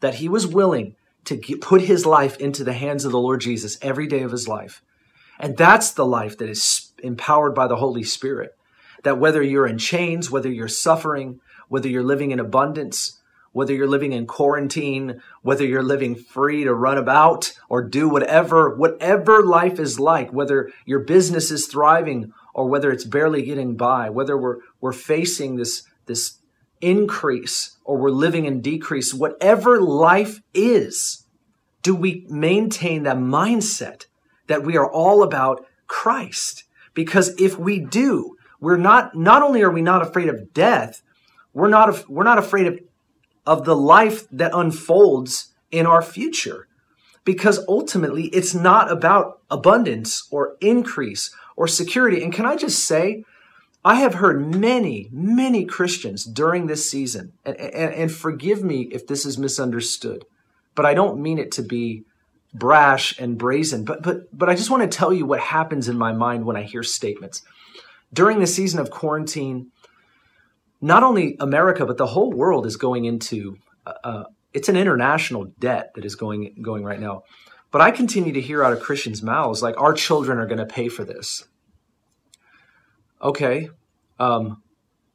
that 0.00 0.16
he 0.16 0.28
was 0.28 0.46
willing 0.46 0.94
to 1.24 1.38
put 1.60 1.80
his 1.80 2.04
life 2.04 2.36
into 2.36 2.64
the 2.64 2.74
hands 2.74 3.06
of 3.06 3.12
the 3.12 3.18
Lord 3.18 3.40
Jesus 3.40 3.78
every 3.80 4.06
day 4.06 4.20
of 4.20 4.32
his 4.32 4.46
life. 4.46 4.82
And 5.38 5.56
that's 5.56 5.92
the 5.92 6.06
life 6.06 6.36
that 6.38 6.50
is 6.50 6.92
empowered 7.02 7.54
by 7.54 7.66
the 7.66 7.76
Holy 7.76 8.02
Spirit 8.02 8.54
that 9.04 9.18
whether 9.18 9.42
you're 9.42 9.66
in 9.66 9.78
chains, 9.78 10.30
whether 10.30 10.50
you're 10.50 10.68
suffering, 10.68 11.40
whether 11.68 11.88
you're 11.88 12.02
living 12.02 12.30
in 12.30 12.40
abundance, 12.40 13.17
whether 13.58 13.74
you're 13.74 13.88
living 13.88 14.12
in 14.12 14.24
quarantine, 14.24 15.20
whether 15.42 15.66
you're 15.66 15.82
living 15.82 16.14
free 16.14 16.62
to 16.62 16.72
run 16.72 16.96
about 16.96 17.52
or 17.68 17.82
do 17.82 18.08
whatever, 18.08 18.72
whatever 18.76 19.42
life 19.42 19.80
is 19.80 19.98
like, 19.98 20.32
whether 20.32 20.70
your 20.86 21.00
business 21.00 21.50
is 21.50 21.66
thriving 21.66 22.32
or 22.54 22.68
whether 22.68 22.92
it's 22.92 23.02
barely 23.02 23.42
getting 23.42 23.76
by, 23.76 24.10
whether 24.10 24.38
we're, 24.38 24.58
we're 24.80 24.92
facing 24.92 25.56
this, 25.56 25.82
this 26.06 26.38
increase 26.80 27.76
or 27.82 27.98
we're 27.98 28.10
living 28.10 28.44
in 28.44 28.60
decrease, 28.60 29.12
whatever 29.12 29.80
life 29.80 30.40
is, 30.54 31.26
do 31.82 31.96
we 31.96 32.24
maintain 32.28 33.02
that 33.02 33.16
mindset 33.16 34.06
that 34.46 34.62
we 34.62 34.76
are 34.76 34.88
all 34.88 35.24
about 35.24 35.66
Christ? 35.88 36.62
Because 36.94 37.30
if 37.40 37.58
we 37.58 37.80
do, 37.80 38.36
we're 38.60 38.76
not 38.76 39.16
not 39.16 39.42
only 39.42 39.62
are 39.62 39.70
we 39.70 39.82
not 39.82 40.02
afraid 40.02 40.28
of 40.28 40.54
death 40.54 41.02
we're 41.58 41.68
not 41.68 42.08
we're 42.08 42.24
not 42.24 42.38
afraid 42.38 42.66
of 42.66 42.78
of 43.48 43.64
the 43.64 43.74
life 43.74 44.28
that 44.30 44.52
unfolds 44.54 45.52
in 45.70 45.86
our 45.86 46.02
future. 46.02 46.68
Because 47.24 47.64
ultimately 47.66 48.26
it's 48.26 48.54
not 48.54 48.90
about 48.90 49.40
abundance 49.50 50.28
or 50.30 50.56
increase 50.60 51.34
or 51.56 51.66
security. 51.66 52.22
And 52.22 52.32
can 52.32 52.46
i 52.46 52.54
just 52.54 52.84
say 52.84 53.24
i 53.84 53.96
have 53.96 54.14
heard 54.14 54.54
many 54.54 55.08
many 55.12 55.64
christians 55.64 56.24
during 56.24 56.66
this 56.66 56.90
season 56.90 57.32
and, 57.44 57.56
and, 57.56 57.94
and 57.94 58.12
forgive 58.12 58.62
me 58.64 58.88
if 58.90 59.06
this 59.06 59.24
is 59.24 59.38
misunderstood 59.38 60.24
but 60.74 60.84
i 60.84 60.94
don't 60.94 61.20
mean 61.20 61.38
it 61.38 61.52
to 61.52 61.62
be 61.62 62.04
brash 62.54 63.18
and 63.18 63.38
brazen. 63.38 63.84
But 63.84 64.02
but 64.02 64.36
but 64.36 64.48
i 64.48 64.54
just 64.54 64.70
want 64.70 64.90
to 64.90 64.96
tell 64.96 65.12
you 65.12 65.26
what 65.26 65.40
happens 65.40 65.88
in 65.88 65.98
my 65.98 66.12
mind 66.12 66.44
when 66.44 66.56
i 66.56 66.62
hear 66.62 66.82
statements. 66.82 67.42
During 68.12 68.40
the 68.40 68.46
season 68.46 68.80
of 68.80 68.90
quarantine, 68.90 69.70
not 70.80 71.02
only 71.02 71.36
America 71.40 71.84
but 71.86 71.96
the 71.96 72.06
whole 72.06 72.32
world 72.32 72.66
is 72.66 72.76
going 72.76 73.04
into 73.04 73.56
uh, 73.86 73.92
uh, 74.04 74.24
it's 74.52 74.68
an 74.68 74.76
international 74.76 75.52
debt 75.58 75.92
that 75.94 76.04
is 76.04 76.14
going 76.14 76.56
going 76.62 76.84
right 76.84 77.00
now. 77.00 77.22
But 77.70 77.82
I 77.82 77.90
continue 77.90 78.32
to 78.32 78.40
hear 78.40 78.64
out 78.64 78.72
of 78.72 78.80
Christians' 78.80 79.22
mouths 79.22 79.62
like 79.62 79.78
our 79.78 79.92
children 79.92 80.38
are 80.38 80.46
going 80.46 80.58
to 80.58 80.66
pay 80.66 80.88
for 80.88 81.04
this. 81.04 81.44
Okay, 83.20 83.68
um, 84.18 84.62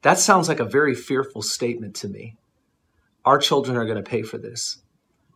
that 0.02 0.18
sounds 0.18 0.48
like 0.48 0.60
a 0.60 0.64
very 0.64 0.94
fearful 0.94 1.42
statement 1.42 1.96
to 1.96 2.08
me. 2.08 2.36
Our 3.24 3.38
children 3.38 3.76
are 3.76 3.86
going 3.86 4.02
to 4.02 4.08
pay 4.08 4.22
for 4.22 4.38
this. 4.38 4.82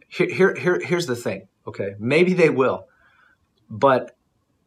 Here, 0.09 0.29
here, 0.33 0.55
here, 0.55 0.81
here's 0.81 1.07
the 1.07 1.17
thing. 1.17 1.49
Okay, 1.67 1.95
maybe 1.99 2.35
they 2.35 2.51
will, 2.51 2.87
but 3.69 4.17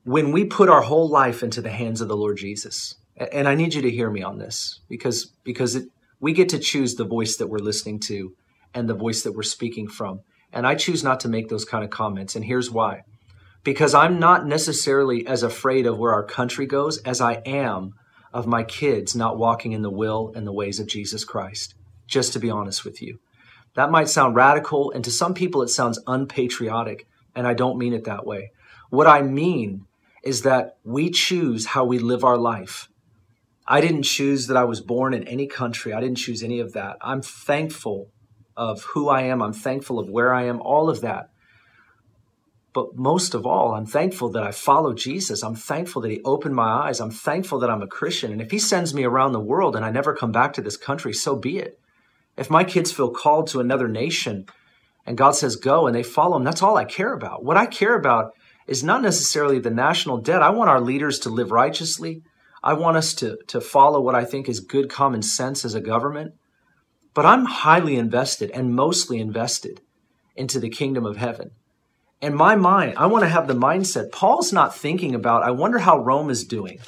when 0.03 0.32
we 0.32 0.45
put 0.45 0.70
our 0.70 0.82
whole 0.82 1.07
life 1.07 1.43
into 1.43 1.62
the 1.62 1.70
hands 1.70 2.01
of 2.01 2.07
the 2.07 2.18
Lord 2.18 2.38
Jesus, 2.38 2.95
and 3.32 3.47
I 3.47 3.55
need 3.55 3.74
you 3.74 3.82
to 3.82 3.91
hear 3.91 4.09
me 4.09 4.24
on 4.24 4.38
this 4.38 4.80
because 4.89 5.32
because 5.43 5.76
it, 5.76 5.89
we 6.19 6.34
get 6.34 6.49
to 6.49 6.59
choose 6.59 6.95
the 6.95 7.05
voice 7.05 7.38
that 7.38 7.47
we're 7.47 7.59
listening 7.59 7.99
to 8.01 8.34
and 8.74 8.89
the 8.89 8.93
voice 8.93 9.24
that 9.24 9.34
we're 9.34 9.43
speaking 9.43 9.88
from. 9.88 10.22
And 10.53 10.67
I 10.67 10.76
choose 10.76 11.03
not 11.03 11.19
to 11.22 11.30
make 11.30 11.49
those 11.49 11.65
kind 11.65 11.84
of 11.84 11.89
comments. 11.89 12.36
And 12.36 12.45
here's 12.45 12.69
why. 12.69 13.03
Because 13.63 13.93
I'm 13.93 14.19
not 14.19 14.45
necessarily 14.45 15.26
as 15.28 15.43
afraid 15.43 15.86
of 15.86 15.97
where 15.97 16.13
our 16.13 16.24
country 16.24 16.65
goes 16.65 16.97
as 16.99 17.22
I 17.22 17.41
am 17.45 17.93
of 18.34 18.47
my 18.47 18.63
kids 18.63 19.15
not 19.15 19.38
walking 19.38 19.72
in 19.72 19.82
the 19.82 19.89
will 19.89 20.32
and 20.36 20.47
the 20.47 20.53
ways 20.53 20.80
of 20.80 20.88
Jesus 20.88 21.24
Christ. 21.24 21.76
Just 22.07 22.34
to 22.34 22.39
be 22.39 22.49
honest 22.49 22.84
with 22.84 23.01
you. 23.01 23.19
That 23.76 23.91
might 23.91 24.09
sound 24.09 24.36
radical, 24.36 24.91
and 24.91 25.03
to 25.05 25.11
some 25.11 25.34
people 25.34 25.61
it 25.61 25.69
sounds 25.69 25.99
unpatriotic, 26.05 27.07
and 27.36 27.47
I 27.47 27.53
don't 27.53 27.78
mean 27.78 27.93
it 27.93 28.03
that 28.03 28.26
way. 28.26 28.51
What 28.89 29.07
I 29.07 29.22
mean 29.22 29.86
is 30.24 30.41
that 30.41 30.78
we 30.84 31.09
choose 31.09 31.67
how 31.67 31.86
we 31.86 31.99
live 31.99 32.26
our 32.26 32.38
life. 32.38 32.89
I 33.72 33.80
didn't 33.80 34.03
choose 34.03 34.47
that 34.47 34.57
I 34.57 34.65
was 34.65 34.82
born 34.82 35.13
in 35.13 35.26
any 35.30 35.47
country. 35.47 35.93
I 35.93 36.01
didn't 36.01 36.17
choose 36.17 36.43
any 36.43 36.59
of 36.59 36.74
that. 36.74 36.97
I'm 36.99 37.22
thankful 37.22 38.09
of 38.57 38.84
who 38.84 39.07
I 39.07 39.22
am. 39.22 39.41
I'm 39.41 39.53
thankful 39.53 39.97
of 39.97 40.09
where 40.09 40.34
I 40.34 40.43
am, 40.43 40.59
all 40.59 40.89
of 40.89 40.99
that. 40.99 41.30
But 42.74 42.97
most 42.97 43.34
of 43.34 43.45
all, 43.45 43.74
I'm 43.74 43.86
thankful 43.86 44.30
that 44.32 44.43
I 44.43 44.51
follow 44.51 44.93
Jesus. 44.93 45.41
I'm 45.41 45.55
thankful 45.55 46.01
that 46.01 46.11
He 46.11 46.19
opened 46.26 46.53
my 46.53 46.67
eyes. 46.67 46.99
I'm 46.99 47.11
thankful 47.11 47.59
that 47.59 47.69
I'm 47.69 47.82
a 47.82 47.88
Christian. 47.88 48.34
And 48.34 48.41
if 48.41 48.51
He 48.51 48.59
sends 48.59 48.93
me 48.93 49.05
around 49.05 49.32
the 49.32 49.39
world 49.39 49.78
and 49.78 49.86
I 49.86 49.89
never 49.89 50.13
come 50.13 50.34
back 50.34 50.51
to 50.53 50.61
this 50.61 50.76
country, 50.76 51.13
so 51.13 51.38
be 51.38 51.57
it. 51.57 51.80
If 52.36 52.49
my 52.49 52.65
kids 52.65 52.91
feel 52.91 53.09
called 53.09 53.47
to 53.47 53.61
another 53.61 53.88
nation 53.88 54.47
and 55.05 55.17
God 55.17 55.32
says 55.32 55.55
go 55.55 55.88
and 55.88 55.95
they 55.95 56.03
follow 56.03 56.36
Him, 56.36 56.43
that's 56.43 56.61
all 56.61 56.76
I 56.76 56.84
care 56.84 57.13
about. 57.13 57.45
What 57.45 57.55
I 57.55 57.67
care 57.67 57.95
about 57.95 58.34
is 58.67 58.84
not 58.84 59.01
necessarily 59.01 59.59
the 59.59 59.72
national 59.72 60.17
debt. 60.17 60.41
I 60.41 60.49
want 60.49 60.69
our 60.69 60.82
leaders 60.82 61.19
to 61.19 61.30
live 61.30 61.53
righteously. 61.53 62.24
I 62.64 62.74
want 62.74 62.97
us 62.97 63.14
to, 63.16 63.38
to 63.47 63.59
follow 63.62 63.99
what 64.01 64.16
I 64.16 64.26
think 64.26 64.47
is 64.47 64.59
good 64.59 64.89
common 64.89 65.22
sense 65.22 65.66
as 65.66 65.74
a 65.74 65.82
government. 65.82 66.36
But 67.14 67.26
I'm 67.26 67.45
highly 67.45 67.97
invested 67.97 68.51
and 68.51 68.76
mostly 68.76 69.20
invested 69.20 69.82
into 70.36 70.59
the 70.59 70.70
kingdom 70.70 71.05
of 71.05 71.18
heaven. 71.18 71.51
And 72.22 72.36
my 72.36 72.55
mind, 72.55 72.93
I 72.97 73.07
want 73.07 73.24
to 73.24 73.30
have 73.30 73.47
the 73.47 73.55
mindset. 73.55 74.12
Paul's 74.12 74.53
not 74.53 74.76
thinking 74.76 75.16
about, 75.16 75.43
I 75.43 75.51
wonder 75.51 75.80
how 75.80 75.97
Rome 75.97 76.30
is 76.30 76.43
doing, 76.45 76.80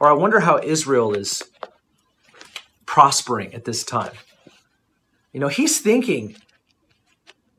or 0.00 0.08
I 0.08 0.12
wonder 0.14 0.40
how 0.40 0.58
Israel 0.58 1.14
is 1.14 1.42
prospering 2.84 3.54
at 3.54 3.64
this 3.64 3.84
time. 3.84 4.12
You 5.32 5.40
know, 5.40 5.48
he's 5.48 5.80
thinking 5.80 6.36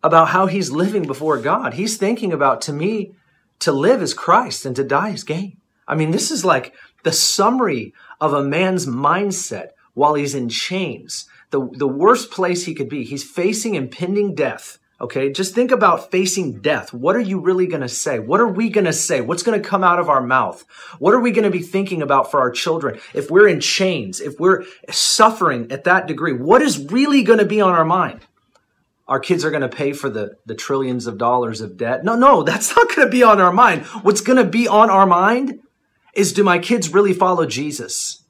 about 0.04 0.30
how 0.30 0.48
he's 0.48 0.72
living 0.72 1.04
before 1.04 1.38
God. 1.38 1.76
He's 1.76 1.98
thinking 1.98 2.34
about, 2.34 2.62
to 2.64 2.74
me, 2.74 3.14
to 3.60 3.72
live 3.72 4.02
is 4.02 4.14
Christ 4.14 4.66
and 4.66 4.76
to 4.76 4.84
die 4.84 5.10
is 5.10 5.24
gain. 5.24 5.58
I 5.88 5.96
mean, 5.96 6.12
this 6.12 6.32
is 6.32 6.46
like 6.46 6.74
the 7.04 7.12
summary 7.12 7.94
of 8.20 8.34
a 8.34 8.44
man's 8.44 8.86
mindset 8.86 9.70
while 9.94 10.14
he's 10.14 10.36
in 10.36 10.50
chains. 10.50 11.28
The, 11.52 11.68
the 11.74 11.88
worst 11.88 12.32
place 12.32 12.66
he 12.66 12.76
could 12.76 12.90
be. 12.90 13.04
He's 13.04 13.24
facing 13.24 13.76
impending 13.76 14.36
death. 14.36 14.78
Okay, 15.02 15.32
just 15.32 15.56
think 15.56 15.72
about 15.72 16.12
facing 16.12 16.60
death. 16.60 16.94
What 16.94 17.16
are 17.16 17.22
you 17.22 17.40
really 17.40 17.68
going 17.68 17.82
to 17.82 17.88
say? 17.88 18.20
What 18.20 18.42
are 18.42 18.48
we 18.48 18.70
going 18.70 18.86
to 18.86 18.92
say? 18.92 19.22
What's 19.22 19.44
going 19.44 19.60
to 19.60 19.68
come 19.68 19.82
out 19.82 19.98
of 19.98 20.10
our 20.10 20.22
mouth? 20.22 20.66
What 21.00 21.14
are 21.14 21.22
we 21.22 21.32
going 21.32 21.46
to 21.46 21.50
be 21.50 21.62
thinking 21.62 22.02
about 22.02 22.30
for 22.30 22.42
our 22.42 22.52
children? 22.52 23.00
If 23.14 23.32
we're 23.32 23.48
in 23.48 23.62
chains, 23.62 24.20
if 24.20 24.40
we're 24.42 24.66
suffering 24.90 25.72
at 25.72 25.86
that 25.86 26.08
degree, 26.08 26.34
what 26.34 26.62
is 26.62 26.92
really 26.92 27.24
going 27.24 27.40
to 27.40 27.46
be 27.46 27.62
on 27.62 27.74
our 27.74 27.86
mind? 27.86 28.26
Our 29.08 29.22
kids 29.22 29.46
are 29.46 29.52
going 29.52 29.62
to 29.62 29.70
pay 29.70 29.94
for 29.94 30.10
the, 30.10 30.36
the 30.46 30.54
trillions 30.54 31.08
of 31.08 31.18
dollars 31.18 31.62
of 31.62 31.78
debt. 31.78 32.04
No, 32.04 32.16
no, 32.16 32.44
that's 32.44 32.76
not 32.76 32.94
going 32.94 33.08
to 33.08 33.12
be 33.12 33.24
on 33.24 33.40
our 33.40 33.54
mind. 33.54 33.86
What's 34.04 34.22
going 34.22 34.38
to 34.38 34.50
be 34.50 34.68
on 34.68 34.90
our 34.90 35.06
mind 35.06 35.60
is 36.14 36.34
do 36.34 36.44
my 36.44 36.60
kids 36.60 36.94
really 36.94 37.14
follow 37.14 37.46
Jesus? 37.46 38.24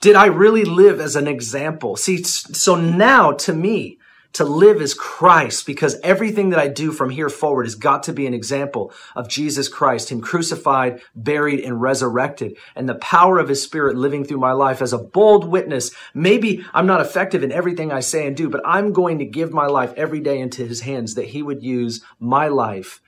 Did 0.00 0.16
I 0.16 0.26
really 0.26 0.64
live 0.64 1.00
as 1.00 1.14
an 1.14 1.28
example? 1.28 1.96
See, 1.96 2.22
so 2.24 2.74
now 2.74 3.32
to 3.32 3.52
me, 3.52 3.98
to 4.32 4.44
live 4.44 4.80
as 4.80 4.94
Christ 4.94 5.66
because 5.66 6.00
everything 6.02 6.50
that 6.50 6.58
I 6.58 6.68
do 6.68 6.90
from 6.90 7.10
here 7.10 7.28
forward 7.28 7.66
has 7.66 7.74
got 7.74 8.02
to 8.04 8.12
be 8.12 8.26
an 8.26 8.34
example 8.34 8.92
of 9.14 9.28
Jesus 9.28 9.68
Christ, 9.68 10.10
Him 10.10 10.20
crucified, 10.20 11.00
buried, 11.14 11.60
and 11.60 11.80
resurrected, 11.80 12.56
and 12.74 12.88
the 12.88 12.94
power 12.96 13.38
of 13.38 13.48
His 13.48 13.62
Spirit 13.62 13.96
living 13.96 14.24
through 14.24 14.38
my 14.38 14.52
life 14.52 14.80
as 14.80 14.92
a 14.92 14.98
bold 14.98 15.46
witness. 15.46 15.94
Maybe 16.14 16.64
I'm 16.72 16.86
not 16.86 17.00
effective 17.00 17.42
in 17.42 17.52
everything 17.52 17.92
I 17.92 18.00
say 18.00 18.26
and 18.26 18.36
do, 18.36 18.48
but 18.48 18.62
I'm 18.64 18.92
going 18.92 19.18
to 19.18 19.24
give 19.24 19.52
my 19.52 19.66
life 19.66 19.92
every 19.96 20.20
day 20.20 20.38
into 20.40 20.66
His 20.66 20.80
hands 20.80 21.14
that 21.14 21.28
He 21.28 21.42
would 21.42 21.62
use 21.62 22.02
my 22.18 22.48
life 22.48 23.00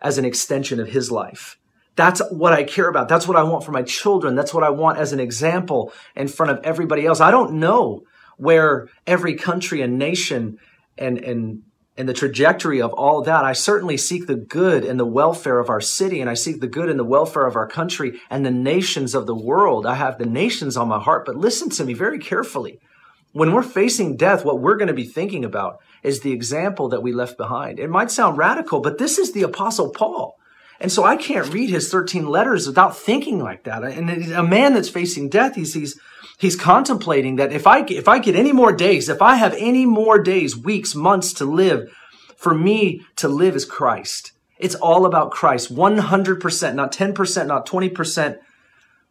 as 0.00 0.18
an 0.18 0.24
extension 0.24 0.78
of 0.80 0.88
His 0.88 1.10
life. 1.10 1.58
That's 2.00 2.22
what 2.30 2.54
I 2.54 2.64
care 2.64 2.88
about. 2.88 3.08
That's 3.08 3.28
what 3.28 3.36
I 3.36 3.42
want 3.42 3.62
for 3.62 3.72
my 3.72 3.82
children. 3.82 4.34
That's 4.34 4.54
what 4.54 4.64
I 4.64 4.70
want 4.70 4.96
as 4.96 5.12
an 5.12 5.20
example 5.20 5.92
in 6.16 6.28
front 6.28 6.50
of 6.50 6.64
everybody 6.64 7.04
else. 7.04 7.20
I 7.20 7.30
don't 7.30 7.60
know 7.60 8.04
where 8.38 8.88
every 9.06 9.34
country 9.34 9.82
and 9.82 9.98
nation 9.98 10.56
and 10.96 11.18
and 11.18 11.62
and 11.98 12.08
the 12.08 12.14
trajectory 12.14 12.80
of 12.80 12.94
all 12.94 13.20
that, 13.20 13.44
I 13.44 13.52
certainly 13.52 13.98
seek 13.98 14.26
the 14.26 14.36
good 14.36 14.82
and 14.82 14.98
the 14.98 15.04
welfare 15.04 15.58
of 15.58 15.68
our 15.68 15.82
city, 15.82 16.22
and 16.22 16.30
I 16.30 16.34
seek 16.34 16.62
the 16.62 16.66
good 16.66 16.88
and 16.88 16.98
the 16.98 17.04
welfare 17.04 17.46
of 17.46 17.56
our 17.56 17.66
country 17.66 18.18
and 18.30 18.46
the 18.46 18.50
nations 18.50 19.14
of 19.14 19.26
the 19.26 19.34
world. 19.34 19.84
I 19.84 19.96
have 19.96 20.16
the 20.16 20.24
nations 20.24 20.78
on 20.78 20.88
my 20.88 20.98
heart, 20.98 21.26
but 21.26 21.36
listen 21.36 21.68
to 21.68 21.84
me 21.84 21.92
very 21.92 22.18
carefully. 22.18 22.80
When 23.32 23.52
we're 23.52 23.62
facing 23.62 24.16
death, 24.16 24.42
what 24.42 24.60
we're 24.60 24.78
going 24.78 24.88
to 24.88 24.94
be 24.94 25.04
thinking 25.04 25.44
about 25.44 25.80
is 26.02 26.20
the 26.20 26.32
example 26.32 26.88
that 26.88 27.02
we 27.02 27.12
left 27.12 27.36
behind. 27.36 27.78
It 27.78 27.90
might 27.90 28.10
sound 28.10 28.38
radical, 28.38 28.80
but 28.80 28.96
this 28.96 29.18
is 29.18 29.32
the 29.32 29.42
Apostle 29.42 29.90
Paul. 29.90 30.39
And 30.80 30.90
so 30.90 31.04
I 31.04 31.16
can't 31.16 31.52
read 31.52 31.68
his 31.68 31.90
13 31.90 32.26
letters 32.26 32.66
without 32.66 32.96
thinking 32.96 33.38
like 33.38 33.64
that. 33.64 33.84
And 33.84 34.32
a 34.32 34.42
man 34.42 34.72
that's 34.72 34.88
facing 34.88 35.28
death, 35.28 35.54
he's, 35.54 35.74
he's, 35.74 36.00
he's 36.38 36.56
contemplating 36.56 37.36
that 37.36 37.52
if 37.52 37.66
I, 37.66 37.84
if 37.84 38.08
I 38.08 38.18
get 38.18 38.34
any 38.34 38.52
more 38.52 38.72
days, 38.72 39.10
if 39.10 39.20
I 39.20 39.36
have 39.36 39.54
any 39.58 39.84
more 39.84 40.18
days, 40.22 40.56
weeks, 40.56 40.94
months 40.94 41.34
to 41.34 41.44
live, 41.44 41.90
for 42.34 42.54
me 42.54 43.02
to 43.16 43.28
live 43.28 43.54
is 43.54 43.66
Christ. 43.66 44.32
It's 44.58 44.74
all 44.74 45.04
about 45.04 45.30
Christ. 45.30 45.74
100%, 45.74 46.74
not 46.74 46.92
10%, 46.92 47.46
not 47.46 47.66
20%, 47.66 48.38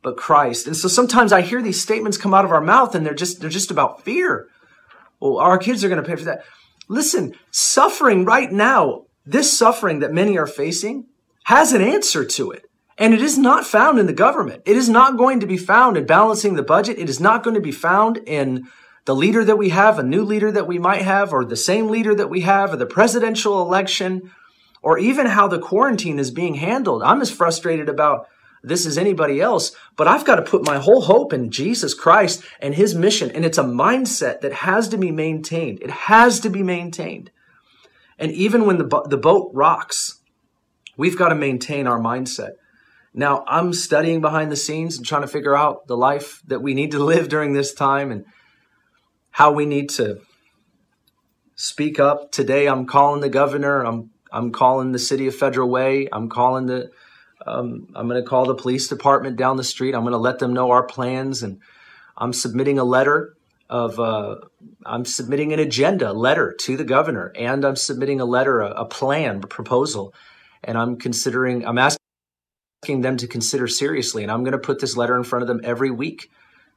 but 0.01 0.17
Christ. 0.17 0.65
And 0.65 0.75
so 0.75 0.87
sometimes 0.87 1.31
I 1.31 1.41
hear 1.41 1.61
these 1.61 1.81
statements 1.81 2.17
come 2.17 2.33
out 2.33 2.45
of 2.45 2.51
our 2.51 2.61
mouth 2.61 2.95
and 2.95 3.05
they're 3.05 3.13
just, 3.13 3.41
they're 3.41 3.49
just 3.49 3.69
about 3.69 4.03
fear. 4.03 4.47
Well, 5.19 5.37
our 5.37 5.59
kids 5.59 5.83
are 5.83 5.89
going 5.89 6.01
to 6.01 6.07
pay 6.07 6.15
for 6.15 6.25
that. 6.25 6.43
Listen, 6.87 7.35
suffering 7.51 8.25
right 8.25 8.51
now, 8.51 9.05
this 9.25 9.55
suffering 9.55 9.99
that 9.99 10.11
many 10.11 10.37
are 10.37 10.47
facing, 10.47 11.05
has 11.49 11.73
an 11.73 11.81
answer 11.81 12.23
to 12.23 12.51
it. 12.51 12.69
And 12.99 13.11
it 13.11 13.23
is 13.23 13.35
not 13.35 13.65
found 13.65 13.97
in 13.97 14.05
the 14.05 14.13
government. 14.13 14.61
It 14.67 14.77
is 14.77 14.87
not 14.87 15.17
going 15.17 15.39
to 15.39 15.47
be 15.47 15.57
found 15.57 15.97
in 15.97 16.05
balancing 16.05 16.53
the 16.53 16.61
budget. 16.61 16.99
It 16.99 17.09
is 17.09 17.19
not 17.19 17.41
going 17.43 17.55
to 17.55 17.59
be 17.59 17.71
found 17.71 18.17
in 18.17 18.67
the 19.05 19.15
leader 19.15 19.43
that 19.43 19.57
we 19.57 19.69
have, 19.69 19.97
a 19.97 20.03
new 20.03 20.23
leader 20.23 20.51
that 20.51 20.67
we 20.67 20.77
might 20.77 21.01
have, 21.01 21.33
or 21.33 21.43
the 21.43 21.55
same 21.55 21.87
leader 21.87 22.13
that 22.13 22.29
we 22.29 22.41
have, 22.41 22.71
or 22.71 22.75
the 22.75 22.85
presidential 22.85 23.63
election, 23.63 24.29
or 24.83 24.99
even 24.99 25.25
how 25.25 25.47
the 25.47 25.57
quarantine 25.57 26.19
is 26.19 26.29
being 26.29 26.53
handled. 26.53 27.01
I'm 27.01 27.19
as 27.19 27.31
frustrated 27.31 27.89
about 27.89 28.27
this 28.61 28.85
as 28.85 28.95
anybody 28.95 29.41
else, 29.41 29.71
but 29.95 30.07
I've 30.07 30.25
got 30.25 30.35
to 30.35 30.43
put 30.43 30.67
my 30.67 30.77
whole 30.77 31.01
hope 31.01 31.33
in 31.33 31.49
Jesus 31.49 31.95
Christ 31.95 32.43
and 32.59 32.75
his 32.75 32.93
mission. 32.93 33.31
And 33.31 33.43
it's 33.43 33.57
a 33.57 33.63
mindset 33.63 34.41
that 34.41 34.53
has 34.53 34.87
to 34.89 34.99
be 34.99 35.09
maintained. 35.09 35.79
It 35.81 35.89
has 35.89 36.39
to 36.41 36.49
be 36.51 36.61
maintained. 36.61 37.31
And 38.19 38.31
even 38.33 38.67
when 38.67 38.77
the, 38.77 39.01
the 39.09 39.17
boat 39.17 39.49
rocks, 39.51 40.18
We've 40.99 41.17
got 41.17 41.29
to 41.29 41.35
maintain 41.35 41.87
our 41.87 41.97
mindset. 41.97 42.55
Now, 43.13 43.45
I'm 43.47 43.71
studying 43.71 44.19
behind 44.19 44.51
the 44.51 44.57
scenes 44.57 44.97
and 44.97 45.05
trying 45.05 45.21
to 45.21 45.29
figure 45.29 45.55
out 45.55 45.87
the 45.87 45.95
life 45.95 46.41
that 46.47 46.61
we 46.61 46.73
need 46.73 46.91
to 46.91 46.99
live 46.99 47.29
during 47.29 47.53
this 47.53 47.73
time 47.73 48.11
and 48.11 48.25
how 49.31 49.53
we 49.53 49.65
need 49.65 49.87
to 49.91 50.19
speak 51.55 52.01
up. 52.01 52.33
Today, 52.33 52.67
I'm 52.67 52.85
calling 52.85 53.21
the 53.21 53.29
governor. 53.29 53.85
I'm 53.85 54.09
I'm 54.29 54.51
calling 54.51 54.91
the 54.91 54.99
city 54.99 55.25
of 55.27 55.35
Federal 55.35 55.69
Way. 55.69 56.09
I'm 56.11 56.27
calling 56.27 56.65
the 56.65 56.91
um, 57.47 57.87
I'm 57.95 58.09
going 58.09 58.21
to 58.21 58.29
call 58.29 58.45
the 58.45 58.55
police 58.55 58.89
department 58.89 59.37
down 59.37 59.55
the 59.55 59.63
street. 59.63 59.95
I'm 59.95 60.01
going 60.01 60.11
to 60.11 60.17
let 60.17 60.39
them 60.39 60.51
know 60.51 60.71
our 60.71 60.83
plans, 60.83 61.43
and 61.43 61.61
I'm 62.17 62.33
submitting 62.33 62.77
a 62.77 62.83
letter 62.83 63.37
of 63.69 64.01
uh, 64.01 64.35
I'm 64.85 65.05
submitting 65.05 65.53
an 65.53 65.59
agenda 65.59 66.11
letter 66.11 66.53
to 66.59 66.75
the 66.75 66.83
governor, 66.83 67.31
and 67.37 67.63
I'm 67.63 67.77
submitting 67.77 68.19
a 68.19 68.25
letter, 68.25 68.59
a, 68.59 68.71
a 68.81 68.85
plan, 68.85 69.39
a 69.41 69.47
proposal 69.47 70.13
and 70.63 70.77
I'm 70.77 70.97
considering, 70.97 71.65
I'm 71.65 71.77
asking 71.77 73.01
them 73.01 73.17
to 73.17 73.27
consider 73.27 73.67
seriously. 73.67 74.23
And 74.23 74.31
I'm 74.31 74.43
going 74.43 74.53
to 74.53 74.59
put 74.59 74.79
this 74.79 74.95
letter 74.95 75.17
in 75.17 75.23
front 75.23 75.43
of 75.43 75.47
them 75.47 75.61
every 75.63 75.91
week 75.91 76.29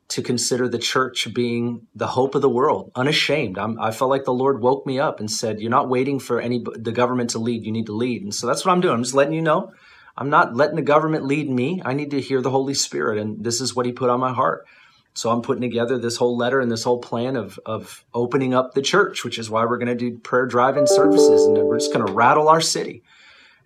to 0.09 0.23
consider 0.23 0.69
the 0.69 0.79
church 0.79 1.33
being 1.33 1.87
the 1.95 2.07
hope 2.07 2.35
of 2.35 2.43
the 2.43 2.49
world, 2.49 2.91
unashamed. 2.95 3.57
I'm, 3.57 3.81
i 3.81 3.91
felt 3.93 4.11
like 4.11 4.25
the 4.25 4.33
Lord 4.33 4.61
woke 4.61 4.87
me 4.87 4.99
up 4.99 5.21
and 5.21 5.31
said, 5.31 5.61
"You're 5.61 5.71
not 5.71 5.89
waiting 5.89 6.19
for 6.19 6.41
any 6.41 6.63
the 6.75 6.93
government 6.93 7.31
to 7.31 7.39
lead. 7.39 7.65
You 7.65 7.73
need 7.73 7.87
to 7.87 7.95
lead." 7.95 8.23
And 8.23 8.35
so 8.35 8.47
that's 8.47 8.65
what 8.65 8.73
I'm 8.73 8.83
doing. 8.83 8.95
I'm 8.95 9.03
just 9.03 9.15
letting 9.15 9.33
you 9.33 9.41
know. 9.41 9.73
I'm 10.17 10.29
not 10.29 10.55
letting 10.55 10.77
the 10.77 10.83
government 10.83 11.25
lead 11.25 11.49
me. 11.49 11.81
I 11.83 11.95
need 11.95 12.11
to 12.11 12.21
hear 12.21 12.43
the 12.43 12.51
Holy 12.51 12.75
Spirit, 12.75 13.19
and 13.19 13.43
this 13.43 13.63
is 13.63 13.75
what 13.75 13.87
He 13.87 13.93
put 13.93 14.11
on 14.11 14.21
my 14.21 14.33
heart. 14.35 14.67
So 15.15 15.31
I'm 15.31 15.41
putting 15.41 15.63
together 15.63 15.99
this 15.99 16.17
whole 16.17 16.37
letter 16.37 16.61
and 16.61 16.71
this 16.71 16.85
whole 16.85 16.99
plan 16.99 17.37
of 17.37 17.59
of 17.65 18.05
opening 18.13 18.53
up 18.53 18.75
the 18.75 18.83
church, 18.83 19.25
which 19.25 19.39
is 19.39 19.49
why 19.49 19.65
we're 19.65 19.79
going 19.79 19.97
to 19.97 20.11
do 20.11 20.19
prayer 20.19 20.47
drive-in 20.47 20.87
services, 20.87 21.47
and 21.47 21.57
we're 21.57 21.79
just 21.79 21.93
going 21.93 22.07
to 22.07 22.13
rattle 22.13 22.49
our 22.49 22.61
city. 22.61 23.03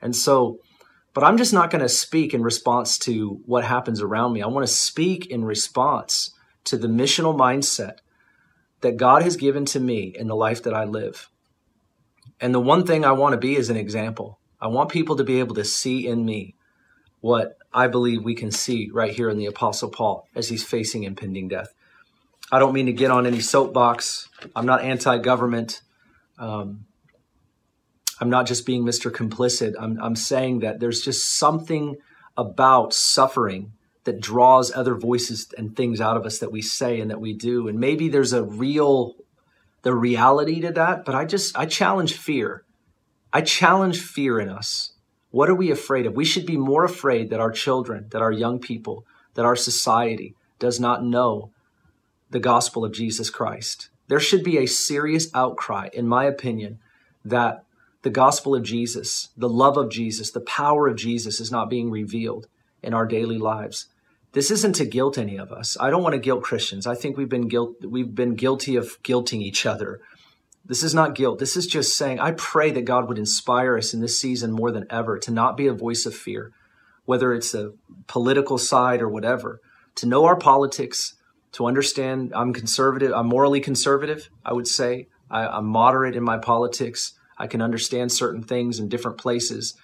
And 0.01 0.15
so, 0.15 0.59
but 1.15 1.25
I'm 1.25 1.37
just 1.37 1.53
not 1.53 1.71
going 1.71 1.83
to 1.83 1.89
speak 1.89 2.35
in 2.35 2.43
response 2.43 2.99
to 3.01 3.41
what 3.47 3.65
happens 3.65 4.01
around 4.01 4.33
me. 4.33 4.43
I 4.43 4.47
want 4.49 4.67
to 4.67 4.73
speak 4.73 5.27
in 5.27 5.45
response 5.45 6.33
to 6.65 6.77
the 6.77 6.89
missional 6.89 7.37
mindset 7.37 7.99
that 8.81 8.97
God 8.97 9.23
has 9.23 9.37
given 9.37 9.65
to 9.67 9.81
me 9.81 10.13
in 10.15 10.27
the 10.27 10.37
life 10.37 10.63
that 10.65 10.75
I 10.75 10.85
live. 10.85 11.31
And 12.41 12.55
the 12.55 12.61
one 12.61 12.85
thing 12.85 13.05
I 13.05 13.13
want 13.13 13.33
to 13.33 13.39
be 13.39 13.57
is 13.57 13.71
an 13.71 13.77
example. 13.77 14.39
I 14.61 14.69
want 14.69 14.91
people 14.91 15.17
to 15.17 15.25
be 15.25 15.39
able 15.39 15.55
to 15.55 15.65
see 15.65 16.07
in 16.07 16.25
me 16.25 16.55
what 17.21 17.57
I 17.73 17.89
believe 17.89 18.25
we 18.25 18.35
can 18.35 18.51
see 18.51 18.91
right 18.93 19.13
here 19.13 19.29
in 19.31 19.39
the 19.39 19.47
Apostle 19.47 19.91
Paul 19.91 20.29
as 20.35 20.49
he's 20.49 20.65
facing 20.65 21.05
impending 21.05 21.49
death. 21.49 21.75
I 22.53 22.59
don't 22.59 22.73
mean 22.73 22.87
to 22.87 22.93
get 22.93 23.11
on 23.11 23.27
any 23.27 23.41
soapbox. 23.41 24.29
I'm 24.55 24.67
not 24.67 24.83
anti 24.83 25.19
government. 25.19 25.83
Um, 26.39 26.86
I'm 28.21 28.31
not 28.31 28.47
just 28.47 28.67
being 28.67 28.85
Mr. 28.85 29.11
Complicit. 29.11 29.75
I'm, 29.79 30.01
I'm 30.01 30.17
saying 30.17 30.61
that 30.61 30.81
there's 30.81 31.03
just 31.03 31.37
something 31.37 31.97
about 32.37 32.93
suffering 32.93 33.73
that 34.05 34.21
draws 34.21 34.73
other 34.73 34.95
voices 34.95 35.53
and 35.59 35.77
things 35.77 36.01
out 36.01 36.17
of 36.17 36.25
us 36.25 36.39
that 36.39 36.53
we 36.53 36.63
say 36.63 37.01
and 37.01 37.11
that 37.11 37.21
we 37.21 37.35
do. 37.35 37.69
And 37.69 37.79
maybe 37.79 38.09
there's 38.09 38.33
a 38.33 38.43
real, 38.43 39.17
the 39.83 39.95
reality 39.95 40.61
to 40.61 40.73
that, 40.73 41.05
but 41.05 41.15
I 41.15 41.25
just, 41.25 41.59
I 41.59 41.67
challenge 41.67 42.15
fear. 42.15 42.65
I 43.33 43.41
challenge 43.43 44.01
fear 44.01 44.41
in 44.41 44.49
us. 44.49 44.93
What 45.31 45.51
are 45.51 45.55
we 45.55 45.71
afraid 45.71 46.07
of? 46.07 46.15
We 46.15 46.25
should 46.25 46.47
be 46.47 46.57
more 46.57 46.85
afraid 46.85 47.31
that 47.31 47.41
our 47.41 47.51
children, 47.51 48.07
that 48.13 48.23
our 48.23 48.33
young 48.33 48.61
people, 48.61 49.05
that 49.35 49.45
our 49.45 49.57
society 49.57 50.35
does 50.59 50.81
not 50.81 51.05
know 51.05 51.51
the 52.31 52.41
gospel 52.41 52.85
of 52.85 52.93
Jesus 52.93 53.29
Christ. 53.29 53.91
There 54.09 54.21
should 54.21 54.43
be 54.43 54.59
a 54.59 54.67
serious 54.67 55.29
outcry, 55.35 55.89
in 55.93 56.07
my 56.07 56.25
opinion, 56.25 56.79
that 57.25 57.66
the 58.07 58.11
gospel 58.11 58.55
of 58.55 58.63
Jesus, 58.63 59.31
the 59.37 59.49
love 59.49 59.77
of 59.77 59.91
Jesus, 59.91 60.31
the 60.31 60.41
power 60.41 60.87
of 60.87 60.95
Jesus 60.95 61.41
is 61.41 61.51
not 61.51 61.69
being 61.69 61.91
revealed 61.91 62.47
in 62.81 62.95
our 62.95 63.05
daily 63.05 63.37
lives. 63.37 63.89
This 64.31 64.49
isn't 64.53 64.75
to 64.75 64.85
guilt 64.85 65.19
any 65.19 65.37
of 65.37 65.51
us. 65.51 65.77
I 65.81 65.91
don't 65.91 66.05
want 66.05 66.13
to 66.13 66.21
guilt 66.21 66.45
Christians. 66.45 66.87
I 66.87 66.95
think 66.95 67.17
we've 67.17 67.29
been 67.29 67.49
guilt 67.49 67.75
we've 67.85 68.15
been 68.15 68.37
guilty 68.37 68.77
of 68.77 69.03
guilting 69.03 69.43
each 69.43 69.67
other. 69.67 69.99
This 70.65 70.85
is 70.85 70.95
not 70.95 71.17
guilt. 71.17 71.41
This 71.41 71.57
is 71.57 71.67
just 71.67 71.97
saying 71.97 72.21
I 72.21 72.31
pray 72.31 72.71
that 72.71 72.85
God 72.85 73.09
would 73.09 73.19
inspire 73.19 73.77
us 73.77 73.93
in 73.93 74.01
this 74.01 74.21
season 74.21 74.53
more 74.53 74.71
than 74.71 74.87
ever 74.89 75.19
to 75.19 75.33
not 75.33 75.57
be 75.57 75.67
a 75.67 75.73
voice 75.73 76.07
of 76.07 76.15
fear, 76.15 76.53
whether 77.07 77.35
it's 77.35 77.55
a 77.55 77.73
political 78.07 78.57
side 78.57 79.03
or 79.03 79.09
whatever, 79.09 79.61
to 79.97 80.07
know 80.07 80.27
our 80.27 80.37
politics, 80.37 81.17
to 81.55 81.67
understand 81.67 82.33
I'm 82.37 82.53
conservative, 82.53 83.11
I'm 83.13 83.27
morally 83.27 83.61
conservative, 83.61 84.31
I 84.45 84.53
would 84.53 84.69
say. 84.69 85.09
I, 85.29 85.45
I'm 85.45 85.67
moderate 85.67 86.15
in 86.15 86.23
my 86.23 86.39
politics. 86.39 87.16
I 87.39 87.47
can 87.47 87.63
understand 87.63 88.13
certain 88.13 88.43
things 88.43 88.79
in 88.79 88.89
different 88.89 89.19
places. 89.19 89.75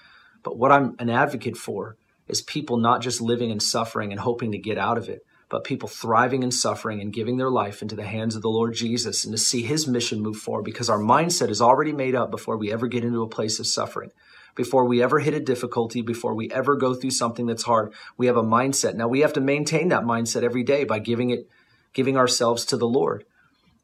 But 0.42 0.56
what 0.56 0.72
I'm 0.72 0.96
an 0.98 1.10
advocate 1.10 1.56
for 1.56 1.96
is 2.28 2.40
people 2.40 2.76
not 2.76 3.02
just 3.02 3.20
living 3.20 3.50
and 3.50 3.62
suffering 3.62 4.10
and 4.10 4.20
hoping 4.20 4.52
to 4.52 4.58
get 4.58 4.78
out 4.78 4.98
of 4.98 5.08
it, 5.08 5.24
but 5.48 5.64
people 5.64 5.88
thriving 5.88 6.42
and 6.42 6.54
suffering 6.54 7.00
and 7.00 7.12
giving 7.12 7.36
their 7.36 7.50
life 7.50 7.82
into 7.82 7.94
the 7.94 8.04
hands 8.04 8.34
of 8.34 8.42
the 8.42 8.48
Lord 8.48 8.74
Jesus 8.74 9.24
and 9.24 9.32
to 9.34 9.38
see 9.38 9.62
his 9.62 9.86
mission 9.86 10.22
move 10.22 10.38
forward 10.38 10.64
because 10.64 10.88
our 10.88 10.98
mindset 10.98 11.50
is 11.50 11.60
already 11.60 11.92
made 11.92 12.14
up 12.14 12.30
before 12.30 12.56
we 12.56 12.72
ever 12.72 12.86
get 12.86 13.04
into 13.04 13.22
a 13.22 13.28
place 13.28 13.58
of 13.58 13.66
suffering. 13.66 14.10
Before 14.54 14.84
we 14.84 15.02
ever 15.02 15.18
hit 15.18 15.34
a 15.34 15.40
difficulty, 15.40 16.02
before 16.02 16.34
we 16.34 16.50
ever 16.50 16.76
go 16.76 16.94
through 16.94 17.10
something 17.10 17.46
that's 17.46 17.62
hard, 17.64 17.92
we 18.16 18.26
have 18.26 18.36
a 18.36 18.42
mindset. 18.42 18.94
Now 18.94 19.08
we 19.08 19.20
have 19.20 19.32
to 19.34 19.40
maintain 19.40 19.88
that 19.88 20.04
mindset 20.04 20.42
every 20.42 20.62
day 20.62 20.84
by 20.84 20.98
giving 20.98 21.30
it, 21.30 21.48
giving 21.92 22.16
ourselves 22.16 22.64
to 22.66 22.76
the 22.76 22.88
Lord. 22.88 23.24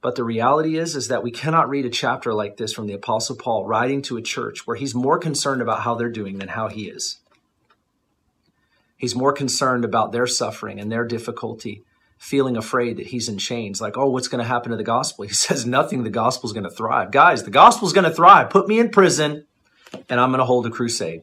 But 0.01 0.15
the 0.15 0.25
reality 0.25 0.79
is, 0.79 0.95
is 0.95 1.09
that 1.09 1.25
we 1.25 1.31
cannot 1.31 1.69
read 1.69 1.85
a 1.85 1.91
chapter 1.91 2.33
like 2.33 2.57
this 2.57 2.73
from 2.73 2.87
the 2.87 2.93
Apostle 2.95 3.37
Paul 3.37 3.67
writing 3.67 4.01
to 4.03 4.17
a 4.17 4.23
church 4.23 4.67
where 4.67 4.77
he's 4.77 4.95
more 4.95 5.19
concerned 5.19 5.61
about 5.61 5.83
how 5.83 5.97
they're 5.97 6.09
doing 6.09 6.39
than 6.39 6.49
how 6.49 6.69
he 6.69 6.89
is. 6.89 7.19
He's 8.97 9.17
more 9.17 9.33
concerned 9.33 9.85
about 9.85 10.13
their 10.13 10.27
suffering 10.27 10.79
and 10.79 10.91
their 10.91 11.05
difficulty, 11.05 11.83
feeling 12.17 12.57
afraid 12.57 12.97
that 12.97 13.09
he's 13.09 13.29
in 13.29 13.39
chains. 13.39 13.81
Like, 13.81 13.97
oh, 13.97 14.11
what's 14.11 14.29
going 14.29 14.43
to 14.43 14.49
happen 14.49 14.71
to 14.71 14.77
the 14.77 14.85
gospel? 14.85 15.25
He 15.29 15.35
says, 15.35 15.67
nothing. 15.67 16.05
The 16.05 16.11
gospel's 16.11 16.53
going 16.53 16.65
to 16.65 16.71
thrive. 16.71 17.11
Guys, 17.11 17.43
the 17.43 17.51
gospel's 17.51 17.93
going 17.93 18.09
to 18.09 18.15
thrive. 18.15 18.51
Put 18.51 18.69
me 18.69 18.79
in 18.79 18.91
prison 18.91 19.47
and 20.09 20.21
I'm 20.21 20.31
going 20.31 20.39
to 20.39 20.45
hold 20.45 20.67
a 20.67 20.71
crusade. 20.71 21.23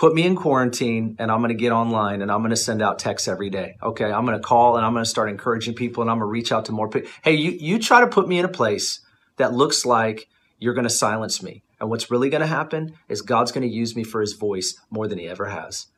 Put 0.00 0.14
me 0.14 0.24
in 0.24 0.34
quarantine 0.34 1.16
and 1.18 1.30
I'm 1.30 1.40
going 1.40 1.50
to 1.50 1.54
get 1.54 1.72
online 1.72 2.22
and 2.22 2.32
I'm 2.32 2.40
going 2.40 2.48
to 2.48 2.56
send 2.56 2.80
out 2.80 2.98
texts 2.98 3.28
every 3.28 3.50
day. 3.50 3.76
Okay. 3.82 4.10
I'm 4.10 4.24
going 4.24 4.38
to 4.38 4.42
call 4.42 4.78
and 4.78 4.86
I'm 4.86 4.94
going 4.94 5.04
to 5.04 5.10
start 5.10 5.28
encouraging 5.28 5.74
people 5.74 6.00
and 6.00 6.10
I'm 6.10 6.16
going 6.16 6.26
to 6.26 6.32
reach 6.32 6.52
out 6.52 6.64
to 6.64 6.72
more 6.72 6.88
people. 6.88 7.10
Hey, 7.22 7.34
you, 7.34 7.50
you 7.50 7.78
try 7.78 8.00
to 8.00 8.06
put 8.06 8.26
me 8.26 8.38
in 8.38 8.46
a 8.46 8.48
place 8.48 9.00
that 9.36 9.52
looks 9.52 9.84
like 9.84 10.26
you're 10.58 10.72
going 10.72 10.84
to 10.84 10.88
silence 10.88 11.42
me. 11.42 11.62
And 11.78 11.90
what's 11.90 12.10
really 12.10 12.30
going 12.30 12.40
to 12.40 12.46
happen 12.46 12.94
is 13.10 13.20
God's 13.20 13.52
going 13.52 13.68
to 13.68 13.74
use 13.74 13.94
me 13.94 14.02
for 14.02 14.22
his 14.22 14.32
voice 14.32 14.80
more 14.88 15.06
than 15.06 15.18
he 15.18 15.28
ever 15.28 15.50
has. 15.50 15.88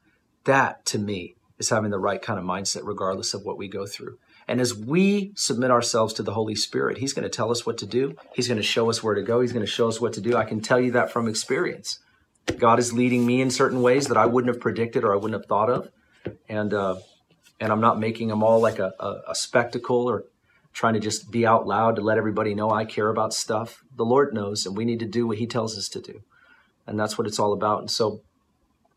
That 0.47 0.85
to 0.87 0.99
me 0.99 1.37
is 1.61 1.69
having 1.69 1.93
the 1.93 2.01
right 2.01 2.21
kind 2.21 2.41
of 2.41 2.45
mindset, 2.45 2.81
regardless 2.83 3.35
of 3.35 3.45
what 3.45 3.57
we 3.57 3.69
go 3.69 3.87
through. 3.87 4.19
And 4.49 4.61
as 4.61 4.75
we 4.75 5.31
submit 5.37 5.71
ourselves 5.71 6.13
to 6.15 6.25
the 6.25 6.35
Holy 6.35 6.57
Spirit, 6.57 6.99
He's 6.99 7.13
going 7.13 7.23
to 7.23 7.29
tell 7.29 7.53
us 7.53 7.65
what 7.65 7.79
to 7.79 7.87
do. 7.87 8.17
He's 8.35 8.49
going 8.49 8.57
to 8.57 8.65
show 8.65 8.91
us 8.91 9.01
where 9.01 9.15
to 9.15 9.23
go. 9.23 9.41
He's 9.41 9.53
going 9.53 9.65
to 9.65 9.71
show 9.71 9.87
us 9.87 10.01
what 10.01 10.13
to 10.15 10.21
do. 10.21 10.37
I 10.37 10.45
can 10.45 10.61
tell 10.61 10.81
you 10.81 10.91
that 10.91 11.13
from 11.13 11.29
experience. 11.29 12.01
God 12.59 12.79
is 12.79 12.93
leading 12.93 13.25
me 13.25 13.41
in 13.41 13.51
certain 13.51 13.83
ways 13.83 14.09
that 14.09 14.17
I 14.17 14.27
wouldn't 14.27 14.53
have 14.53 14.61
predicted 14.61 15.05
or 15.05 15.13
I 15.13 15.17
wouldn't 15.17 15.41
have 15.41 15.47
thought 15.49 15.71
of. 15.71 15.91
And, 16.49 16.73
uh, 16.75 16.97
and 17.61 17.73
I'm 17.73 17.81
not 17.81 17.99
making 17.99 18.29
them 18.29 18.43
all 18.43 18.61
like 18.61 18.79
a, 18.79 18.93
a, 18.99 19.21
a 19.29 19.35
spectacle 19.35 20.09
or 20.09 20.25
trying 20.73 20.95
to 20.95 21.01
just 21.01 21.31
be 21.31 21.47
out 21.47 21.67
loud 21.67 21.97
to 21.97 22.03
let 22.03 22.19
everybody 22.19 22.55
know 22.55 22.71
I 22.71 22.85
care 22.85 23.09
about 23.09 23.35
stuff. 23.35 23.85
The 23.97 24.05
Lord 24.05 24.35
knows, 24.35 24.67
and 24.67 24.77
we 24.77 24.85
need 24.85 25.01
to 25.01 25.07
do 25.07 25.27
what 25.27 25.39
He 25.39 25.47
tells 25.47 25.77
us 25.77 25.89
to 25.91 26.01
do. 26.01 26.23
And 26.87 26.99
that's 26.99 27.17
what 27.17 27.27
it's 27.27 27.39
all 27.39 27.53
about. 27.53 27.81
And 27.81 27.91
so 27.91 28.23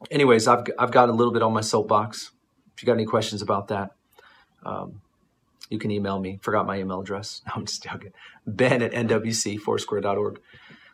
anyways, 0.09 0.47
I've 0.47 0.65
I've 0.79 0.91
got 0.91 1.09
a 1.09 1.11
little 1.11 1.33
bit 1.33 1.41
on 1.41 1.53
my 1.53 1.61
soapbox. 1.61 2.31
If 2.75 2.83
you 2.83 2.85
got 2.87 2.93
any 2.93 3.05
questions 3.05 3.41
about 3.41 3.67
that, 3.69 3.91
um, 4.63 5.01
you 5.69 5.79
can 5.79 5.91
email 5.91 6.19
me. 6.19 6.39
Forgot 6.41 6.65
my 6.65 6.77
email 6.79 7.01
address. 7.01 7.41
No, 7.47 7.53
I'm 7.55 7.65
just 7.65 7.83
joking. 7.83 8.11
Ben 8.45 8.81
at 8.81 8.91
nwcfoursquare.org. 8.91 10.39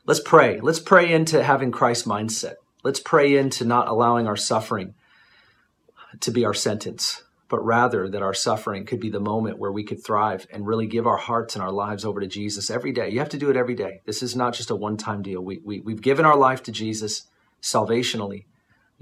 Let's 0.05 0.19
pray. 0.19 0.59
Let's 0.59 0.79
pray 0.79 1.11
into 1.11 1.43
having 1.43 1.71
Christ's 1.71 2.07
mindset. 2.07 2.55
Let's 2.83 2.99
pray 2.99 3.37
into 3.37 3.65
not 3.65 3.87
allowing 3.87 4.27
our 4.27 4.35
suffering 4.35 4.95
to 6.19 6.31
be 6.31 6.43
our 6.43 6.53
sentence, 6.53 7.23
but 7.47 7.63
rather 7.63 8.09
that 8.09 8.23
our 8.23 8.33
suffering 8.33 8.85
could 8.85 8.99
be 8.99 9.09
the 9.09 9.19
moment 9.19 9.59
where 9.59 9.71
we 9.71 9.83
could 9.83 10.03
thrive 10.03 10.47
and 10.51 10.65
really 10.65 10.87
give 10.87 11.05
our 11.05 11.17
hearts 11.17 11.55
and 11.55 11.63
our 11.63 11.71
lives 11.71 12.03
over 12.03 12.19
to 12.19 12.27
Jesus 12.27 12.69
every 12.69 12.91
day. 12.91 13.09
You 13.09 13.19
have 13.19 13.29
to 13.29 13.37
do 13.37 13.49
it 13.49 13.57
every 13.57 13.75
day. 13.75 14.01
This 14.05 14.23
is 14.23 14.35
not 14.35 14.53
just 14.53 14.71
a 14.71 14.75
one 14.75 14.97
time 14.97 15.21
deal. 15.21 15.41
We, 15.41 15.59
we, 15.63 15.79
we've 15.79 16.01
given 16.01 16.25
our 16.25 16.37
life 16.37 16.63
to 16.63 16.71
Jesus 16.71 17.27
salvationally 17.61 18.45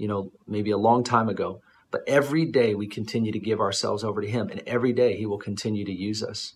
you 0.00 0.08
know, 0.08 0.32
maybe 0.48 0.70
a 0.70 0.78
long 0.78 1.04
time 1.04 1.28
ago. 1.28 1.60
But 1.90 2.04
every 2.06 2.46
day 2.46 2.74
we 2.74 2.86
continue 2.86 3.32
to 3.32 3.38
give 3.38 3.60
ourselves 3.60 4.02
over 4.02 4.22
to 4.22 4.30
Him, 4.30 4.48
and 4.48 4.62
every 4.66 4.94
day 4.94 5.16
He 5.16 5.26
will 5.26 5.38
continue 5.38 5.84
to 5.84 5.92
use 5.92 6.22
us. 6.22 6.54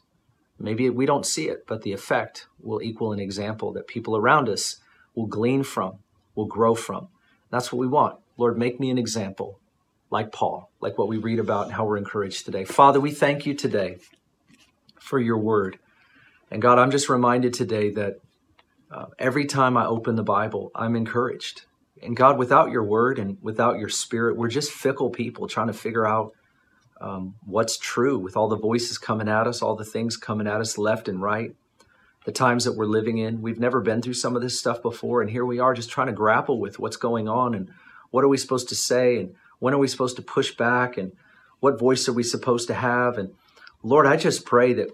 Maybe 0.59 0.89
we 0.91 1.07
don't 1.07 1.27
see 1.27 1.49
it, 1.49 1.67
but 1.67 1.83
the 1.83 1.93
effect 1.93 2.47
will 2.61 2.81
equal 2.83 3.13
an 3.13 3.21
example 3.21 3.73
that 3.73 3.87
people 3.87 4.17
around 4.17 4.49
us 4.49 4.77
will 5.15 5.27
glean 5.27 5.63
from, 5.63 5.99
will 6.35 6.47
grow 6.47 6.75
from. 6.75 7.09
That's 7.51 7.73
what 7.73 7.79
we 7.79 7.87
want. 7.87 8.19
Lord, 8.37 8.59
make 8.59 8.81
me 8.81 8.91
an 8.91 8.99
example 8.99 9.61
like 10.11 10.33
Paul, 10.33 10.71
like 10.81 10.97
what 10.97 11.09
we 11.09 11.19
read 11.19 11.39
about 11.39 11.67
and 11.67 11.75
how 11.75 11.85
we're 11.85 11.97
encouraged 11.97 12.45
today. 12.45 12.65
Father, 12.65 13.01
we 13.01 13.11
thank 13.11 13.47
you 13.47 13.55
today 13.55 13.99
for 15.01 15.19
your 15.19 15.39
word. 15.39 15.79
And 16.51 16.63
God, 16.63 16.79
I'm 16.79 16.91
just 16.91 17.09
reminded 17.09 17.53
today 17.53 17.91
that 17.91 18.15
uh, 18.91 19.07
every 19.19 19.47
time 19.47 19.77
I 19.77 19.87
open 19.87 20.15
the 20.15 20.23
Bible, 20.23 20.71
I'm 20.75 20.95
encouraged. 20.95 21.63
And 22.03 22.17
God, 22.17 22.39
without 22.39 22.71
your 22.71 22.85
word 22.85 23.19
and 23.19 23.39
without 23.43 23.79
your 23.79 23.89
spirit, 23.89 24.37
we're 24.37 24.49
just 24.49 24.71
fickle 24.71 25.11
people 25.11 25.49
trying 25.49 25.67
to 25.67 25.73
figure 25.73 26.07
out 26.07 26.33
um, 27.01 27.35
what's 27.45 27.77
true 27.77 28.19
with 28.19 28.37
all 28.37 28.49
the 28.49 28.57
voices 28.57 28.99
coming 28.99 29.29
at 29.29 29.47
us, 29.47 29.63
all 29.63 29.77
the 29.77 29.85
things 29.85 30.17
coming 30.17 30.47
at 30.47 30.61
us 30.61 30.79
left 30.79 31.09
and 31.09 31.21
right, 31.21 31.55
the 32.25 32.33
times 32.33 32.65
that 32.65 32.77
we're 32.77 32.87
living 32.87 33.19
in. 33.19 33.43
We've 33.43 33.59
never 33.59 33.81
been 33.81 34.03
through 34.03 34.15
some 34.15 34.37
of 34.37 34.43
this 34.43 34.59
stuff 34.59 34.83
before. 34.83 35.21
And 35.21 35.31
here 35.31 35.45
we 35.45 35.59
are 35.59 35.75
just 35.75 35.91
trying 35.91 36.07
to 36.07 36.13
grapple 36.13 36.59
with 36.59 36.79
what's 36.79 36.97
going 36.97 37.29
on 37.29 37.55
and 37.55 37.71
what 38.11 38.25
are 38.25 38.29
we 38.29 38.37
supposed 38.37 38.69
to 38.69 38.75
say 38.77 39.19
and 39.19 39.35
when 39.59 39.75
are 39.75 39.79
we 39.79 39.89
supposed 39.89 40.17
to 40.17 40.23
push 40.23 40.55
back 40.55 40.97
and 40.97 41.13
what 41.61 41.79
voice 41.79 42.09
are 42.09 42.13
we 42.13 42.23
supposed 42.23 42.69
to 42.69 42.75
have. 42.75 43.19
And 43.19 43.35
Lord, 43.83 44.07
I 44.07 44.17
just 44.17 44.45
pray 44.45 44.73
that 44.75 44.91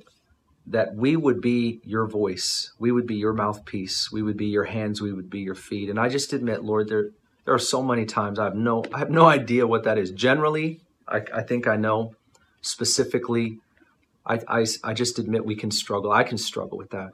that 0.66 0.94
we 0.94 1.16
would 1.16 1.40
be 1.40 1.80
your 1.84 2.06
voice, 2.06 2.72
we 2.78 2.92
would 2.92 3.06
be 3.06 3.16
your 3.16 3.32
mouthpiece, 3.32 4.12
we 4.12 4.22
would 4.22 4.36
be 4.36 4.46
your 4.46 4.64
hands, 4.64 5.00
we 5.00 5.12
would 5.12 5.28
be 5.28 5.40
your 5.40 5.54
feet. 5.54 5.90
And 5.90 5.98
I 5.98 6.08
just 6.08 6.32
admit, 6.32 6.62
Lord, 6.62 6.88
there 6.88 7.10
there 7.44 7.54
are 7.54 7.58
so 7.58 7.82
many 7.82 8.04
times 8.04 8.38
I 8.38 8.44
have 8.44 8.54
no 8.54 8.84
I 8.92 8.98
have 8.98 9.10
no 9.10 9.26
idea 9.26 9.66
what 9.66 9.84
that 9.84 9.98
is. 9.98 10.10
Generally, 10.10 10.80
I, 11.10 11.22
I 11.34 11.42
think 11.42 11.66
I 11.66 11.76
know. 11.76 12.14
Specifically, 12.62 13.58
I, 14.26 14.40
I 14.46 14.66
I 14.84 14.92
just 14.92 15.18
admit 15.18 15.46
we 15.46 15.56
can 15.56 15.70
struggle. 15.70 16.12
I 16.12 16.24
can 16.24 16.38
struggle 16.38 16.76
with 16.76 16.90
that. 16.90 17.10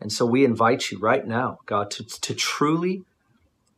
And 0.00 0.10
so 0.12 0.26
we 0.26 0.44
invite 0.44 0.90
you 0.90 0.98
right 0.98 1.26
now, 1.26 1.58
God, 1.66 1.90
to, 1.92 2.04
to 2.04 2.34
truly 2.34 3.02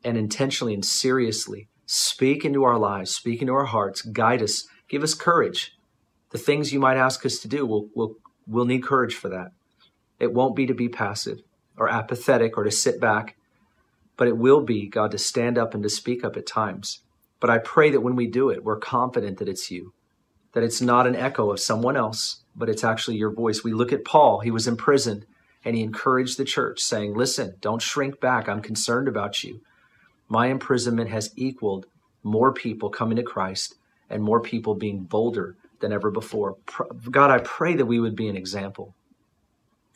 and 0.04 0.16
intentionally 0.16 0.74
and 0.74 0.84
seriously 0.84 1.68
speak 1.86 2.44
into 2.44 2.64
our 2.64 2.78
lives, 2.78 3.14
speak 3.14 3.40
into 3.40 3.52
our 3.54 3.66
hearts, 3.66 4.02
guide 4.02 4.42
us, 4.42 4.66
give 4.88 5.02
us 5.02 5.14
courage. 5.14 5.72
The 6.30 6.38
things 6.38 6.72
you 6.72 6.80
might 6.80 6.96
ask 6.96 7.24
us 7.24 7.38
to 7.38 7.48
do, 7.48 7.64
we'll, 7.66 7.88
we'll, 7.94 8.14
We'll 8.50 8.64
need 8.64 8.82
courage 8.82 9.14
for 9.14 9.28
that. 9.28 9.52
It 10.18 10.32
won't 10.32 10.56
be 10.56 10.66
to 10.66 10.74
be 10.74 10.88
passive 10.88 11.42
or 11.76 11.90
apathetic 11.90 12.56
or 12.56 12.64
to 12.64 12.70
sit 12.70 12.98
back, 12.98 13.36
but 14.16 14.26
it 14.26 14.38
will 14.38 14.62
be, 14.62 14.88
God, 14.88 15.10
to 15.10 15.18
stand 15.18 15.58
up 15.58 15.74
and 15.74 15.82
to 15.82 15.90
speak 15.90 16.24
up 16.24 16.34
at 16.36 16.46
times. 16.46 17.02
But 17.40 17.50
I 17.50 17.58
pray 17.58 17.90
that 17.90 18.00
when 18.00 18.16
we 18.16 18.26
do 18.26 18.50
it, 18.50 18.64
we're 18.64 18.78
confident 18.78 19.38
that 19.38 19.48
it's 19.48 19.70
you, 19.70 19.92
that 20.52 20.64
it's 20.64 20.80
not 20.80 21.06
an 21.06 21.16
echo 21.16 21.50
of 21.50 21.60
someone 21.60 21.96
else, 21.96 22.42
but 22.56 22.68
it's 22.68 22.84
actually 22.84 23.16
your 23.16 23.30
voice. 23.30 23.62
We 23.62 23.72
look 23.72 23.92
at 23.92 24.04
Paul, 24.04 24.40
he 24.40 24.50
was 24.50 24.66
imprisoned 24.66 25.24
and 25.64 25.76
he 25.76 25.82
encouraged 25.82 26.38
the 26.38 26.44
church, 26.44 26.80
saying, 26.80 27.14
Listen, 27.14 27.56
don't 27.60 27.82
shrink 27.82 28.20
back. 28.20 28.48
I'm 28.48 28.62
concerned 28.62 29.08
about 29.08 29.42
you. 29.44 29.60
My 30.28 30.46
imprisonment 30.46 31.10
has 31.10 31.32
equaled 31.36 31.86
more 32.22 32.52
people 32.52 32.90
coming 32.90 33.16
to 33.16 33.22
Christ 33.22 33.74
and 34.10 34.22
more 34.22 34.40
people 34.40 34.74
being 34.74 35.00
bolder 35.00 35.56
than 35.80 35.92
ever 35.92 36.10
before. 36.10 36.56
God, 37.10 37.30
I 37.30 37.38
pray 37.38 37.74
that 37.76 37.86
we 37.86 38.00
would 38.00 38.16
be 38.16 38.28
an 38.28 38.36
example. 38.36 38.94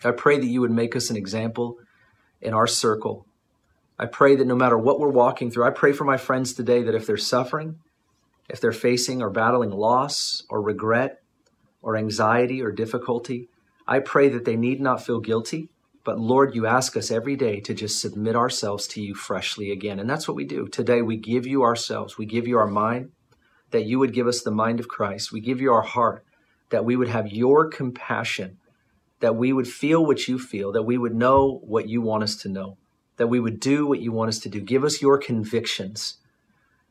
I 0.04 0.10
pray 0.10 0.38
that 0.38 0.46
you 0.46 0.60
would 0.60 0.70
make 0.70 0.96
us 0.96 1.10
an 1.10 1.16
example 1.16 1.78
in 2.40 2.54
our 2.54 2.66
circle. 2.66 3.26
I 4.02 4.06
pray 4.06 4.34
that 4.34 4.48
no 4.48 4.56
matter 4.56 4.76
what 4.76 4.98
we're 4.98 5.10
walking 5.10 5.52
through, 5.52 5.62
I 5.62 5.70
pray 5.70 5.92
for 5.92 6.02
my 6.02 6.16
friends 6.16 6.54
today 6.54 6.82
that 6.82 6.94
if 6.96 7.06
they're 7.06 7.16
suffering, 7.16 7.78
if 8.50 8.60
they're 8.60 8.72
facing 8.72 9.22
or 9.22 9.30
battling 9.30 9.70
loss 9.70 10.42
or 10.50 10.60
regret 10.60 11.22
or 11.82 11.96
anxiety 11.96 12.60
or 12.60 12.72
difficulty, 12.72 13.48
I 13.86 14.00
pray 14.00 14.28
that 14.30 14.44
they 14.44 14.56
need 14.56 14.80
not 14.80 15.06
feel 15.06 15.20
guilty, 15.20 15.68
But 16.04 16.18
Lord, 16.18 16.54
you 16.54 16.66
ask 16.66 16.96
us 16.96 17.10
every 17.10 17.36
day 17.36 17.60
to 17.60 17.74
just 17.74 18.00
submit 18.00 18.34
ourselves 18.34 18.88
to 18.88 19.00
you 19.00 19.14
freshly 19.14 19.70
again. 19.70 20.00
And 20.00 20.10
that's 20.10 20.26
what 20.26 20.36
we 20.36 20.44
do. 20.44 20.66
Today, 20.66 21.00
we 21.00 21.16
give 21.16 21.46
you 21.46 21.62
ourselves. 21.62 22.18
We 22.18 22.26
give 22.26 22.48
you 22.48 22.58
our 22.58 22.66
mind, 22.66 23.12
that 23.70 23.84
you 23.86 23.98
would 24.00 24.12
give 24.12 24.26
us 24.26 24.42
the 24.42 24.50
mind 24.50 24.80
of 24.80 24.88
Christ. 24.88 25.32
We 25.32 25.40
give 25.40 25.60
you 25.60 25.72
our 25.72 25.82
heart, 25.82 26.24
that 26.70 26.84
we 26.84 26.96
would 26.96 27.08
have 27.08 27.28
your 27.28 27.68
compassion, 27.68 28.58
that 29.20 29.36
we 29.36 29.52
would 29.52 29.68
feel 29.68 30.04
what 30.04 30.26
you 30.26 30.38
feel, 30.38 30.72
that 30.72 30.82
we 30.82 30.98
would 30.98 31.14
know 31.14 31.60
what 31.62 31.88
you 31.88 32.02
want 32.02 32.24
us 32.24 32.34
to 32.36 32.48
know, 32.48 32.78
that 33.22 33.28
we 33.28 33.38
would 33.38 33.60
do 33.60 33.86
what 33.86 34.00
you 34.00 34.10
want 34.10 34.30
us 34.30 34.40
to 34.40 34.48
do. 34.48 34.60
Give 34.60 34.82
us 34.82 35.00
your 35.00 35.16
convictions. 35.16 36.16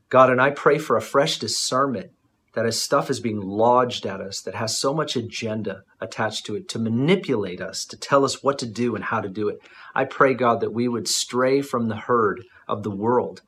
God, 0.08 0.30
and 0.30 0.40
I 0.40 0.52
pray 0.52 0.78
for 0.78 0.96
a 0.96 1.02
fresh 1.02 1.38
discernment 1.38 2.12
that 2.54 2.66
as 2.66 2.82
stuff 2.82 3.10
is 3.10 3.20
being 3.20 3.42
lodged 3.42 4.06
at 4.06 4.22
us 4.22 4.40
that 4.44 4.56
has 4.56 4.78
so 4.78 4.94
much 4.94 5.18
agenda 5.18 5.84
attached 6.00 6.46
to 6.46 6.56
it 6.56 6.70
to 6.70 6.80
manipulate 6.80 7.60
us, 7.60 7.84
to 7.84 7.98
tell 7.98 8.24
us 8.24 8.42
what 8.42 8.58
to 8.60 8.66
do 8.66 8.96
and 8.96 9.04
how 9.04 9.20
to 9.20 9.28
do 9.28 9.50
it. 9.50 9.60
I 9.94 10.06
pray, 10.06 10.34
God, 10.34 10.62
that 10.62 10.72
we 10.72 10.88
would 10.88 11.06
stray 11.06 11.62
from 11.62 11.90
the 11.90 11.98
herd 11.98 12.46
of 12.66 12.84
the 12.84 12.92
world 12.92 13.42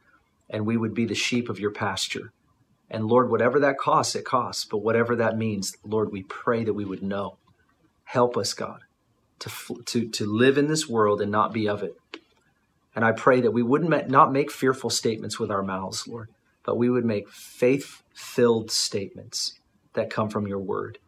and 0.49 0.65
we 0.65 0.75
would 0.75 0.93
be 0.93 1.05
the 1.05 1.15
sheep 1.15 1.47
of 1.47 1.61
your 1.61 1.71
pasture. 1.71 2.33
And 2.89 3.05
Lord, 3.05 3.29
whatever 3.29 3.61
that 3.61 3.77
costs, 3.77 4.13
it 4.13 4.25
costs. 4.25 4.65
But 4.65 4.79
whatever 4.79 5.15
that 5.15 5.37
means, 5.37 5.73
Lord, 5.85 6.11
we 6.11 6.23
pray 6.23 6.65
that 6.65 6.73
we 6.73 6.83
would 6.83 7.01
know. 7.01 7.37
Help 8.03 8.35
us, 8.35 8.53
God, 8.53 8.81
to, 9.39 9.49
to, 9.85 10.09
to 10.09 10.25
live 10.25 10.57
in 10.57 10.67
this 10.67 10.89
world 10.89 11.21
and 11.21 11.31
not 11.31 11.53
be 11.53 11.69
of 11.69 11.81
it. 11.81 11.95
And 12.95 13.03
I 13.03 13.11
pray 13.11 13.41
that 13.41 13.51
we 13.51 13.63
wouldn't 13.63 14.09
not 14.09 14.31
make 14.31 14.51
fearful 14.51 14.89
statements 14.89 15.39
with 15.39 15.49
our 15.49 15.63
mouths, 15.63 16.07
Lord, 16.07 16.29
but 16.63 16.77
we 16.77 16.89
would 16.89 17.05
make 17.05 17.29
faith 17.29 18.03
filled 18.13 18.71
statements 18.71 19.59
that 19.93 20.09
come 20.09 20.29
from 20.29 20.47
your 20.47 20.59
word. 20.59 20.99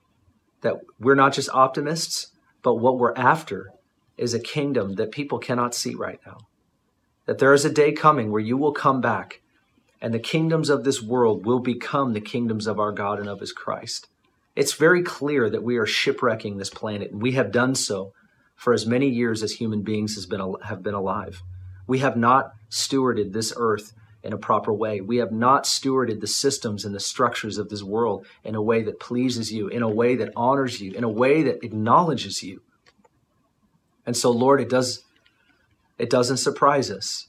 That 0.62 0.78
we're 1.00 1.16
not 1.16 1.34
just 1.34 1.50
optimists, 1.50 2.32
but 2.64 2.76
what 2.76 2.98
we're 2.98 3.16
after 3.16 3.72
is 4.18 4.34
a 4.34 4.40
kingdom 4.40 4.96
that 4.96 5.12
people 5.12 5.38
cannot 5.38 5.76
see 5.76 5.94
right 5.94 6.20
now. 6.26 6.38
That 7.26 7.38
there 7.38 7.54
is 7.54 7.66
a 7.66 7.72
day 7.72 7.92
coming 7.92 8.32
where 8.32 8.42
you 8.42 8.58
will 8.58 8.74
come 8.74 9.02
back 9.02 9.42
and 10.02 10.14
the 10.14 10.20
kingdoms 10.20 10.70
of 10.70 10.84
this 10.84 11.02
world 11.02 11.46
will 11.46 11.60
become 11.60 12.14
the 12.14 12.22
kingdoms 12.22 12.68
of 12.68 12.80
our 12.80 12.92
God 12.92 13.20
and 13.20 13.30
of 13.30 13.40
his 13.40 13.52
Christ. 13.52 14.08
It's 14.56 14.74
very 14.74 15.02
clear 15.02 15.50
that 15.50 15.64
we 15.64 15.78
are 15.78 15.86
shipwrecking 15.86 16.58
this 16.58 16.70
planet, 16.70 17.12
and 17.12 17.22
we 17.22 17.32
have 17.32 17.52
done 17.52 17.76
so 17.76 18.14
for 18.56 18.72
as 18.72 18.86
many 18.86 19.10
years 19.10 19.44
as 19.44 19.54
human 19.54 19.82
beings 19.82 20.16
has 20.16 20.26
been, 20.26 20.56
have 20.64 20.84
been 20.84 20.94
alive. 20.94 21.42
We 21.88 22.00
have 22.00 22.18
not 22.18 22.52
stewarded 22.70 23.34
this 23.34 23.54
earth 23.56 23.94
in 24.24 24.34
a 24.34 24.38
proper 24.38 24.74
way. 24.74 25.02
We 25.02 25.18
have 25.18 25.32
not 25.32 25.66
stewarded 25.66 26.20
the 26.20 26.28
systems 26.28 26.84
and 26.84 26.96
the 26.96 27.00
structures 27.00 27.60
of 27.60 27.70
this 27.70 27.84
world 27.84 28.26
in 28.44 28.56
a 28.56 28.62
way 28.62 28.82
that 28.84 29.00
pleases 29.00 29.54
you, 29.54 29.68
in 29.68 29.84
a 29.84 29.90
way 29.90 30.16
that 30.16 30.34
honors 30.36 30.82
you, 30.82 30.94
in 30.94 31.04
a 31.04 31.10
way 31.10 31.44
that 31.44 31.64
acknowledges 31.64 32.42
you. 32.42 32.62
And 34.06 34.18
so, 34.18 34.32
Lord, 34.32 34.62
it 34.62 34.70
does 34.70 35.04
it 35.98 36.10
doesn't 36.10 36.38
surprise 36.38 36.92
us 36.92 37.28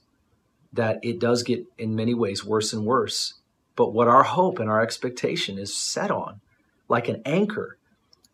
that 0.73 0.99
it 1.03 1.21
does 1.21 1.43
get 1.43 1.65
in 1.79 1.95
many 1.95 2.15
ways 2.15 2.45
worse 2.45 2.73
and 2.73 2.85
worse. 2.85 3.35
But 3.77 3.93
what 3.93 4.09
our 4.09 4.25
hope 4.25 4.59
and 4.59 4.69
our 4.69 4.81
expectation 4.81 5.59
is 5.59 5.77
set 5.77 6.11
on, 6.11 6.41
like 6.89 7.09
an 7.09 7.23
anchor, 7.25 7.77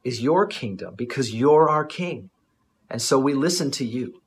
is 0.04 0.22
your 0.22 0.46
kingdom 0.46 0.94
because 0.96 1.34
you're 1.34 1.68
our 1.68 1.84
king. 1.84 2.30
And 2.88 3.02
so 3.02 3.18
we 3.18 3.34
listen 3.34 3.70
to 3.72 3.84
you 3.84 4.21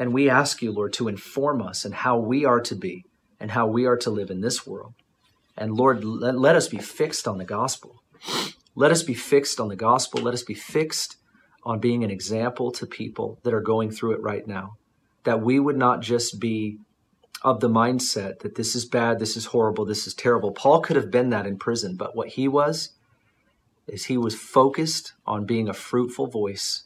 and 0.00 0.14
we 0.14 0.30
ask 0.30 0.62
you, 0.62 0.72
Lord, 0.72 0.94
to 0.94 1.08
inform 1.08 1.60
us 1.60 1.84
and 1.84 1.94
how 1.94 2.18
we 2.18 2.46
are 2.46 2.62
to 2.62 2.74
be 2.74 3.04
and 3.38 3.50
how 3.50 3.66
we 3.66 3.84
are 3.84 3.98
to 3.98 4.08
live 4.08 4.30
in 4.30 4.40
this 4.40 4.66
world. 4.66 4.94
And 5.58 5.74
Lord, 5.74 6.02
let, 6.02 6.38
let 6.38 6.56
us 6.56 6.68
be 6.68 6.78
fixed 6.78 7.28
on 7.28 7.36
the 7.36 7.44
gospel. 7.44 8.02
Let 8.74 8.92
us 8.92 9.02
be 9.02 9.12
fixed 9.12 9.60
on 9.60 9.68
the 9.68 9.76
gospel. 9.76 10.22
Let 10.22 10.32
us 10.32 10.42
be 10.42 10.54
fixed 10.54 11.18
on 11.64 11.80
being 11.80 12.02
an 12.02 12.10
example 12.10 12.72
to 12.72 12.86
people 12.86 13.40
that 13.44 13.52
are 13.52 13.60
going 13.60 13.90
through 13.90 14.12
it 14.12 14.22
right 14.22 14.46
now. 14.46 14.70
That 15.24 15.42
we 15.42 15.60
would 15.60 15.76
not 15.76 16.00
just 16.00 16.40
be 16.40 16.78
of 17.42 17.60
the 17.60 17.68
mindset 17.68 18.38
that 18.38 18.54
this 18.54 18.74
is 18.74 18.86
bad, 18.86 19.18
this 19.18 19.36
is 19.36 19.46
horrible, 19.46 19.84
this 19.84 20.06
is 20.06 20.14
terrible. 20.14 20.52
Paul 20.52 20.80
could 20.80 20.96
have 20.96 21.10
been 21.10 21.28
that 21.30 21.46
in 21.46 21.58
prison, 21.58 21.96
but 21.96 22.16
what 22.16 22.28
he 22.28 22.48
was 22.48 22.94
is 23.86 24.06
he 24.06 24.16
was 24.16 24.34
focused 24.34 25.12
on 25.26 25.44
being 25.44 25.68
a 25.68 25.74
fruitful 25.74 26.26
voice 26.26 26.84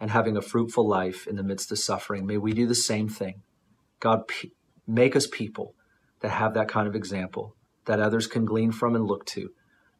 and 0.00 0.10
having 0.10 0.36
a 0.36 0.42
fruitful 0.42 0.88
life 0.88 1.26
in 1.26 1.36
the 1.36 1.42
midst 1.42 1.70
of 1.70 1.78
suffering. 1.78 2.26
May 2.26 2.38
we 2.38 2.52
do 2.52 2.66
the 2.66 2.74
same 2.74 3.08
thing. 3.08 3.42
God, 4.00 4.22
make 4.86 5.14
us 5.14 5.26
people 5.26 5.74
that 6.20 6.30
have 6.30 6.54
that 6.54 6.68
kind 6.68 6.88
of 6.88 6.96
example 6.96 7.54
that 7.84 8.00
others 8.00 8.26
can 8.26 8.44
glean 8.44 8.72
from 8.72 8.94
and 8.94 9.06
look 9.06 9.26
to 9.26 9.50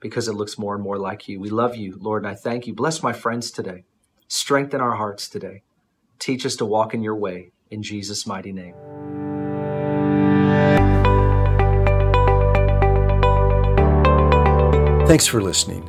because 0.01 0.27
it 0.27 0.35
looks 0.35 0.59
more 0.59 0.75
and 0.75 0.83
more 0.83 0.99
like 0.99 1.29
you. 1.29 1.39
We 1.39 1.51
love 1.51 1.77
you, 1.77 1.99
Lord, 2.01 2.25
and 2.25 2.33
I 2.33 2.35
thank 2.35 2.67
you. 2.67 2.75
Bless 2.75 3.03
my 3.03 3.13
friends 3.13 3.51
today. 3.51 3.85
Strengthen 4.29 4.81
our 4.81 4.97
hearts 4.97 5.29
today. 5.29 5.63
Teach 6.19 6.47
us 6.47 6.57
to 6.57 6.65
walk 6.65 6.95
in 6.95 7.03
your 7.03 7.17
way. 7.17 7.51
In 7.71 7.83
Jesus' 7.83 8.27
mighty 8.27 8.53
name. 8.53 8.75
Thanks 15.07 15.27
for 15.27 15.43
listening. 15.43 15.89